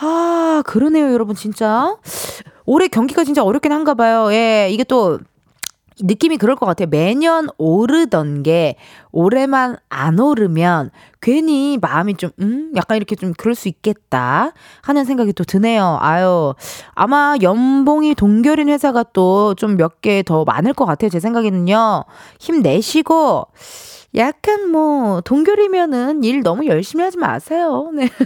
아, 0.00 0.62
그러네요, 0.66 1.12
여러분, 1.12 1.34
진짜. 1.36 1.96
올해 2.64 2.88
경기가 2.88 3.24
진짜 3.24 3.42
어렵긴 3.42 3.72
한가 3.72 3.94
봐요. 3.94 4.32
예, 4.32 4.68
이게 4.70 4.84
또 4.84 5.18
느낌이 6.00 6.38
그럴 6.38 6.56
것 6.56 6.64
같아요. 6.64 6.88
매년 6.88 7.48
오르던 7.58 8.42
게 8.42 8.76
올해만 9.12 9.76
안 9.90 10.18
오르면 10.18 10.90
괜히 11.20 11.78
마음이 11.80 12.14
좀, 12.16 12.30
음? 12.40 12.72
약간 12.76 12.96
이렇게 12.96 13.14
좀 13.14 13.34
그럴 13.36 13.54
수 13.54 13.68
있겠다 13.68 14.52
하는 14.80 15.04
생각이 15.04 15.34
또 15.34 15.44
드네요. 15.44 15.98
아유, 16.00 16.54
아마 16.94 17.34
연봉이 17.42 18.14
동결인 18.14 18.68
회사가 18.70 19.04
또 19.12 19.54
좀 19.56 19.76
몇 19.76 20.00
개 20.00 20.22
더 20.22 20.44
많을 20.44 20.72
것 20.72 20.86
같아요. 20.86 21.10
제 21.10 21.20
생각에는요. 21.20 22.04
힘내시고, 22.40 23.46
약간 24.14 24.70
뭐, 24.70 25.20
동결이면은 25.22 26.22
일 26.24 26.42
너무 26.42 26.66
열심히 26.66 27.04
하지 27.04 27.18
마세요. 27.18 27.90
네. 27.94 28.08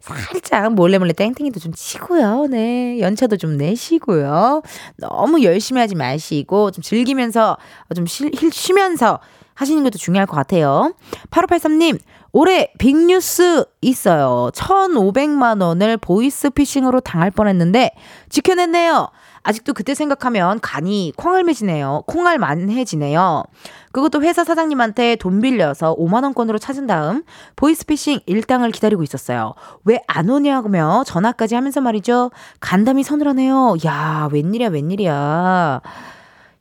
살짝 0.00 0.74
몰래 0.74 0.98
몰래 0.98 1.12
땡땡이도 1.12 1.60
좀 1.60 1.72
치고요. 1.72 2.46
네. 2.50 2.98
연차도 3.00 3.36
좀 3.36 3.56
내시고요. 3.56 4.62
너무 4.96 5.42
열심히 5.42 5.80
하지 5.80 5.94
마시고 5.94 6.72
좀 6.72 6.82
즐기면서 6.82 7.56
좀 7.94 8.04
쉬, 8.06 8.30
쉬면서 8.52 9.20
하시는 9.54 9.82
것도 9.82 9.98
중요할 9.98 10.26
것 10.26 10.36
같아요. 10.36 10.92
8583님, 11.30 11.98
올해 12.32 12.72
빅뉴스 12.78 13.64
있어요. 13.80 14.50
1,500만 14.52 15.62
원을 15.62 15.96
보이스피싱으로 15.96 17.00
당할 17.00 17.30
뻔했는데 17.30 17.92
지켜냈네요. 18.28 19.08
아직도 19.44 19.74
그때 19.74 19.94
생각하면 19.94 20.58
간이 20.60 21.12
콩알매지네요. 21.16 22.02
콩알만해지네요. 22.06 23.44
그것도 23.92 24.22
회사 24.22 24.42
사장님한테 24.42 25.16
돈 25.16 25.40
빌려서 25.40 25.94
5만원권으로 25.96 26.60
찾은 26.60 26.86
다음 26.88 27.22
보이스피싱 27.54 28.20
일당을 28.26 28.72
기다리고 28.72 29.02
있었어요. 29.04 29.54
왜 29.84 30.00
안 30.08 30.30
오냐며 30.30 31.04
전화까지 31.06 31.54
하면서 31.54 31.80
말이죠. 31.80 32.30
간담이 32.60 33.02
서늘하네요. 33.02 33.76
야, 33.86 34.28
웬일이야, 34.32 34.68
웬일이야. 34.68 35.80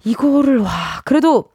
이거를, 0.06 0.60
와, 0.60 0.72
그래도 1.06 1.46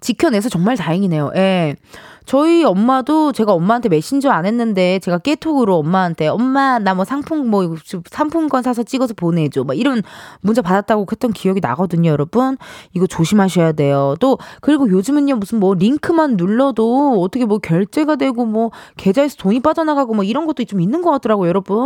지켜내서 0.00 0.48
정말 0.48 0.76
다행이네요. 0.76 1.32
예. 1.36 1.76
저희 2.24 2.64
엄마도 2.64 3.32
제가 3.32 3.52
엄마한테 3.52 3.88
메신저 3.88 4.30
안 4.30 4.46
했는데 4.46 4.98
제가 5.00 5.18
깨톡으로 5.18 5.76
엄마한테 5.78 6.28
엄마 6.28 6.78
나 6.78 6.94
뭐 6.94 7.04
상품 7.04 7.48
뭐 7.48 7.76
상품권 8.10 8.62
사서 8.62 8.82
찍어서 8.82 9.14
보내줘. 9.14 9.64
막 9.64 9.76
이런 9.78 10.02
문자 10.40 10.62
받았다고 10.62 11.06
했던 11.10 11.32
기억이 11.32 11.60
나거든요 11.60 12.10
여러분. 12.10 12.56
이거 12.92 13.06
조심하셔야 13.06 13.72
돼요. 13.72 14.14
또 14.20 14.38
그리고 14.60 14.88
요즘은요 14.90 15.36
무슨 15.36 15.58
뭐 15.58 15.74
링크만 15.74 16.36
눌러도 16.36 17.20
어떻게 17.22 17.44
뭐 17.46 17.58
결제가 17.58 18.16
되고 18.16 18.44
뭐 18.44 18.70
계좌에서 18.96 19.36
돈이 19.38 19.60
빠져나가고 19.60 20.14
뭐 20.14 20.24
이런 20.24 20.46
것도 20.46 20.64
좀 20.64 20.80
있는 20.80 21.02
것 21.02 21.10
같더라고요 21.12 21.48
여러분. 21.48 21.76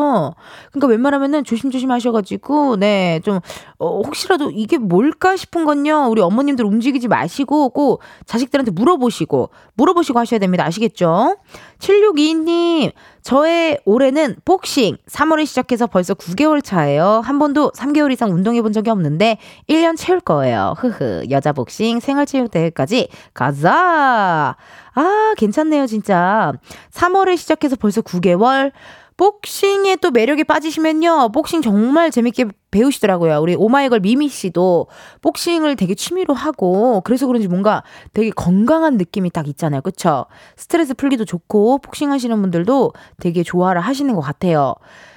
그러니까 0.72 0.88
웬만하면은 0.88 1.44
조심조심 1.44 1.90
하셔가지고 1.90 2.76
네좀 2.76 3.40
어, 3.78 4.00
혹시라도 4.02 4.50
이게 4.50 4.78
뭘까 4.78 5.36
싶은 5.36 5.64
건요 5.64 6.08
우리 6.10 6.20
어머님들 6.20 6.64
움직이지 6.64 7.08
마시고 7.08 7.70
꼭 7.70 8.00
자식들한테 8.26 8.72
물어보시고 8.72 9.50
물어보시고 9.74 10.18
하셔야 10.26 10.38
됩니다. 10.40 10.64
아시겠죠? 10.66 11.36
7622님, 11.78 12.92
저의 13.22 13.78
올해는 13.84 14.36
복싱. 14.44 14.96
3월에 15.08 15.46
시작해서 15.46 15.86
벌써 15.86 16.14
9개월 16.14 16.62
차예요. 16.62 17.22
한 17.24 17.38
번도 17.38 17.72
3개월 17.72 18.12
이상 18.12 18.32
운동해 18.32 18.60
본 18.62 18.72
적이 18.72 18.90
없는데 18.90 19.38
1년 19.68 19.96
채울 19.96 20.20
거예요. 20.20 20.74
흐흐. 20.78 21.26
여자 21.30 21.52
복싱 21.52 22.00
생활체육대회까지 22.00 23.08
가자. 23.34 24.56
아, 24.94 25.34
괜찮네요, 25.36 25.86
진짜. 25.86 26.52
3월에 26.92 27.36
시작해서 27.36 27.76
벌써 27.76 28.00
9개월. 28.02 28.72
복싱에 29.16 29.96
또 29.96 30.10
매력에 30.10 30.44
빠지시면요. 30.44 31.30
복싱 31.32 31.62
정말 31.62 32.10
재밌게 32.10 32.46
배우시더라고요. 32.70 33.40
우리 33.40 33.54
오마이걸 33.54 34.00
미미 34.00 34.28
씨도 34.28 34.88
복싱을 35.22 35.76
되게 35.76 35.94
취미로 35.94 36.34
하고 36.34 37.00
그래서 37.02 37.26
그런지 37.26 37.48
뭔가 37.48 37.82
되게 38.12 38.30
건강한 38.30 38.98
느낌이 38.98 39.30
딱 39.30 39.48
있잖아요. 39.48 39.80
그쵸? 39.80 40.26
스트레스 40.56 40.92
풀기도 40.92 41.24
좋고 41.24 41.78
복싱 41.78 42.12
하시는 42.12 42.38
분들도 42.40 42.92
되게 43.18 43.42
좋아를 43.42 43.80
하시는 43.80 44.14
것 44.14 44.20
같아요. 44.20 44.74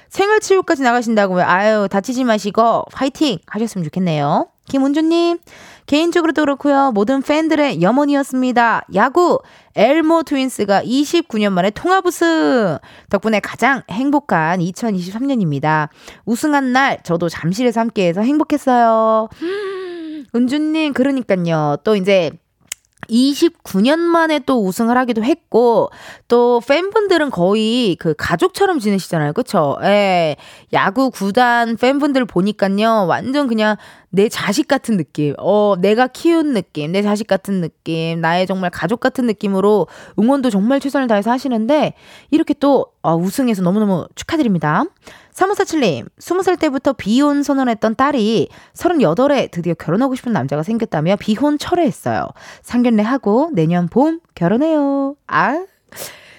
생활치료까지 0.08 0.82
나가신다고 0.82 1.40
아유 1.40 1.86
다치지 1.90 2.24
마시고 2.24 2.84
화이팅 2.92 3.38
하셨으면 3.46 3.84
좋겠네요. 3.84 4.48
김은주님 4.70 5.38
개인적으로도 5.86 6.42
그렇고요. 6.42 6.92
모든 6.92 7.20
팬들의 7.20 7.82
염원이었습니다. 7.82 8.86
야구 8.94 9.40
엘모 9.74 10.22
트윈스가 10.22 10.84
29년 10.84 11.50
만에 11.52 11.70
통합 11.70 12.06
우승 12.06 12.78
덕분에 13.10 13.40
가장 13.40 13.82
행복한 13.90 14.60
2023년입니다. 14.60 15.88
우승한 16.24 16.72
날 16.72 17.00
저도 17.02 17.28
잠실에서 17.28 17.80
함께해서 17.80 18.20
행복했어요. 18.20 19.28
은주님 20.34 20.92
그러니까요. 20.92 21.78
또 21.82 21.96
이제 21.96 22.30
29년 23.10 23.98
만에 23.98 24.38
또 24.40 24.64
우승을 24.64 24.96
하기도 24.96 25.22
했고 25.24 25.90
또 26.28 26.60
팬분들은 26.66 27.30
거의 27.30 27.96
그 27.96 28.14
가족처럼 28.16 28.78
지내시잖아요. 28.78 29.32
그쵸? 29.32 29.76
예. 29.82 30.36
야구 30.72 31.10
구단 31.10 31.76
팬분들 31.76 32.24
보니까요. 32.24 33.06
완전 33.06 33.48
그냥 33.48 33.76
내 34.10 34.28
자식 34.28 34.66
같은 34.66 34.96
느낌, 34.96 35.34
어, 35.38 35.76
내가 35.78 36.08
키운 36.08 36.52
느낌, 36.52 36.92
내 36.92 37.00
자식 37.00 37.26
같은 37.26 37.60
느낌, 37.60 38.20
나의 38.20 38.46
정말 38.46 38.70
가족 38.70 38.98
같은 39.00 39.26
느낌으로 39.26 39.86
응원도 40.18 40.50
정말 40.50 40.80
최선을 40.80 41.06
다해서 41.06 41.30
하시는데, 41.30 41.94
이렇게 42.30 42.52
또, 42.54 42.86
어, 43.02 43.14
우승해서 43.14 43.62
너무너무 43.62 44.06
축하드립니다. 44.16 44.84
3547님, 45.40 46.06
20살 46.18 46.58
때부터 46.58 46.92
비혼 46.92 47.42
선언했던 47.42 47.96
딸이 47.96 48.48
38에 48.74 49.50
드디어 49.50 49.72
결혼하고 49.74 50.14
싶은 50.14 50.32
남자가 50.32 50.62
생겼다며 50.62 51.16
비혼 51.16 51.56
철회했어요. 51.56 52.26
상견례 52.62 53.02
하고 53.02 53.48
내년 53.54 53.88
봄 53.88 54.20
결혼해요. 54.34 55.16
아, 55.26 55.64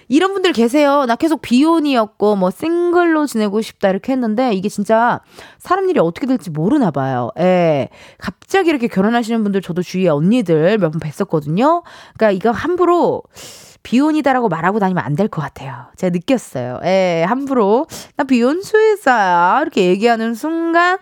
이런 0.08 0.34
분들 0.34 0.52
계세요. 0.54 1.06
나 1.06 1.16
계속 1.16 1.42
비혼이었고 1.42 2.36
뭐 2.36 2.52
싱글로 2.52 3.26
지내고 3.26 3.62
싶다 3.62 3.90
이렇게 3.90 4.12
했는데 4.12 4.54
이게 4.54 4.70
진짜 4.70 5.22
사람 5.58 5.90
일이 5.90 6.00
어떻게 6.00 6.28
될지 6.28 6.50
모르나 6.52 6.92
봐요. 6.92 7.32
예. 7.40 7.90
갑자기 8.18 8.70
이렇게 8.70 8.88
결혼하시는 8.88 9.42
분들 9.42 9.62
저도 9.62 9.82
주위에 9.82 10.10
언니들 10.10 10.78
몇 10.78 10.92
번 10.92 11.00
뵀었거든요. 11.00 11.84
그러니까 12.18 12.32
이거 12.32 12.52
함부로 12.52 13.24
비혼이다라고 13.84 14.50
말하고 14.50 14.80
다니면 14.80 15.04
안 15.04 15.16
될 15.16 15.28
것 15.28 15.42
같아요. 15.42 15.86
제가 15.98 16.12
느꼈어요. 16.12 16.80
예, 16.84 17.26
함부로 17.28 17.88
나 18.18 18.24
비혼 18.24 18.62
수의사야 18.62 19.60
이렇게 19.62 19.86
얘기하는 19.88 20.34
순간 20.34 20.98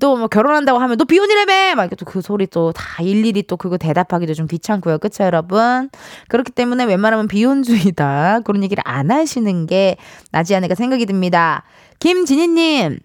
또뭐 0.00 0.28
결혼한다고 0.28 0.78
하면 0.78 0.98
너 0.98 1.04
비혼이라며 1.04 1.74
막 1.76 1.82
이렇게 1.84 1.96
또그 1.96 2.20
소리 2.20 2.46
또 2.46 2.70
다 2.72 3.02
일일이 3.02 3.42
또 3.44 3.56
그거 3.56 3.78
대답하기도 3.78 4.34
좀 4.34 4.46
귀찮고요. 4.46 4.98
그쵸 4.98 5.24
여러분? 5.24 5.88
그렇기 6.28 6.52
때문에 6.52 6.84
웬만하면 6.84 7.28
비혼주의다 7.28 8.40
그런 8.44 8.62
얘기를 8.62 8.82
안 8.86 9.10
하시는 9.10 9.66
게 9.66 9.96
나지 10.32 10.54
않을까 10.54 10.74
생각이 10.74 11.06
듭니다. 11.06 11.62
김진희님 12.00 12.98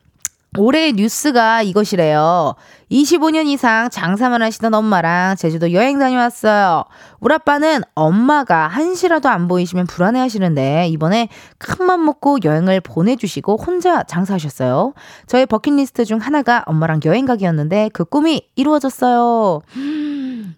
올해의 0.57 0.93
뉴스가 0.93 1.61
이것이래요. 1.61 2.55
25년 2.91 3.47
이상 3.47 3.89
장사만 3.89 4.41
하시던 4.41 4.73
엄마랑 4.73 5.37
제주도 5.37 5.71
여행 5.71 5.97
다녀왔어요. 5.97 6.83
우리 7.21 7.33
아빠는 7.33 7.83
엄마가 7.95 8.67
한시라도 8.67 9.29
안 9.29 9.47
보이시면 9.47 9.87
불안해 9.87 10.19
하시는데 10.19 10.89
이번에 10.89 11.29
큰맘 11.57 12.03
먹고 12.03 12.39
여행을 12.43 12.81
보내주시고 12.81 13.55
혼자 13.55 14.03
장사하셨어요. 14.03 14.93
저의 15.25 15.45
버킷리스트 15.45 16.03
중 16.03 16.17
하나가 16.17 16.63
엄마랑 16.65 16.99
여행 17.05 17.25
가기였는데 17.25 17.91
그 17.93 18.03
꿈이 18.03 18.41
이루어졌어요. 18.57 19.61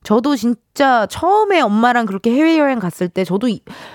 저도 0.04 0.36
진짜 0.36 1.06
처음에 1.08 1.62
엄마랑 1.62 2.06
그렇게 2.06 2.32
해외여행 2.32 2.80
갔을 2.80 3.10
때 3.10 3.24
저도 3.24 3.48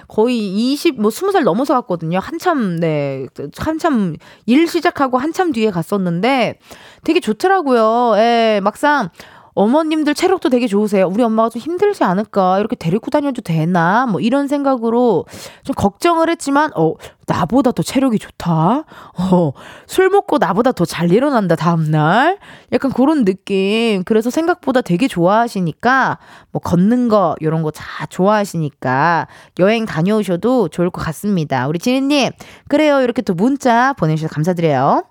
거의 0.06 0.38
20, 0.38 1.00
뭐 1.00 1.10
20살 1.10 1.42
넘어서 1.42 1.74
갔거든요. 1.74 2.18
한참, 2.18 2.76
네. 2.76 3.26
한참 3.56 4.16
일 4.46 4.68
시작하고 4.68 5.18
한참 5.18 5.52
뒤에 5.52 5.70
갔었는데 5.70 6.58
되게 7.04 7.20
좋더라고요. 7.20 8.14
예, 8.16 8.60
막상 8.62 9.10
어머님들 9.58 10.14
체력도 10.14 10.50
되게 10.50 10.68
좋으세요. 10.68 11.08
우리 11.08 11.22
엄마가 11.24 11.48
좀 11.48 11.60
힘들지 11.60 12.04
않을까? 12.04 12.60
이렇게 12.60 12.76
데리고 12.76 13.10
다녀도 13.10 13.42
되나? 13.42 14.06
뭐 14.06 14.20
이런 14.20 14.46
생각으로 14.46 15.26
좀 15.64 15.74
걱정을 15.74 16.30
했지만, 16.30 16.70
어, 16.76 16.94
나보다 17.26 17.72
더 17.72 17.82
체력이 17.82 18.20
좋다? 18.20 18.84
어, 19.18 19.52
술 19.86 20.10
먹고 20.10 20.38
나보다 20.38 20.70
더 20.72 20.84
잘 20.84 21.10
일어난다, 21.12 21.56
다음날? 21.56 22.38
약간 22.72 22.92
그런 22.92 23.24
느낌. 23.24 24.04
그래서 24.04 24.30
생각보다 24.30 24.80
되게 24.80 25.08
좋아하시니까, 25.08 26.18
뭐 26.52 26.62
걷는 26.62 27.08
거, 27.08 27.34
이런 27.40 27.62
거 27.62 27.70
다 27.72 28.06
좋아하시니까 28.06 29.26
여행 29.58 29.84
다녀오셔도 29.86 30.68
좋을 30.68 30.90
것 30.90 31.00
같습니다. 31.02 31.66
우리 31.66 31.78
지은님, 31.80 32.30
그래요. 32.68 33.00
이렇게 33.02 33.22
또 33.22 33.34
문자 33.34 33.92
보내주셔서 33.94 34.32
감사드려요. 34.32 35.02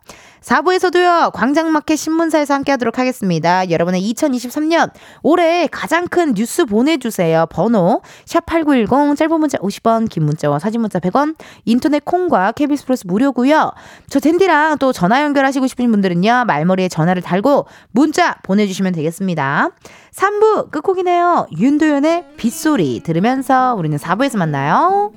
4부에서도요, 0.47 1.33
광장마켓 1.33 1.97
신문사에서 1.97 2.53
함께 2.53 2.71
하도록 2.71 2.97
하겠습니다. 2.97 3.69
여러분의 3.69 4.01
2023년 4.13 4.91
올해 5.21 5.67
가장 5.67 6.07
큰 6.07 6.33
뉴스 6.33 6.63
보내주세요. 6.65 7.47
번호, 7.49 8.01
샵8910, 8.25 9.17
짧은 9.17 9.39
문자 9.39 9.57
50원, 9.57 10.09
긴 10.09 10.23
문자와 10.23 10.59
사진 10.59 10.79
문자 10.79 10.99
100원, 10.99 11.35
인터넷 11.65 12.03
콩과 12.05 12.53
KBS 12.53 12.85
플러스 12.85 13.05
무료고요 13.05 13.71
저 14.09 14.19
댄디랑 14.21 14.77
또 14.77 14.93
전화 14.93 15.21
연결하시고 15.23 15.67
싶으신 15.67 15.91
분들은요, 15.91 16.45
말머리에 16.47 16.87
전화를 16.87 17.21
달고 17.21 17.67
문자 17.91 18.35
보내주시면 18.43 18.93
되겠습니다. 18.93 19.71
3부 20.13 20.71
끝곡이네요. 20.71 21.47
윤도현의 21.57 22.25
빗소리 22.37 23.01
들으면서 23.03 23.75
우리는 23.75 23.97
4부에서 23.97 24.37
만나요. 24.37 25.11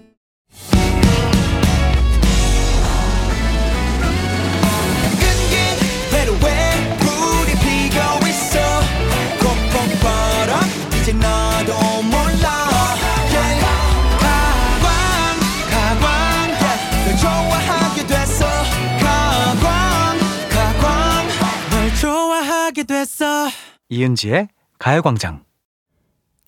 됐어 23.20 23.50
이은지의 23.90 24.48
가요광장. 24.78 25.44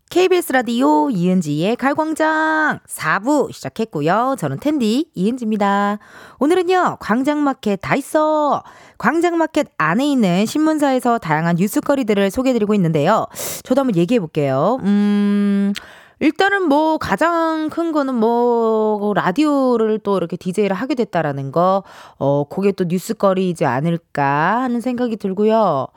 KBS 0.09 0.53
라디오 0.53 1.11
이은지의 1.11 1.77
갈광장 1.77 2.81
4부 2.87 3.53
시작했고요. 3.53 4.37
저는 4.39 4.59
텐디 4.59 5.11
이은지입니다. 5.15 5.99
오늘은요, 6.39 6.97
광장마켓 7.01 7.81
다 7.83 7.95
있어! 7.97 8.63
광장마켓 8.97 9.69
안에 9.77 10.07
있는 10.07 10.47
신문사에서 10.47 11.19
다양한 11.19 11.57
뉴스거리들을 11.57 12.31
소개해드리고 12.31 12.75
있는데요. 12.75 13.27
저도 13.65 13.83
한번 13.83 13.97
얘기해 13.97 14.19
볼게요. 14.19 14.79
음, 14.83 15.75
일단은 16.21 16.69
뭐 16.69 16.97
가장 16.97 17.69
큰 17.71 17.93
거는 17.93 18.15
뭐 18.15 19.13
라디오를 19.15 19.99
또 19.99 20.17
이렇게 20.17 20.37
DJ를 20.39 20.75
하게 20.75 20.95
됐다라는 20.95 21.53
거, 21.53 21.85
어, 22.19 22.45
그게 22.45 22.73
또 22.73 22.85
뉴스거리이지 22.85 23.67
않을까 23.67 24.63
하는 24.63 24.81
생각이 24.81 25.17
들고요. 25.17 25.89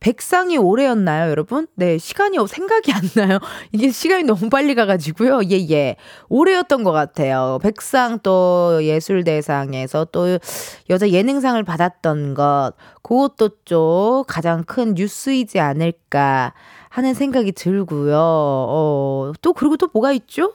백상이 0.00 0.56
올해였나요, 0.58 1.30
여러분? 1.30 1.66
네, 1.74 1.98
시간이 1.98 2.38
없- 2.38 2.48
생각이 2.48 2.92
안 2.92 3.02
나요. 3.16 3.38
이게 3.72 3.90
시간이 3.90 4.22
너무 4.24 4.48
빨리 4.48 4.74
가가지고요. 4.74 5.40
예, 5.50 5.68
예. 5.70 5.96
올해였던 6.28 6.84
것 6.84 6.92
같아요. 6.92 7.58
백상 7.62 8.20
또 8.22 8.78
예술대상에서 8.82 10.06
또 10.12 10.38
여자 10.90 11.08
예능상을 11.10 11.60
받았던 11.64 12.34
것, 12.34 12.72
그것도 13.02 13.50
좀 13.64 14.22
가장 14.28 14.62
큰 14.64 14.94
뉴스이지 14.94 15.58
않을까 15.58 16.54
하는 16.90 17.14
생각이 17.14 17.52
들고요. 17.52 18.16
어, 18.18 19.32
또, 19.42 19.52
그리고 19.52 19.76
또 19.76 19.88
뭐가 19.92 20.12
있죠? 20.12 20.52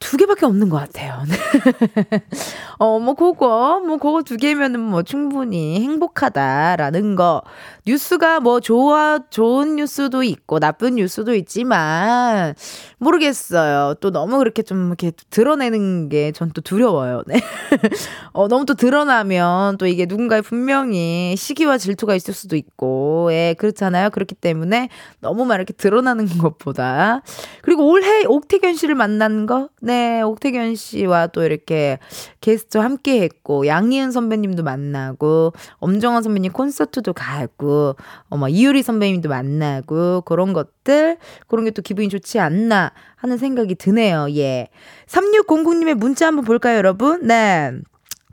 두 0.00 0.16
개밖에 0.16 0.46
없는 0.46 0.70
것 0.70 0.78
같아요. 0.78 1.22
어, 2.78 2.98
뭐, 2.98 3.14
그거, 3.14 3.80
뭐, 3.86 3.98
그거 3.98 4.22
두 4.22 4.38
개면은 4.38 4.80
뭐 4.80 5.02
충분히 5.02 5.80
행복하다라는 5.82 7.16
거. 7.16 7.42
뉴스가 7.86 8.40
뭐 8.40 8.60
좋아, 8.60 9.18
좋은 9.30 9.76
뉴스도 9.76 10.22
있고 10.22 10.58
나쁜 10.58 10.94
뉴스도 10.94 11.34
있지만, 11.34 12.54
모르겠어요. 12.98 13.94
또 14.00 14.10
너무 14.10 14.38
그렇게 14.38 14.62
좀 14.62 14.86
이렇게 14.88 15.12
드러내는 15.30 16.08
게 16.08 16.32
전 16.32 16.50
또 16.54 16.60
두려워요. 16.62 17.22
네. 17.26 17.34
어, 18.32 18.48
너무 18.48 18.64
또 18.64 18.74
드러나면 18.74 19.76
또 19.78 19.86
이게 19.86 20.06
누군가의 20.06 20.42
분명히 20.42 21.34
시기와 21.36 21.76
질투가 21.78 22.14
있을 22.14 22.32
수도 22.34 22.56
있고, 22.56 23.28
예, 23.32 23.54
그렇잖아요. 23.58 24.10
그렇기 24.10 24.34
때문에 24.34 24.88
너무 25.20 25.44
막 25.44 25.56
이렇게 25.56 25.72
드러나는 25.74 26.26
것보다. 26.38 27.20
그리고 27.62 27.88
올해 27.90 28.24
옥태견 28.24 28.74
씨를 28.76 28.94
만난 28.94 29.44
거, 29.46 29.68
네, 29.82 29.89
옥태견 30.24 30.74
씨와 30.74 31.28
또 31.28 31.42
이렇게 31.42 31.98
게스트 32.40 32.78
함께 32.78 33.22
했고, 33.22 33.66
양희은 33.66 34.12
선배님도 34.12 34.62
만나고, 34.62 35.52
엄정화 35.78 36.22
선배님 36.22 36.52
콘서트도 36.52 37.14
가고, 37.14 37.96
어머, 38.28 38.48
이유리 38.48 38.82
선배님도 38.82 39.28
만나고, 39.28 40.20
그런 40.22 40.52
것들, 40.52 41.16
그런 41.48 41.64
게 41.64 41.70
또 41.70 41.82
기분이 41.82 42.08
좋지 42.08 42.38
않나 42.38 42.92
하는 43.16 43.36
생각이 43.38 43.74
드네요, 43.74 44.28
예. 44.36 44.68
3600님의 45.06 45.94
문자 45.94 46.26
한번 46.26 46.44
볼까요, 46.44 46.76
여러분? 46.76 47.26
네. 47.26 47.72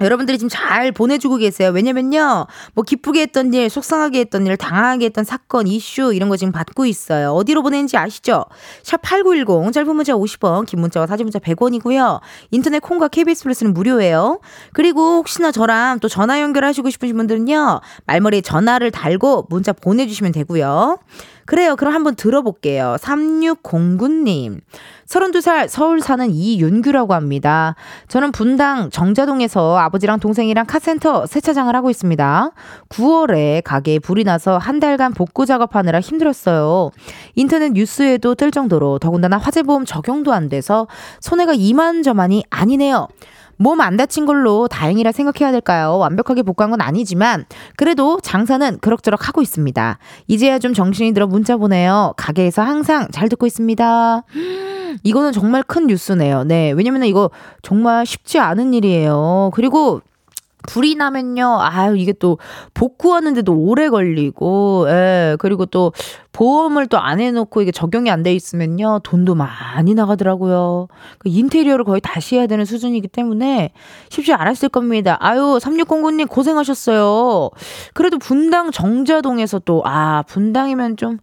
여러분들이 0.01 0.37
지금 0.37 0.49
잘 0.49 0.91
보내주고 0.91 1.37
계세요. 1.37 1.71
왜냐면요, 1.71 2.45
뭐 2.73 2.83
기쁘게 2.83 3.21
했던 3.21 3.53
일, 3.53 3.69
속상하게 3.69 4.19
했던 4.19 4.45
일, 4.45 4.57
당황하게 4.57 5.05
했던 5.05 5.23
사건, 5.23 5.67
이슈 5.67 6.13
이런 6.13 6.29
거 6.29 6.37
지금 6.37 6.51
받고 6.51 6.85
있어요. 6.85 7.31
어디로 7.31 7.63
보내는지 7.63 7.97
아시죠? 7.97 8.45
샵 8.83 9.01
#8910 9.01 9.73
짧은 9.73 9.95
문자 9.95 10.13
50원, 10.13 10.65
긴 10.65 10.81
문자와 10.81 11.07
사진 11.07 11.25
문자 11.25 11.39
100원이고요. 11.39 12.21
인터넷 12.51 12.79
콩과 12.79 13.07
KBS 13.07 13.43
플러스는 13.43 13.73
무료예요. 13.73 14.39
그리고 14.73 15.17
혹시나 15.17 15.51
저랑 15.51 15.99
또 15.99 16.07
전화 16.07 16.41
연결하시고 16.41 16.89
싶으신 16.89 17.17
분들은요, 17.17 17.81
말머리에 18.05 18.41
전화를 18.41 18.91
달고 18.91 19.47
문자 19.49 19.73
보내주시면 19.73 20.31
되고요. 20.31 20.99
그래요. 21.47 21.77
그럼 21.77 21.93
한번 21.93 22.15
들어볼게요. 22.15 22.97
3609님. 22.99 24.59
32살 25.07 25.69
서울 25.69 26.01
사는 26.01 26.29
이윤규라고 26.29 27.13
합니다. 27.13 27.75
저는 28.09 28.33
분당 28.33 28.89
정자동에서 28.89 29.77
아버지랑 29.77 30.19
동생이랑 30.19 30.65
카센터 30.65 31.25
세차장을 31.25 31.73
하고 31.73 31.89
있습니다. 31.89 32.51
9월에 32.89 33.61
가게에 33.63 33.99
불이 33.99 34.25
나서 34.25 34.57
한 34.57 34.81
달간 34.81 35.13
복구 35.13 35.45
작업하느라 35.45 36.01
힘들었어요. 36.01 36.91
인터넷 37.35 37.71
뉴스에도 37.71 38.35
뜰 38.35 38.51
정도로 38.51 38.99
더군다나 38.99 39.37
화재보험 39.37 39.85
적용도 39.85 40.33
안 40.33 40.49
돼서 40.49 40.87
손해가 41.21 41.53
이만저만이 41.53 42.43
아니네요. 42.49 43.07
몸 43.57 43.81
안 43.81 43.97
다친 43.97 44.25
걸로 44.25 44.67
다행이라 44.67 45.11
생각해야 45.11 45.51
될까요? 45.51 45.97
완벽하게 45.97 46.43
복구한 46.43 46.71
건 46.71 46.81
아니지만 46.81 47.45
그래도 47.75 48.19
장사는 48.21 48.79
그럭저럭 48.79 49.27
하고 49.27 49.41
있습니다. 49.41 49.97
이제야 50.27 50.59
좀 50.59 50.73
정신이 50.73 51.13
들어 51.13 51.27
문자 51.27 51.57
보내요. 51.57 52.13
가게에서 52.17 52.61
항상 52.61 53.07
잘 53.11 53.29
듣고 53.29 53.45
있습니다. 53.45 54.23
이거는 55.03 55.31
정말 55.31 55.63
큰 55.63 55.87
뉴스네요. 55.87 56.43
네. 56.43 56.71
왜냐면 56.71 57.03
이거 57.03 57.29
정말 57.61 58.05
쉽지 58.05 58.39
않은 58.39 58.73
일이에요. 58.73 59.51
그리고 59.53 60.01
불이 60.67 60.95
나면요, 60.95 61.59
아유, 61.61 61.95
이게 61.95 62.11
또 62.11 62.39
복구하는데도 62.73 63.53
오래 63.53 63.87
걸리고, 63.89 64.87
예, 64.89 65.37
그리고 65.39 65.65
또 65.65 65.93
보험을 66.37 66.85
또 66.85 66.97
안 66.99 67.19
해놓고 67.19 67.61
이게 67.63 67.71
적용이 67.71 68.11
안 68.11 68.21
돼 68.21 68.33
있으면요, 68.33 68.99
돈도 69.03 69.33
많이 69.35 69.93
나가더라고요. 69.93 70.87
그 71.17 71.29
인테리어를 71.29 71.83
거의 71.85 72.01
다시 72.01 72.35
해야 72.35 72.45
되는 72.47 72.65
수준이기 72.65 73.07
때문에 73.07 73.71
쉽지 74.09 74.33
않았을 74.33 74.69
겁니다. 74.69 75.17
아유, 75.19 75.57
3609님 75.61 76.27
고생하셨어요. 76.27 77.49
그래도 77.93 78.17
분당 78.19 78.71
정자동에서 78.71 79.59
또, 79.59 79.81
아, 79.85 80.23
분당이면 80.27 80.97
좀, 80.97 81.17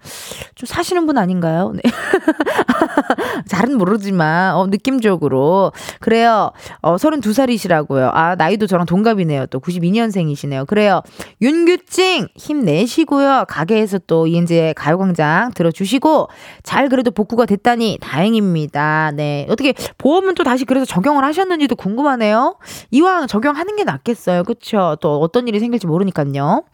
좀 0.55 0.67
사시는 0.67 1.07
분 1.07 1.19
아닌가요? 1.19 1.73
네. 1.75 1.83
잘은 3.49 3.77
모르지만, 3.79 4.55
어, 4.57 4.67
느낌적으로. 4.67 5.73
그래요. 6.01 6.51
어, 6.81 6.97
32살이시라고요. 6.97 8.11
아, 8.13 8.35
나이도 8.37 8.67
저랑 8.67 8.87
동갑이네요. 8.87 9.47
또 9.47 9.61
92년생이시네요. 9.61 10.67
그래요. 10.67 11.03
윤규찡 11.43 12.29
힘내시고요. 12.37 13.45
가게에서 13.49 13.99
또 14.07 14.27
이은재 14.27 14.75
가요광장 15.05 15.53
들어주시고, 15.55 16.29
잘 16.63 16.89
그래도 16.89 17.11
복구가 17.11 17.45
됐다니 17.45 17.99
다행입니다. 18.01 19.13
네. 19.15 19.47
어떻게 19.51 19.75
보험은 19.99 20.35
또 20.35 20.43
다시 20.43 20.65
그래서 20.65 20.87
적용을 20.87 21.25
하셨는지도 21.25 21.77
궁금하네요. 21.77 22.57
이왕 22.91 23.27
적용하는 23.27 23.77
게 23.77 23.85
낫겠어요. 23.85 24.45
그쵸? 24.45 24.97
또 25.01 25.21
어떤 25.21 25.47
일이 25.47 25.61
생길지 25.61 25.87
모르니까요. 25.87 26.65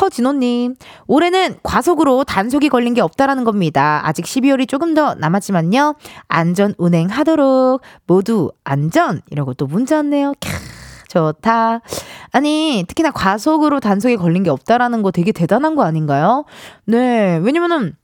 허진호님, 0.00 0.76
올해는 1.06 1.56
과속으로 1.62 2.24
단속이 2.24 2.68
걸린 2.68 2.94
게 2.94 3.00
없다라는 3.00 3.44
겁니다. 3.44 4.00
아직 4.04 4.24
12월이 4.24 4.68
조금 4.68 4.94
더 4.94 5.14
남았지만요. 5.14 5.94
안전 6.28 6.74
운행하도록 6.78 7.80
모두 8.06 8.52
안전! 8.64 9.22
이라고 9.30 9.54
또 9.54 9.66
문자 9.66 9.96
왔네요. 9.96 10.34
캬. 10.40 10.80
좋다. 11.10 11.80
아니, 12.32 12.84
특히나 12.88 13.10
과속으로 13.10 13.80
단속에 13.80 14.16
걸린 14.16 14.42
게 14.42 14.50
없다라는 14.50 15.02
거 15.02 15.10
되게 15.10 15.32
대단한 15.32 15.74
거 15.74 15.82
아닌가요? 15.82 16.44
네. 16.86 17.38
왜냐면은, 17.42 17.96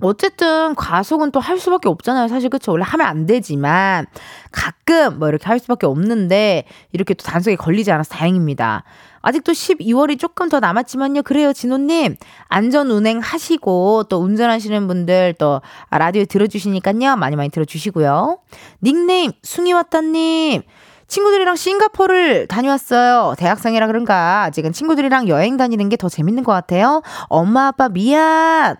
어쨌든 0.00 0.74
과속은 0.76 1.32
또 1.32 1.40
할 1.40 1.58
수밖에 1.58 1.88
없잖아요. 1.88 2.28
사실 2.28 2.50
그쵸 2.50 2.70
원래 2.72 2.84
하면 2.86 3.06
안 3.06 3.26
되지만 3.26 4.06
가끔 4.52 5.18
뭐 5.18 5.28
이렇게 5.28 5.46
할 5.46 5.58
수밖에 5.58 5.86
없는데 5.86 6.64
이렇게 6.92 7.14
또 7.14 7.24
단속에 7.24 7.56
걸리지 7.56 7.90
않아서 7.90 8.14
다행입니다. 8.14 8.84
아직도 9.22 9.52
12월이 9.52 10.18
조금 10.18 10.48
더 10.48 10.60
남았지만요. 10.60 11.22
그래요, 11.22 11.52
진호님. 11.52 12.16
안전 12.48 12.90
운행 12.90 13.18
하시고 13.18 14.04
또 14.04 14.18
운전하시는 14.18 14.86
분들 14.86 15.34
또 15.38 15.60
라디오 15.90 16.24
들어주시니까요. 16.24 17.16
많이 17.16 17.34
많이 17.34 17.48
들어주시고요. 17.48 18.38
닉네임 18.82 19.32
숭이왔다님. 19.42 20.62
친구들이랑 21.08 21.56
싱가포르를 21.56 22.46
다녀왔어요. 22.48 23.34
대학생이라 23.38 23.86
그런가 23.86 24.42
아직은 24.44 24.72
친구들이랑 24.72 25.28
여행 25.28 25.56
다니는 25.56 25.88
게 25.88 25.96
더 25.96 26.08
재밌는 26.08 26.44
것 26.44 26.52
같아요. 26.52 27.02
엄마 27.28 27.68
아빠 27.68 27.88
미안. 27.88 28.76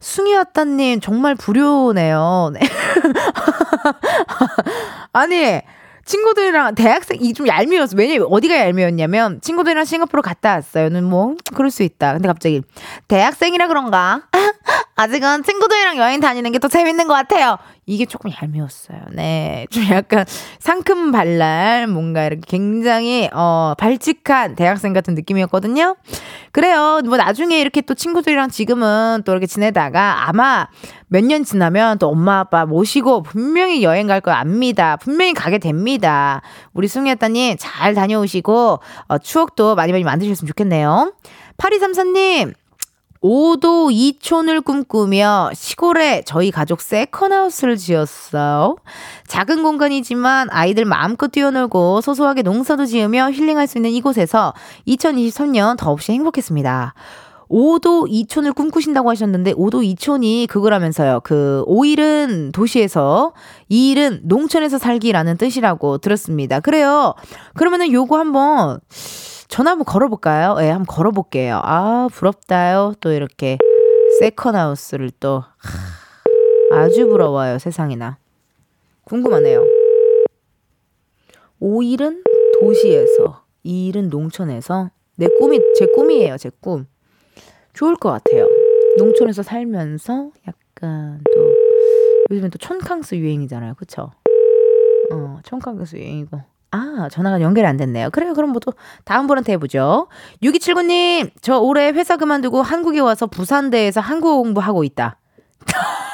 숭이 0.00 0.34
왔다님 0.34 1.00
정말 1.00 1.34
불효네요. 1.34 2.52
네. 2.54 2.60
아니 5.12 5.60
친구들이랑 6.06 6.74
대학생 6.76 7.18
이 7.20 7.34
좀 7.34 7.46
얄미웠어. 7.46 7.94
왜냐면 7.96 8.26
어디가 8.30 8.56
얄미웠냐면 8.56 9.40
친구들이랑 9.42 9.84
싱가포르 9.84 10.22
갔다 10.22 10.54
왔어요는 10.54 11.04
뭐 11.04 11.34
그럴 11.54 11.70
수 11.70 11.82
있다. 11.82 12.14
근데 12.14 12.26
갑자기 12.26 12.62
대학생이라 13.08 13.68
그런가? 13.68 14.22
아직은 14.96 15.44
친구들이랑 15.44 15.98
여행 15.98 16.20
다니는 16.20 16.52
게 16.52 16.58
더 16.58 16.68
재밌는 16.68 17.06
것 17.06 17.14
같아요. 17.14 17.58
이게 17.90 18.06
조금 18.06 18.30
얄미웠어요. 18.30 19.00
네. 19.14 19.66
좀 19.70 19.82
약간 19.90 20.24
상큼 20.60 21.10
발랄, 21.10 21.88
뭔가 21.88 22.24
이렇게 22.24 22.42
굉장히, 22.46 23.28
어, 23.32 23.74
발칙한 23.76 24.54
대학생 24.54 24.92
같은 24.92 25.16
느낌이었거든요. 25.16 25.96
그래요. 26.52 27.00
뭐 27.04 27.16
나중에 27.16 27.60
이렇게 27.60 27.80
또 27.80 27.94
친구들이랑 27.94 28.48
지금은 28.50 29.22
또 29.24 29.32
이렇게 29.32 29.46
지내다가 29.46 30.28
아마 30.28 30.68
몇 31.08 31.24
년 31.24 31.42
지나면 31.42 31.98
또 31.98 32.08
엄마 32.08 32.38
아빠 32.38 32.64
모시고 32.64 33.24
분명히 33.24 33.82
여행 33.82 34.06
갈거 34.06 34.30
압니다. 34.30 34.96
분명히 34.96 35.34
가게 35.34 35.58
됩니다. 35.58 36.42
우리 36.72 36.86
승혜따님 36.86 37.56
잘 37.58 37.94
다녀오시고, 37.94 38.78
어, 39.08 39.18
추억도 39.18 39.74
많이 39.74 39.90
많이 39.90 40.04
만드셨으면 40.04 40.46
좋겠네요. 40.46 41.12
8234님, 41.58 42.54
5도 43.22 43.92
2촌을 43.92 44.64
꿈꾸며 44.64 45.50
시골에 45.52 46.22
저희 46.24 46.50
가족 46.50 46.80
세컨하우스를 46.80 47.76
지었어요. 47.76 48.76
작은 49.26 49.62
공간이지만 49.62 50.48
아이들 50.50 50.86
마음껏 50.86 51.30
뛰어놀고 51.30 52.00
소소하게 52.00 52.42
농사도 52.42 52.86
지으며 52.86 53.30
힐링할 53.30 53.66
수 53.66 53.76
있는 53.76 53.90
이곳에서 53.90 54.54
2023년 54.88 55.76
더없이 55.76 56.12
행복했습니다. 56.12 56.94
5도 57.50 58.08
2촌을 58.08 58.54
꿈꾸신다고 58.54 59.10
하셨는데 59.10 59.52
5도 59.54 59.82
2촌이 59.96 60.46
그거라면서요. 60.46 61.20
그 61.22 61.64
5일은 61.66 62.52
도시에서 62.52 63.32
2일은 63.70 64.20
농촌에서 64.22 64.78
살기라는 64.78 65.36
뜻이라고 65.36 65.98
들었습니다. 65.98 66.60
그래요. 66.60 67.14
그러면은 67.54 67.92
요거 67.92 68.16
한번 68.16 68.78
전화 69.50 69.72
한번 69.72 69.84
걸어볼까요? 69.84 70.54
예, 70.58 70.62
네, 70.62 70.70
한번 70.70 70.86
걸어볼게요. 70.86 71.60
아, 71.64 72.08
부럽다요. 72.12 72.94
또 73.00 73.10
이렇게 73.10 73.58
세컨하우스를 74.20 75.10
또 75.18 75.40
하, 75.40 76.78
아주 76.78 77.08
부러워요. 77.08 77.58
세상에나. 77.58 78.18
궁금하네요. 79.04 79.64
5일은 81.60 82.22
도시에서, 82.60 83.42
2일은 83.64 84.08
농촌에서. 84.08 84.90
내 85.16 85.26
꿈이, 85.26 85.60
제 85.76 85.86
꿈이에요. 85.86 86.38
제 86.38 86.50
꿈. 86.60 86.86
좋을 87.72 87.96
것 87.96 88.10
같아요. 88.10 88.46
농촌에서 88.98 89.42
살면서 89.42 90.30
약간 90.46 91.20
또 91.34 91.40
요즘에 92.30 92.50
또 92.50 92.58
촌캉스 92.58 93.16
유행이잖아요. 93.16 93.74
그쵸? 93.74 94.12
어, 95.12 95.38
촌캉스 95.42 95.96
유행이고. 95.96 96.40
아, 96.72 97.08
전화가 97.10 97.40
연결이 97.40 97.66
안 97.66 97.76
됐네요. 97.76 98.10
그래요. 98.10 98.32
그럼 98.34 98.50
뭐 98.50 98.60
또 98.60 98.72
다음 99.04 99.26
분한테 99.26 99.52
해보죠. 99.54 100.06
6279님, 100.42 101.30
저 101.42 101.58
올해 101.58 101.88
회사 101.90 102.16
그만두고 102.16 102.62
한국에 102.62 103.00
와서 103.00 103.26
부산대에서 103.26 104.00
한국어 104.00 104.36
공부하고 104.42 104.84
있다. 104.84 105.16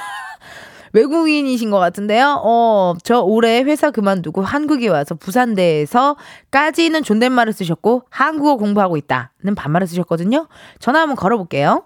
외국인이신 0.92 1.70
것 1.70 1.78
같은데요. 1.78 2.40
어, 2.42 2.94
저 3.04 3.20
올해 3.20 3.62
회사 3.62 3.90
그만두고 3.90 4.40
한국에 4.40 4.88
와서 4.88 5.14
부산대에서까지는 5.14 7.02
존댓말을 7.02 7.52
쓰셨고 7.52 8.04
한국어 8.08 8.56
공부하고 8.56 8.96
있다는 8.96 9.54
반말을 9.56 9.86
쓰셨거든요. 9.88 10.48
전화 10.78 11.00
한번 11.00 11.16
걸어볼게요. 11.16 11.84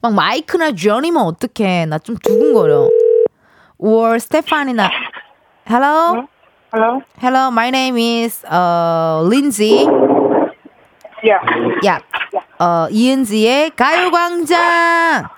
막 0.00 0.14
마이크나 0.14 0.72
쥐어니면 0.72 1.22
어떡해. 1.24 1.86
나 1.86 1.98
좀 1.98 2.16
두근거려. 2.22 2.88
or 3.78 4.20
스테파니나. 4.20 4.88
Hello? 5.68 6.26
Hello? 6.72 7.02
Hello, 7.20 7.50
my 7.50 7.70
name 7.70 7.96
is 7.98 8.44
uh, 8.48 9.20
Lindsay. 9.28 9.84
Yeah. 11.22 11.40
야, 11.86 12.00
어, 12.58 12.88
이은지의 12.90 13.70
가요광장. 13.76 15.28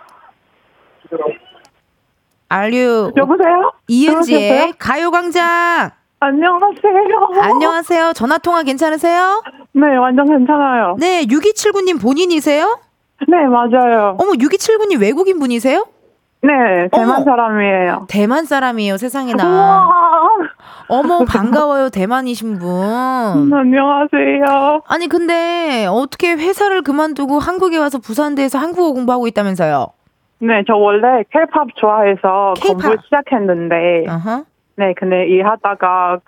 Are 2.53 2.71
you 2.71 3.11
여보세요? 3.17 3.73
이은지의 3.89 4.49
여보세요? 4.51 4.73
가요광장. 4.79 5.91
안녕하세요. 6.21 7.43
안녕하세요. 7.43 8.13
전화 8.15 8.39
통화 8.39 8.63
괜찮으세요? 8.63 9.43
네, 9.73 9.97
완전 9.97 10.27
괜찮아요. 10.27 10.97
네, 10.99 11.25
6279님 11.25 12.01
본인이세요? 12.01 12.79
네, 13.29 13.37
맞아요. 13.47 14.17
어머, 14.21 14.33
6279님 14.33 15.01
외국인 15.01 15.39
분이세요? 15.41 15.87
네, 16.43 16.89
대만 16.93 17.17
어머. 17.17 17.25
사람이에요. 17.25 18.07
대만 18.09 18.45
사람이에요, 18.45 18.97
세상에나. 18.99 19.45
우와. 19.45 20.24
어머, 20.89 21.25
반가워요, 21.29 21.89
대만이신 21.91 22.59
분. 22.59 22.69
안녕하세요. 23.53 24.83
아니, 24.87 25.09
근데 25.09 25.87
어떻게 25.91 26.33
회사를 26.33 26.83
그만두고 26.83 27.39
한국에 27.39 27.79
와서 27.79 27.99
부산대에서 27.99 28.59
한국어 28.59 28.93
공부하고 28.93 29.27
있다면서요? 29.27 29.89
네, 30.41 30.63
저 30.67 30.75
원래 30.75 31.25
K-pop 31.33 31.69
좋아해서 31.77 32.55
K-pop. 32.57 32.83
공부 32.83 32.97
시작했는데, 33.05 34.05
어허. 34.09 34.45
네, 34.77 34.95
근데 34.99 35.27
일하다가 35.29 36.19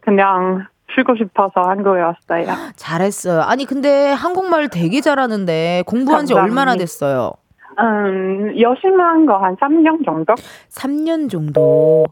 그냥 0.00 0.66
쉬고 0.94 1.14
싶어서 1.16 1.62
한국에 1.68 2.00
왔어요. 2.00 2.46
잘했어요. 2.76 3.40
아니, 3.42 3.64
근데 3.64 4.10
한국말 4.12 4.68
되게 4.68 5.00
잘하는데 5.00 5.84
공부한 5.86 6.26
지. 6.26 6.34
얼마나 6.34 6.76
됐어요? 6.76 7.32
음, 7.78 8.52
열심히 8.60 8.96
한 8.98 9.24
거 9.24 9.38
한 9.38 9.56
3년 9.56 10.04
정도? 10.04 10.34
3년 10.68 11.30
정도. 11.30 12.04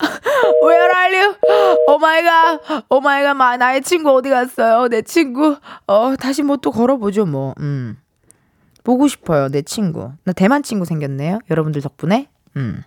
Where 0.62 0.90
are 0.96 1.20
you? 1.20 1.34
Oh 1.88 1.98
my 1.98 2.22
god. 2.22 2.60
Oh 2.88 3.00
my 3.00 3.22
god. 3.22 3.34
My 3.34 3.56
나의 3.56 3.82
친구 3.82 4.10
어디 4.12 4.30
갔어요? 4.30 4.88
내 4.88 5.02
친구. 5.02 5.56
어, 5.86 6.14
다시 6.16 6.42
뭐 6.42 6.56
또 6.56 6.70
걸어보죠, 6.70 7.26
뭐. 7.26 7.54
음. 7.60 7.96
보고 8.82 9.08
싶어요, 9.08 9.48
내 9.48 9.62
친구. 9.62 10.12
나 10.24 10.32
대만 10.32 10.62
친구 10.62 10.84
생겼네요. 10.84 11.38
여러분들 11.50 11.82
덕분에. 11.82 12.28
음. 12.56 12.82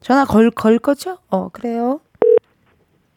전화 0.00 0.24
걸, 0.24 0.50
걸 0.50 0.78
거죠? 0.78 1.18
어, 1.30 1.48
그래요. 1.50 2.00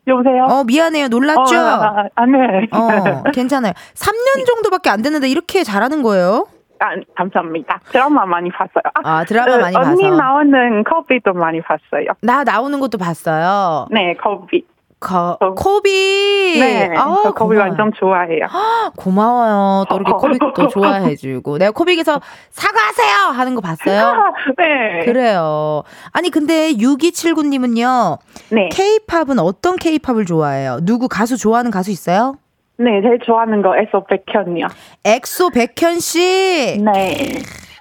여보세요? 0.07 0.43
어, 0.43 0.63
미안해요. 0.63 1.07
놀랐죠? 1.07 1.55
어, 1.55 1.59
아, 1.59 2.03
아, 2.13 2.25
네. 2.27 2.67
어, 2.71 3.23
괜찮아요. 3.31 3.73
3년 3.95 4.45
정도밖에 4.45 4.91
안 4.91 5.01
됐는데 5.01 5.27
이렇게 5.29 5.63
잘하는 5.63 6.03
거예요? 6.03 6.45
아, 6.79 6.89
감사합니다. 7.15 7.79
드라마 7.91 8.25
많이 8.25 8.49
봤어요. 8.51 8.83
아, 9.03 9.23
드라마 9.25 9.53
어, 9.55 9.57
많이 9.59 9.75
언니 9.75 10.03
봐서. 10.03 10.15
나오는 10.15 10.83
커비도 10.83 11.33
많이 11.33 11.61
봤어요. 11.61 12.07
나 12.21 12.43
나오는 12.43 12.79
것도 12.79 12.97
봤어요. 12.97 13.87
네, 13.91 14.13
커비. 14.15 14.65
거, 14.99 15.37
어. 15.39 15.53
코비. 15.53 16.57
네, 16.59 16.89
아, 16.97 17.03
저 17.23 17.31
커비 17.33 17.55
고마워요. 17.55 17.59
완전 17.59 17.91
좋아해요. 17.93 18.47
고마워요. 18.97 19.85
또 19.89 19.97
이렇게 19.97 20.11
코빅도 20.11 20.67
좋아해주고. 20.69 21.57
내가 21.59 21.71
코빅에서 21.71 22.19
사과하세요! 22.49 23.15
하는 23.33 23.55
거 23.55 23.61
봤어요? 23.61 24.33
네. 24.57 25.05
그래요. 25.05 25.83
아니, 26.11 26.29
근데 26.31 26.71
6279님은요, 26.73 28.17
네. 28.51 28.69
케이팝은 28.71 29.37
어떤 29.39 29.75
케이팝을 29.75 30.25
좋아해요? 30.25 30.79
누구 30.81 31.07
가수 31.07 31.37
좋아하는 31.37 31.71
가수 31.71 31.91
있어요? 31.91 32.35
네, 32.77 33.01
제일 33.01 33.19
좋아하는 33.19 33.61
거 33.61 33.75
엑소 33.77 34.05
백현이요. 34.05 34.67
엑소 35.05 35.51
백현 35.51 35.99
씨! 35.99 36.77
네. 36.83 37.15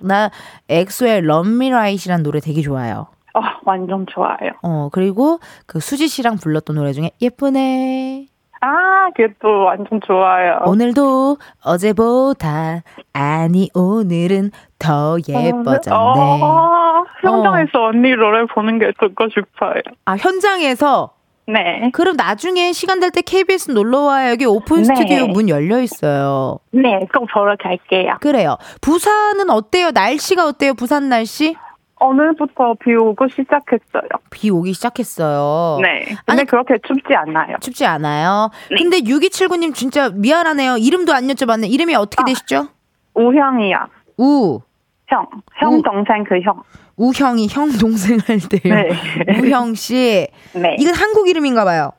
나 0.00 0.30
엑소의 0.68 1.22
Love 1.22 1.46
Me 1.46 1.57
Right라는 1.57 2.22
노래 2.22 2.40
되게 2.40 2.60
좋아해요. 2.62 3.06
어, 3.34 3.40
완전 3.64 4.06
좋아요. 4.06 4.52
어, 4.62 4.88
그리고 4.92 5.40
그 5.66 5.80
수지 5.80 6.06
씨랑 6.06 6.36
불렀던 6.36 6.76
노래 6.76 6.92
중에 6.92 7.10
예쁘네. 7.20 8.26
아, 8.60 9.10
그것도 9.14 9.64
완전 9.64 10.00
좋아요. 10.06 10.60
오늘도 10.64 11.36
어제보다 11.64 12.82
아니 13.12 13.68
오늘은 13.74 14.52
더 14.78 15.16
예뻐졌네. 15.28 15.94
어, 15.94 17.04
현장에서 17.20 17.86
언니 17.88 18.14
노래 18.14 18.46
보는 18.46 18.78
게 18.78 18.92
듣고 18.98 19.28
싶어요. 19.28 19.82
아 20.06 20.16
현장에서 20.16 21.10
네. 21.46 21.90
그럼 21.92 22.16
나중에 22.16 22.72
시간 22.72 23.00
될 23.00 23.10
때 23.10 23.20
KBS 23.20 23.70
놀러 23.70 24.00
와요. 24.00 24.30
여기 24.30 24.44
오픈 24.46 24.78
네. 24.78 24.84
스튜디오 24.84 25.26
문 25.26 25.48
열려 25.48 25.80
있어요. 25.80 26.58
네, 26.70 27.00
꼭 27.14 27.26
보러 27.32 27.54
갈게요. 27.56 28.14
그래요. 28.20 28.56
부산은 28.80 29.50
어때요? 29.50 29.90
날씨가 29.90 30.46
어때요? 30.46 30.74
부산 30.74 31.08
날씨? 31.08 31.54
오늘부터 32.00 32.74
비 32.82 32.94
오고 32.94 33.28
시작했어요. 33.28 34.08
비 34.30 34.50
오기 34.50 34.72
시작했어요. 34.74 35.78
네. 35.80 36.04
근데 36.04 36.16
아니, 36.26 36.44
그렇게 36.44 36.74
춥지 36.86 37.14
않아요. 37.14 37.56
춥지 37.60 37.86
않아요. 37.86 38.50
네. 38.70 38.76
근데 38.76 38.98
6279님 39.00 39.74
진짜 39.74 40.10
미안하네요. 40.10 40.76
이름도 40.78 41.12
안 41.14 41.26
여쭤봤네. 41.28 41.70
이름이 41.70 41.94
어떻게 41.94 42.22
아. 42.22 42.24
되시죠? 42.26 42.68
우형이야. 43.14 43.86
우. 44.18 44.60
형. 45.08 45.26
형 45.56 45.74
우. 45.74 45.82
동생 45.82 46.24
그 46.24 46.40
형. 46.40 46.62
우형이 46.96 47.48
형 47.50 47.70
동생 47.80 48.18
할 48.26 48.38
때요. 48.38 48.74
네. 48.74 49.40
우형 49.40 49.74
씨. 49.74 50.26
네. 50.54 50.76
이건 50.78 50.94
한국 50.94 51.28
이름인가 51.28 51.64
봐요. 51.64 51.90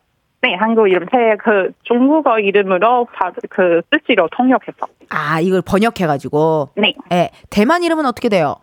네, 0.42 0.54
한국 0.54 0.88
이름 0.88 1.08
새그 1.12 1.72
중국어 1.84 2.40
이름으로 2.40 3.06
바, 3.14 3.32
그 3.50 3.82
뜻으로 3.90 4.30
통역했어. 4.32 4.88
아, 5.10 5.40
이걸 5.40 5.62
번역해 5.64 6.06
가지고. 6.06 6.70
네, 6.76 6.94
예, 7.12 7.32
대만 7.50 7.82
이름은 7.84 8.06
어떻게 8.06 8.30
돼요? 8.30 8.56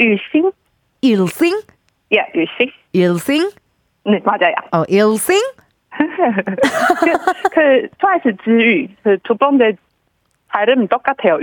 유싱? 0.00 0.50
일싱? 1.00 1.60
예, 2.12 2.26
유싱. 2.34 2.72
일싱? 2.92 3.50
네, 4.04 4.20
맞아요. 4.24 4.54
어, 4.72 4.82
일싱? 4.88 5.40
그, 5.92 7.12
그 7.52 7.88
트와이스 8.00 8.36
지유 8.44 8.88
그 9.04 9.16
두 9.22 9.36
번째 9.36 9.76
발음 10.48 10.88
똑같아요. 10.88 11.38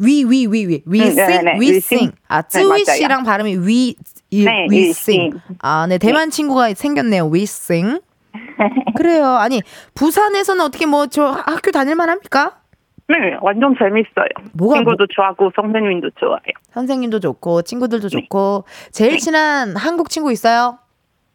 유. 0.00 0.04
위, 0.06 0.24
위, 0.24 0.46
위, 0.46 0.66
위. 0.66 0.82
위싱? 0.86 1.16
네, 1.16 1.42
네, 1.42 1.54
위싱. 1.58 1.74
위싱. 1.98 2.12
아, 2.28 2.42
네, 2.42 2.48
쯔위 2.48 2.68
맞아요. 2.84 2.96
씨랑 2.96 3.22
발음이 3.24 3.56
위, 3.66 3.94
이, 4.30 4.44
네, 4.44 4.66
위싱. 4.70 5.22
위싱. 5.22 5.40
아, 5.60 5.86
네, 5.86 5.98
대만 5.98 6.30
친구가 6.30 6.74
생겼네요. 6.74 7.26
위싱. 7.28 8.00
그래요. 8.96 9.26
아니, 9.26 9.62
부산에서는 9.94 10.64
어떻게 10.64 10.86
뭐, 10.86 11.06
저 11.06 11.26
학교 11.26 11.70
다닐 11.70 11.94
만 11.94 12.08
합니까? 12.08 12.58
네, 13.06 13.16
완전 13.42 13.74
재밌어요. 13.78 14.26
뭐가 14.54 14.76
친구도 14.78 15.06
좋아하고 15.08 15.52
선생님도 15.54 16.10
좋아해요. 16.16 16.54
선생님도 16.72 17.20
좋고, 17.20 17.62
친구들도 17.62 18.08
네. 18.08 18.20
좋고, 18.20 18.64
제일 18.92 19.18
친한 19.18 19.76
한국 19.76 20.08
친구 20.08 20.32
있어요? 20.32 20.78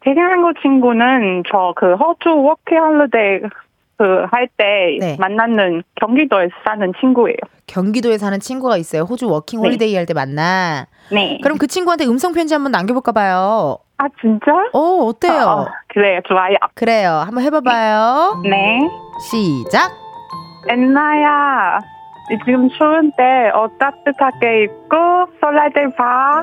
되게 0.02 0.18
한국 0.18 0.54
친구는 0.62 1.44
저그 1.50 1.94
호주 1.94 2.30
워킹 2.42 2.78
홀리데이 2.78 3.40
그 4.04 4.32
할 4.32 4.59
때 4.59 4.96
네. 4.98 5.16
만나는 5.18 5.82
경기도에 6.00 6.48
사는 6.64 6.90
친구예요. 7.00 7.36
경기도에 7.66 8.16
사는 8.16 8.40
친구가 8.40 8.78
있어요. 8.78 9.02
호주 9.02 9.28
워킹 9.28 9.60
네. 9.60 9.68
홀리데이 9.68 9.94
할 9.94 10.06
때 10.06 10.14
만나. 10.14 10.86
네. 11.12 11.38
그럼 11.42 11.58
그 11.58 11.66
친구한테 11.66 12.06
음성 12.06 12.32
편지 12.32 12.54
한번 12.54 12.72
남겨볼까 12.72 13.12
봐요. 13.12 13.76
아 13.98 14.04
진짜? 14.22 14.50
어, 14.72 14.78
어때요? 15.04 15.42
어, 15.42 15.66
그래요, 15.88 16.20
좋아요. 16.26 16.56
그래요. 16.74 17.10
한번 17.26 17.44
해봐봐요. 17.44 18.40
네. 18.44 18.80
시작. 19.28 19.92
엔나야, 20.70 21.78
이 22.30 22.38
지금 22.46 22.70
추운데 22.70 23.50
옷 23.54 23.78
따뜻하게 23.78 24.64
입고 24.64 24.96
설날 25.42 25.70
때 25.74 25.82
봐. 25.94 26.42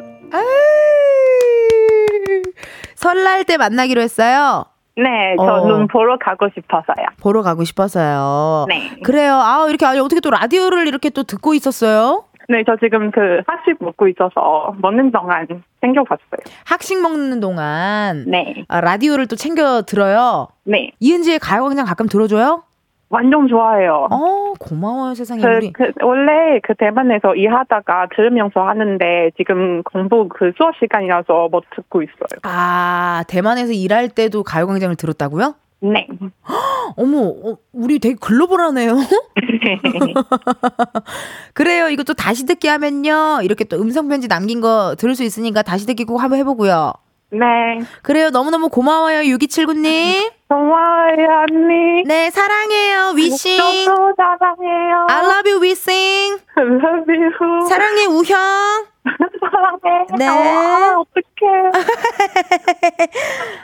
설날 2.96 3.44
때 3.46 3.58
만나기로 3.58 4.02
했어요. 4.02 4.66
네, 4.98 5.36
어. 5.38 5.46
저눈 5.46 5.88
보러 5.88 6.18
가고 6.18 6.50
싶어서요. 6.54 7.06
보러 7.22 7.42
가고 7.44 7.64
싶어서요. 7.64 8.66
네. 8.68 9.00
그래요. 9.04 9.34
아, 9.34 9.66
이렇게 9.70 9.86
아니 9.86 10.00
어떻게 10.00 10.20
또 10.20 10.32
라디오를 10.32 10.88
이렇게 10.88 11.10
또 11.10 11.24
듣고 11.24 11.54
있었어요? 11.54 12.24
네, 12.50 12.64
저 12.66 12.78
지금 12.82 13.12
그 13.12 13.42
학식 13.46 13.76
먹고 13.84 14.08
있어서 14.08 14.74
먹는 14.80 15.12
동안 15.12 15.46
챙겨봤어요. 15.82 16.40
학식 16.66 17.02
먹는 17.02 17.42
동안 17.42 18.24
네, 18.28 18.64
아, 18.70 18.80
라디오를 18.80 19.28
또 19.28 19.36
챙겨 19.36 19.82
들어요. 19.82 20.48
네, 20.64 20.92
이은지의 21.00 21.40
가요광장 21.40 21.86
가끔 21.86 22.08
들어줘요? 22.08 22.64
완전 23.10 23.48
좋아해요. 23.48 24.08
어, 24.12 24.54
고마워요, 24.60 25.14
세상에. 25.14 25.42
그, 25.42 25.48
우리. 25.48 25.72
그, 25.72 25.92
원래 26.02 26.60
그 26.64 26.74
대만에서 26.76 27.36
일하다가 27.36 28.08
들으면서 28.16 28.62
하는데 28.62 29.32
지금 29.38 29.82
공부 29.84 30.28
그 30.28 30.52
수업 30.58 30.76
시간이라서 30.78 31.50
못 31.50 31.64
듣고 31.76 32.02
있어요. 32.02 32.42
아, 32.44 33.24
대만에서 33.28 33.72
일할 33.72 34.10
때도 34.10 34.44
가요광장을 34.44 34.96
들었다고요? 34.96 35.56
네. 35.80 36.08
어머, 36.98 37.28
어, 37.28 37.58
우리 37.72 38.00
되게 38.00 38.16
글로벌하네요. 38.20 38.98
그래요. 41.54 41.90
이것도 41.90 42.16
다시 42.16 42.46
듣기 42.46 42.68
하면요. 42.68 43.40
이렇게 43.44 43.64
또 43.64 43.78
음성편지 43.78 44.28
남긴 44.28 44.60
거 44.60 44.96
들을 44.98 45.16
수 45.16 45.24
있으니까 45.24 45.62
다시 45.62 45.86
듣기 45.86 46.06
꼭 46.06 46.18
한번 46.18 46.40
해보고요. 46.40 46.94
네. 47.30 47.86
그래요. 48.04 48.30
너무너무 48.30 48.70
고마워요. 48.70 49.20
6279님. 49.36 50.32
고마워요, 50.48 51.46
언니. 51.52 52.04
네, 52.06 52.30
사랑해요. 52.30 53.12
위싱. 53.18 53.58
저도 53.58 54.14
사랑해요. 54.16 55.08
I 55.10 55.26
love 55.26 55.52
you, 55.52 55.62
위싱. 55.62 56.40
I 56.56 56.64
love 56.64 57.14
you. 57.14 57.68
사랑해, 57.68 58.06
우형. 58.06 58.38
사랑해. 59.42 60.06
네. 60.18 60.26
아, 60.28 60.96
어떡해. 61.00 61.72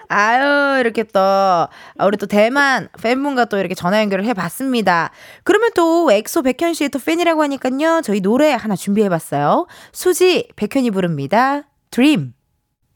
아유, 0.09 0.79
이렇게 0.81 1.03
또, 1.03 1.19
아, 1.21 1.69
우리 2.05 2.17
또 2.17 2.25
대만 2.25 2.89
팬분과 3.01 3.45
또 3.45 3.57
이렇게 3.57 3.75
전화 3.75 4.01
연결을 4.01 4.25
해봤습니다. 4.25 5.11
그러면 5.43 5.71
또 5.73 6.11
엑소 6.11 6.41
백현 6.41 6.73
씨의 6.73 6.89
또 6.89 6.99
팬이라고 6.99 7.41
하니까요. 7.43 8.01
저희 8.03 8.19
노래 8.19 8.51
하나 8.51 8.75
준비해봤어요. 8.75 9.67
수지, 9.93 10.49
백현이 10.57 10.91
부릅니다. 10.91 11.63
Dream. 11.91 12.33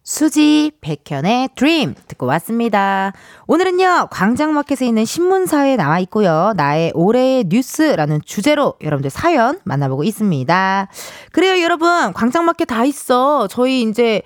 수지, 0.09 0.71
백현의 0.79 1.49
Dream 1.55 1.93
듣고 2.07 2.27
왔습니다. 2.27 3.11
오늘은요, 3.45 4.07
광장마켓에 4.09 4.87
있는 4.87 5.03
신문사에 5.03 5.75
나와 5.75 5.99
있고요. 5.99 6.53
나의 6.55 6.93
올해의 6.95 7.47
뉴스라는 7.49 8.21
주제로 8.23 8.75
여러분들 8.81 9.09
사연 9.09 9.59
만나보고 9.65 10.05
있습니다. 10.05 10.87
그래요, 11.33 11.61
여러분. 11.61 12.13
광장마켓 12.13 12.69
다 12.69 12.85
있어. 12.85 13.49
저희 13.49 13.81
이제 13.81 14.21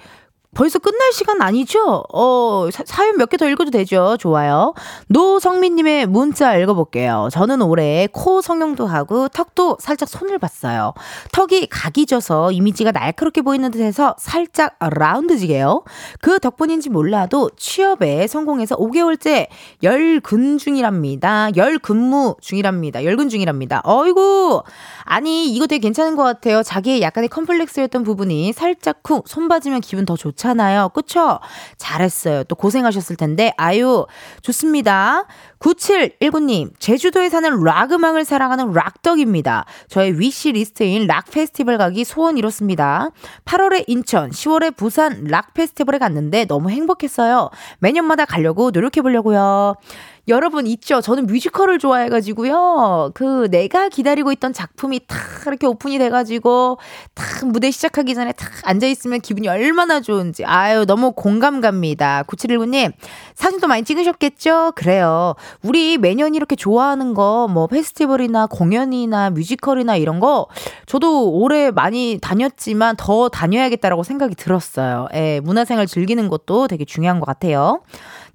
벌써 0.54 0.80
끝날 0.80 1.14
시간 1.14 1.41
아니죠? 1.41 2.04
어, 2.14 2.68
사, 2.86 3.08
연 3.08 3.16
몇 3.16 3.30
개 3.30 3.38
더 3.38 3.47
읽어도 3.47 3.72
되죠? 3.72 4.18
좋아요. 4.20 4.74
노성민님의 5.08 6.08
문자 6.08 6.58
읽어볼게요. 6.58 7.30
저는 7.32 7.62
올해 7.62 8.10
코 8.12 8.41
성형도 8.41 8.86
하고 8.86 9.30
턱도 9.30 9.78
살짝 9.80 10.10
손을 10.10 10.39
봤어요. 10.39 10.93
턱이 11.32 11.68
각이 11.68 12.06
져서 12.06 12.52
이미지가 12.52 12.91
날카롭게 12.91 13.43
보이는 13.43 13.72
듯해서 13.72 14.16
살짝 14.20 14.76
라운드지게요. 14.82 15.84
그 16.20 16.38
덕분인지 16.39 16.89
몰라도 16.89 17.49
취업에 17.56 18.28
성공해서 18.28 18.76
5개월째 18.76 19.47
열근 19.84 20.58
중이랍니다. 20.58 21.49
열 21.56 21.80
근무 21.80 22.36
중이랍니다. 22.41 23.06
열근 23.06 23.30
중이랍니다. 23.30 23.82
어이구! 23.86 24.64
아니, 25.06 25.47
이거 25.54 25.66
되게 25.66 25.80
괜찮은 25.80 26.18
것 26.18 26.24
같아요. 26.24 26.62
자기의 26.62 27.02
약간의 27.02 27.30
컴플렉스였던 27.30 28.04
부분이 28.04 28.52
살짝 28.52 29.02
쿵 29.02 29.22
손 29.26 29.47
봐주면 29.47 29.80
기분 29.80 30.06
더 30.06 30.16
좋 30.18 30.36
잖아요. 30.41 30.89
그쵸? 30.89 31.39
잘했어요. 31.77 32.43
또 32.45 32.55
고생하셨을 32.55 33.15
텐데, 33.15 33.53
아유, 33.57 34.07
좋습니다. 34.41 35.25
9719님, 35.59 36.71
제주도에 36.79 37.29
사는 37.29 37.63
락 37.63 37.91
음악을 37.91 38.25
사랑하는 38.25 38.73
락덕입니다. 38.73 39.65
저의 39.87 40.19
wish 40.19 40.51
list인 40.53 41.05
락 41.05 41.25
페스티벌 41.29 41.77
가기 41.77 42.03
소원 42.03 42.37
이뤘습니다. 42.37 43.11
8월에 43.45 43.83
인천, 43.85 44.31
10월에 44.31 44.75
부산 44.75 45.25
락 45.25 45.53
페스티벌에 45.53 45.99
갔는데 45.99 46.45
너무 46.45 46.71
행복했어요. 46.71 47.51
매년마다 47.79 48.25
가려고 48.25 48.71
노력해보려고요. 48.71 49.75
여러분 50.28 50.67
있죠? 50.67 51.01
저는 51.01 51.26
뮤지컬을 51.26 51.80
좋아해가지고요. 51.80 53.11
그 53.13 53.49
내가 53.49 53.89
기다리고 53.89 54.32
있던 54.34 54.53
작품이 54.53 55.01
탁 55.07 55.17
이렇게 55.47 55.65
오픈이 55.65 55.97
돼가지고 55.97 56.78
탁 57.15 57.47
무대 57.47 57.72
시작하기 57.72 58.13
전에 58.13 58.32
탁 58.34 58.49
앉아있으면 58.63 59.22
기분이 59.22 59.47
얼마나 59.47 59.99
좋은지. 59.99 60.45
아유, 60.45 60.86
너무 60.86 61.11
공감 61.13 61.61
갑니다. 61.61 62.24
9719님, 62.28 62.93
사진도 63.34 63.67
많이 63.67 63.84
찍으셨겠죠? 63.84 64.74
그래요. 64.76 65.36
우리 65.63 65.97
매년 65.97 66.36
이렇게 66.36 66.55
좋아하는 66.55 67.13
거, 67.13 67.47
뭐 67.49 67.67
페스티벌이나 67.67 68.45
공연이나 68.45 69.32
뮤지컬이나 69.32 69.95
이런 69.95 70.19
거, 70.19 70.47
저도 70.86 71.32
올해 71.32 71.72
많이 71.72 72.19
다녔지만 72.22 72.95
더 72.97 73.30
다녀야겠다라고 73.30 74.03
생각이 74.03 74.36
들었어요. 74.36 75.07
예, 75.13 75.39
문화생활 75.39 75.88
즐기는 75.88 76.28
것도 76.30 76.67
되게 76.67 76.86
중요한 76.86 77.19
것 77.19 77.26
같아요. 77.26 77.82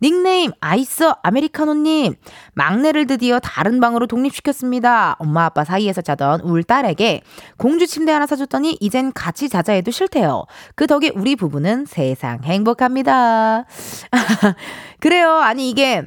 닉네임 0.03 0.53
아이스 0.61 1.11
아메리카노님 1.23 2.15
막내를 2.55 3.07
드디어 3.07 3.39
다른 3.39 3.81
방으로 3.81 4.07
독립시켰습니다. 4.07 5.17
엄마 5.19 5.45
아빠 5.45 5.65
사이에서 5.65 6.03
자던 6.03 6.41
울 6.41 6.63
딸에게 6.63 7.23
공주 7.57 7.87
침대 7.87 8.13
하나 8.13 8.27
사줬더니 8.27 8.79
이젠 8.81 9.13
같이 9.13 9.49
자자 9.49 9.73
해도 9.73 9.91
싫대요. 9.91 10.45
그 10.75 10.87
덕에 10.87 11.13
우리 11.15 11.37
부부는 11.37 11.87
세상 11.87 12.43
행복합니다. 12.45 13.65
그래요. 15.01 15.33
아니 15.33 15.71
이게 15.71 16.05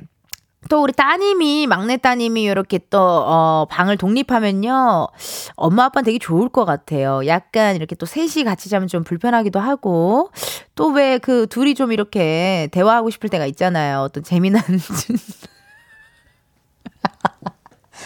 또 0.70 0.82
우리 0.84 0.94
따님이 0.94 1.68
막내 1.68 1.98
따님이 1.98 2.44
이렇게 2.44 2.80
또 2.90 3.00
어, 3.00 3.66
방을 3.70 3.98
독립하면요 3.98 5.08
엄마 5.56 5.86
아빠는 5.86 6.06
되게 6.06 6.20
좋을 6.20 6.50
것 6.50 6.64
같아요. 6.66 7.26
약간 7.28 7.76
이렇게 7.76 7.96
또 7.96 8.06
셋이 8.06 8.44
같이 8.46 8.70
자면 8.70 8.88
좀 8.88 9.04
불편하기도 9.04 9.60
하고 9.60 10.32
또 10.76 10.92
왜 10.94 11.20
그 11.20 11.48
둘이 11.48 11.76
좀 11.76 11.92
이렇게 11.92 12.70
대화하고 12.72 13.10
싶을 13.10 13.30
때가 13.30 13.46
있잖아요. 13.48 14.00
어떤 14.02 14.24
재미난 14.24 14.62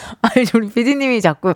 아니 0.22 0.46
우리 0.54 0.70
피디님이 0.70 1.22
자꾸 1.22 1.54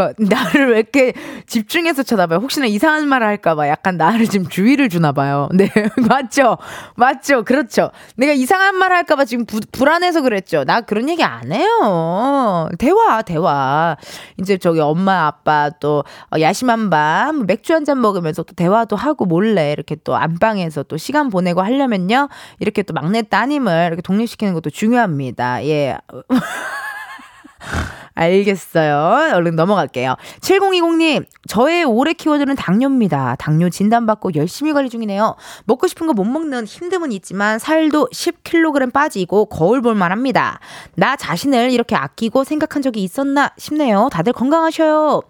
막 0.00 0.14
나를 0.18 0.70
왜 0.70 0.78
이렇게 0.78 1.12
집중해서 1.46 2.02
쳐다봐요? 2.04 2.38
혹시나 2.38 2.64
이상한 2.64 3.06
말을 3.06 3.26
할까봐 3.26 3.68
약간 3.68 3.98
나를 3.98 4.26
지금 4.28 4.48
주의를 4.48 4.88
주나봐요. 4.88 5.50
네, 5.54 5.68
맞죠? 6.08 6.56
맞죠? 6.96 7.42
그렇죠. 7.44 7.90
내가 8.16 8.32
이상한 8.32 8.76
말 8.76 8.92
할까봐 8.92 9.26
지금 9.26 9.44
부, 9.44 9.60
불안해서 9.72 10.22
그랬죠. 10.22 10.64
나 10.64 10.80
그런 10.80 11.08
얘기 11.10 11.22
안 11.22 11.52
해요. 11.52 12.68
대화, 12.78 13.20
대화. 13.20 13.96
이제 14.38 14.56
저기 14.56 14.80
엄마, 14.80 15.26
아빠 15.26 15.68
또 15.80 16.02
어, 16.34 16.40
야심한 16.40 16.88
밤 16.88 17.44
맥주 17.46 17.74
한 17.74 17.80
잔 17.84 18.00
먹으면서 18.00 18.42
또 18.42 18.54
대화도 18.54 18.94
하고 18.94 19.24
몰래 19.24 19.72
이렇게 19.72 19.96
또 20.04 20.14
안방에서 20.14 20.82
또 20.84 20.96
시간 20.98 21.30
보내고 21.30 21.62
하려면요. 21.62 22.28
이렇게 22.58 22.82
또 22.82 22.92
막내 22.92 23.22
따님을 23.22 23.86
이렇게 23.88 24.02
독립시키는 24.02 24.52
것도 24.54 24.70
중요합니다. 24.70 25.64
예. 25.64 25.96
알겠어요. 28.14 29.34
얼른 29.34 29.56
넘어갈게요. 29.56 30.16
7020님, 30.40 31.24
저의 31.48 31.84
올해 31.84 32.12
키워드는 32.12 32.54
당뇨입니다. 32.56 33.36
당뇨 33.38 33.68
진단받고 33.70 34.34
열심히 34.34 34.72
관리 34.72 34.90
중이네요. 34.90 35.36
먹고 35.64 35.86
싶은 35.88 36.06
거 36.06 36.12
못 36.12 36.24
먹는 36.24 36.64
힘듦은 36.64 37.12
있지만 37.12 37.58
살도 37.58 38.08
10kg 38.12 38.92
빠지고 38.92 39.46
거울 39.46 39.80
볼만 39.80 40.12
합니다. 40.12 40.60
나 40.96 41.16
자신을 41.16 41.70
이렇게 41.70 41.96
아끼고 41.96 42.44
생각한 42.44 42.82
적이 42.82 43.02
있었나 43.04 43.52
싶네요. 43.56 44.10
다들 44.12 44.32
건강하셔요. 44.34 45.22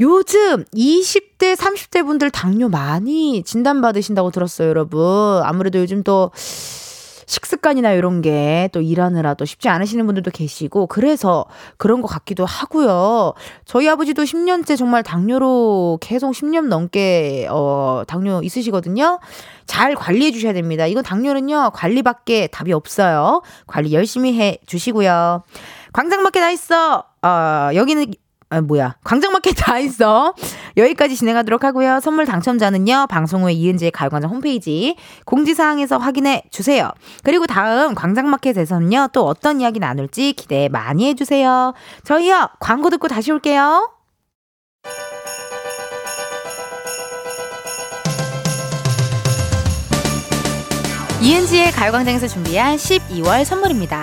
요즘 0.00 0.64
20대, 0.74 1.56
30대 1.56 2.04
분들 2.04 2.30
당뇨 2.30 2.68
많이 2.68 3.42
진단받으신다고 3.44 4.30
들었어요, 4.30 4.68
여러분. 4.68 5.00
아무래도 5.44 5.78
요즘 5.78 6.02
또 6.02 6.30
식습관이나 7.26 7.92
이런 7.92 8.20
게 8.22 8.64
또 8.72 8.80
일하느라 8.80 9.34
또 9.34 9.44
쉽지 9.44 9.68
않으시는 9.68 10.06
분들도 10.06 10.30
계시고 10.30 10.86
그래서 10.86 11.46
그런 11.76 12.00
것 12.02 12.08
같기도 12.08 12.44
하고요. 12.44 13.34
저희 13.64 13.88
아버지도 13.88 14.22
10년째 14.24 14.76
정말 14.76 15.02
당뇨로 15.02 15.98
계속 16.00 16.32
10년 16.32 16.66
넘게 16.66 17.46
어 17.50 18.02
당뇨 18.06 18.40
있으시거든요. 18.42 19.20
잘 19.66 19.94
관리해 19.94 20.30
주셔야 20.32 20.52
됩니다. 20.52 20.86
이건 20.86 21.02
당뇨는요. 21.02 21.70
관리밖에 21.74 22.48
답이 22.48 22.72
없어요. 22.72 23.42
관리 23.66 23.92
열심히 23.92 24.38
해 24.38 24.58
주시고요. 24.66 25.42
광장마켓 25.92 26.40
다 26.40 26.50
있어. 26.50 27.04
어, 27.22 27.70
여기는 27.74 28.06
아, 28.50 28.60
뭐야. 28.60 28.96
광장마켓 29.04 29.54
다 29.56 29.78
있어. 29.78 30.34
여기까지 30.76 31.16
진행하도록 31.16 31.64
하고요. 31.64 32.00
선물 32.00 32.26
당첨자는요. 32.26 33.06
방송 33.08 33.42
후에 33.42 33.52
이은지의 33.52 33.90
가요광장 33.90 34.30
홈페이지 34.30 34.96
공지사항에서 35.24 35.98
확인해 35.98 36.44
주세요. 36.50 36.90
그리고 37.22 37.46
다음 37.46 37.94
광장마켓에서는요. 37.94 39.08
또 39.12 39.26
어떤 39.26 39.60
이야기 39.60 39.80
나눌지 39.80 40.34
기대 40.34 40.68
많이 40.68 41.06
해주세요. 41.08 41.74
저희요. 42.04 42.48
광고 42.60 42.90
듣고 42.90 43.08
다시 43.08 43.32
올게요. 43.32 43.90
이은지의 51.22 51.72
가요광장에서 51.72 52.28
준비한 52.28 52.76
12월 52.76 53.44
선물입니다. 53.44 54.02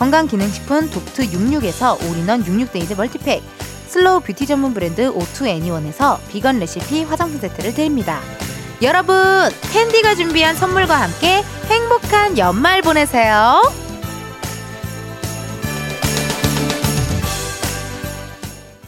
건강기능식품 0.00 0.88
독트 0.88 1.26
66에서 1.26 2.02
all-in-one 2.10 2.42
66days 2.42 2.96
multipack, 2.96 3.42
slow 3.86 4.20
beauty 4.20 4.46
전문 4.46 4.72
브랜드 4.72 5.08
오투 5.08 5.46
애니원에서 5.46 6.18
비건 6.30 6.58
레시피 6.58 7.04
화장품 7.04 7.38
세트를 7.38 7.74
드립니다. 7.74 8.20
여러분, 8.80 9.14
캔디가 9.72 10.14
준비한 10.14 10.56
선물과 10.56 11.02
함께 11.02 11.44
행복한 11.68 12.38
연말 12.38 12.80
보내세요. 12.80 13.60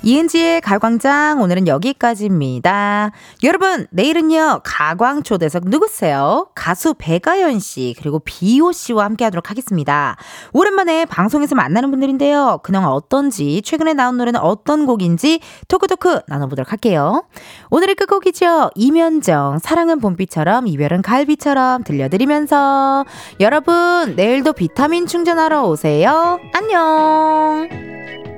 이은지의 0.04 0.60
가광장 0.62 1.40
오늘은 1.40 1.68
여기까지입니다. 1.68 3.12
여러분 3.44 3.86
내일은요 3.90 4.62
가광 4.64 5.22
초대석 5.22 5.64
누구세요? 5.66 6.48
가수 6.56 6.94
배가연 6.98 7.60
씨 7.60 7.94
그리고 7.98 8.18
비오 8.18 8.72
씨와 8.72 9.04
함께하도록 9.04 9.48
하겠습니다. 9.48 10.16
오랜만에 10.52 11.04
방송에서 11.04 11.54
만나는 11.54 11.90
분들인데요. 11.92 12.60
그냥 12.64 12.86
어떤지 12.86 13.62
최근에 13.62 13.94
나온 13.94 14.16
노래는 14.16 14.40
어떤 14.40 14.86
곡인지 14.86 15.40
토크토크 15.68 16.22
나눠보도록 16.26 16.72
할게요. 16.72 17.24
오늘의 17.70 17.94
끝곡이죠. 17.94 18.70
이면정 18.74 19.60
사랑은 19.60 20.00
봄비처럼 20.00 20.66
이별은 20.66 21.02
갈비처럼 21.02 21.84
들려드리면서 21.84 23.04
여러분 23.38 24.14
내일도 24.16 24.52
비타민 24.52 25.06
충전하러 25.06 25.62
오세요. 25.64 26.40
안녕. 26.54 28.31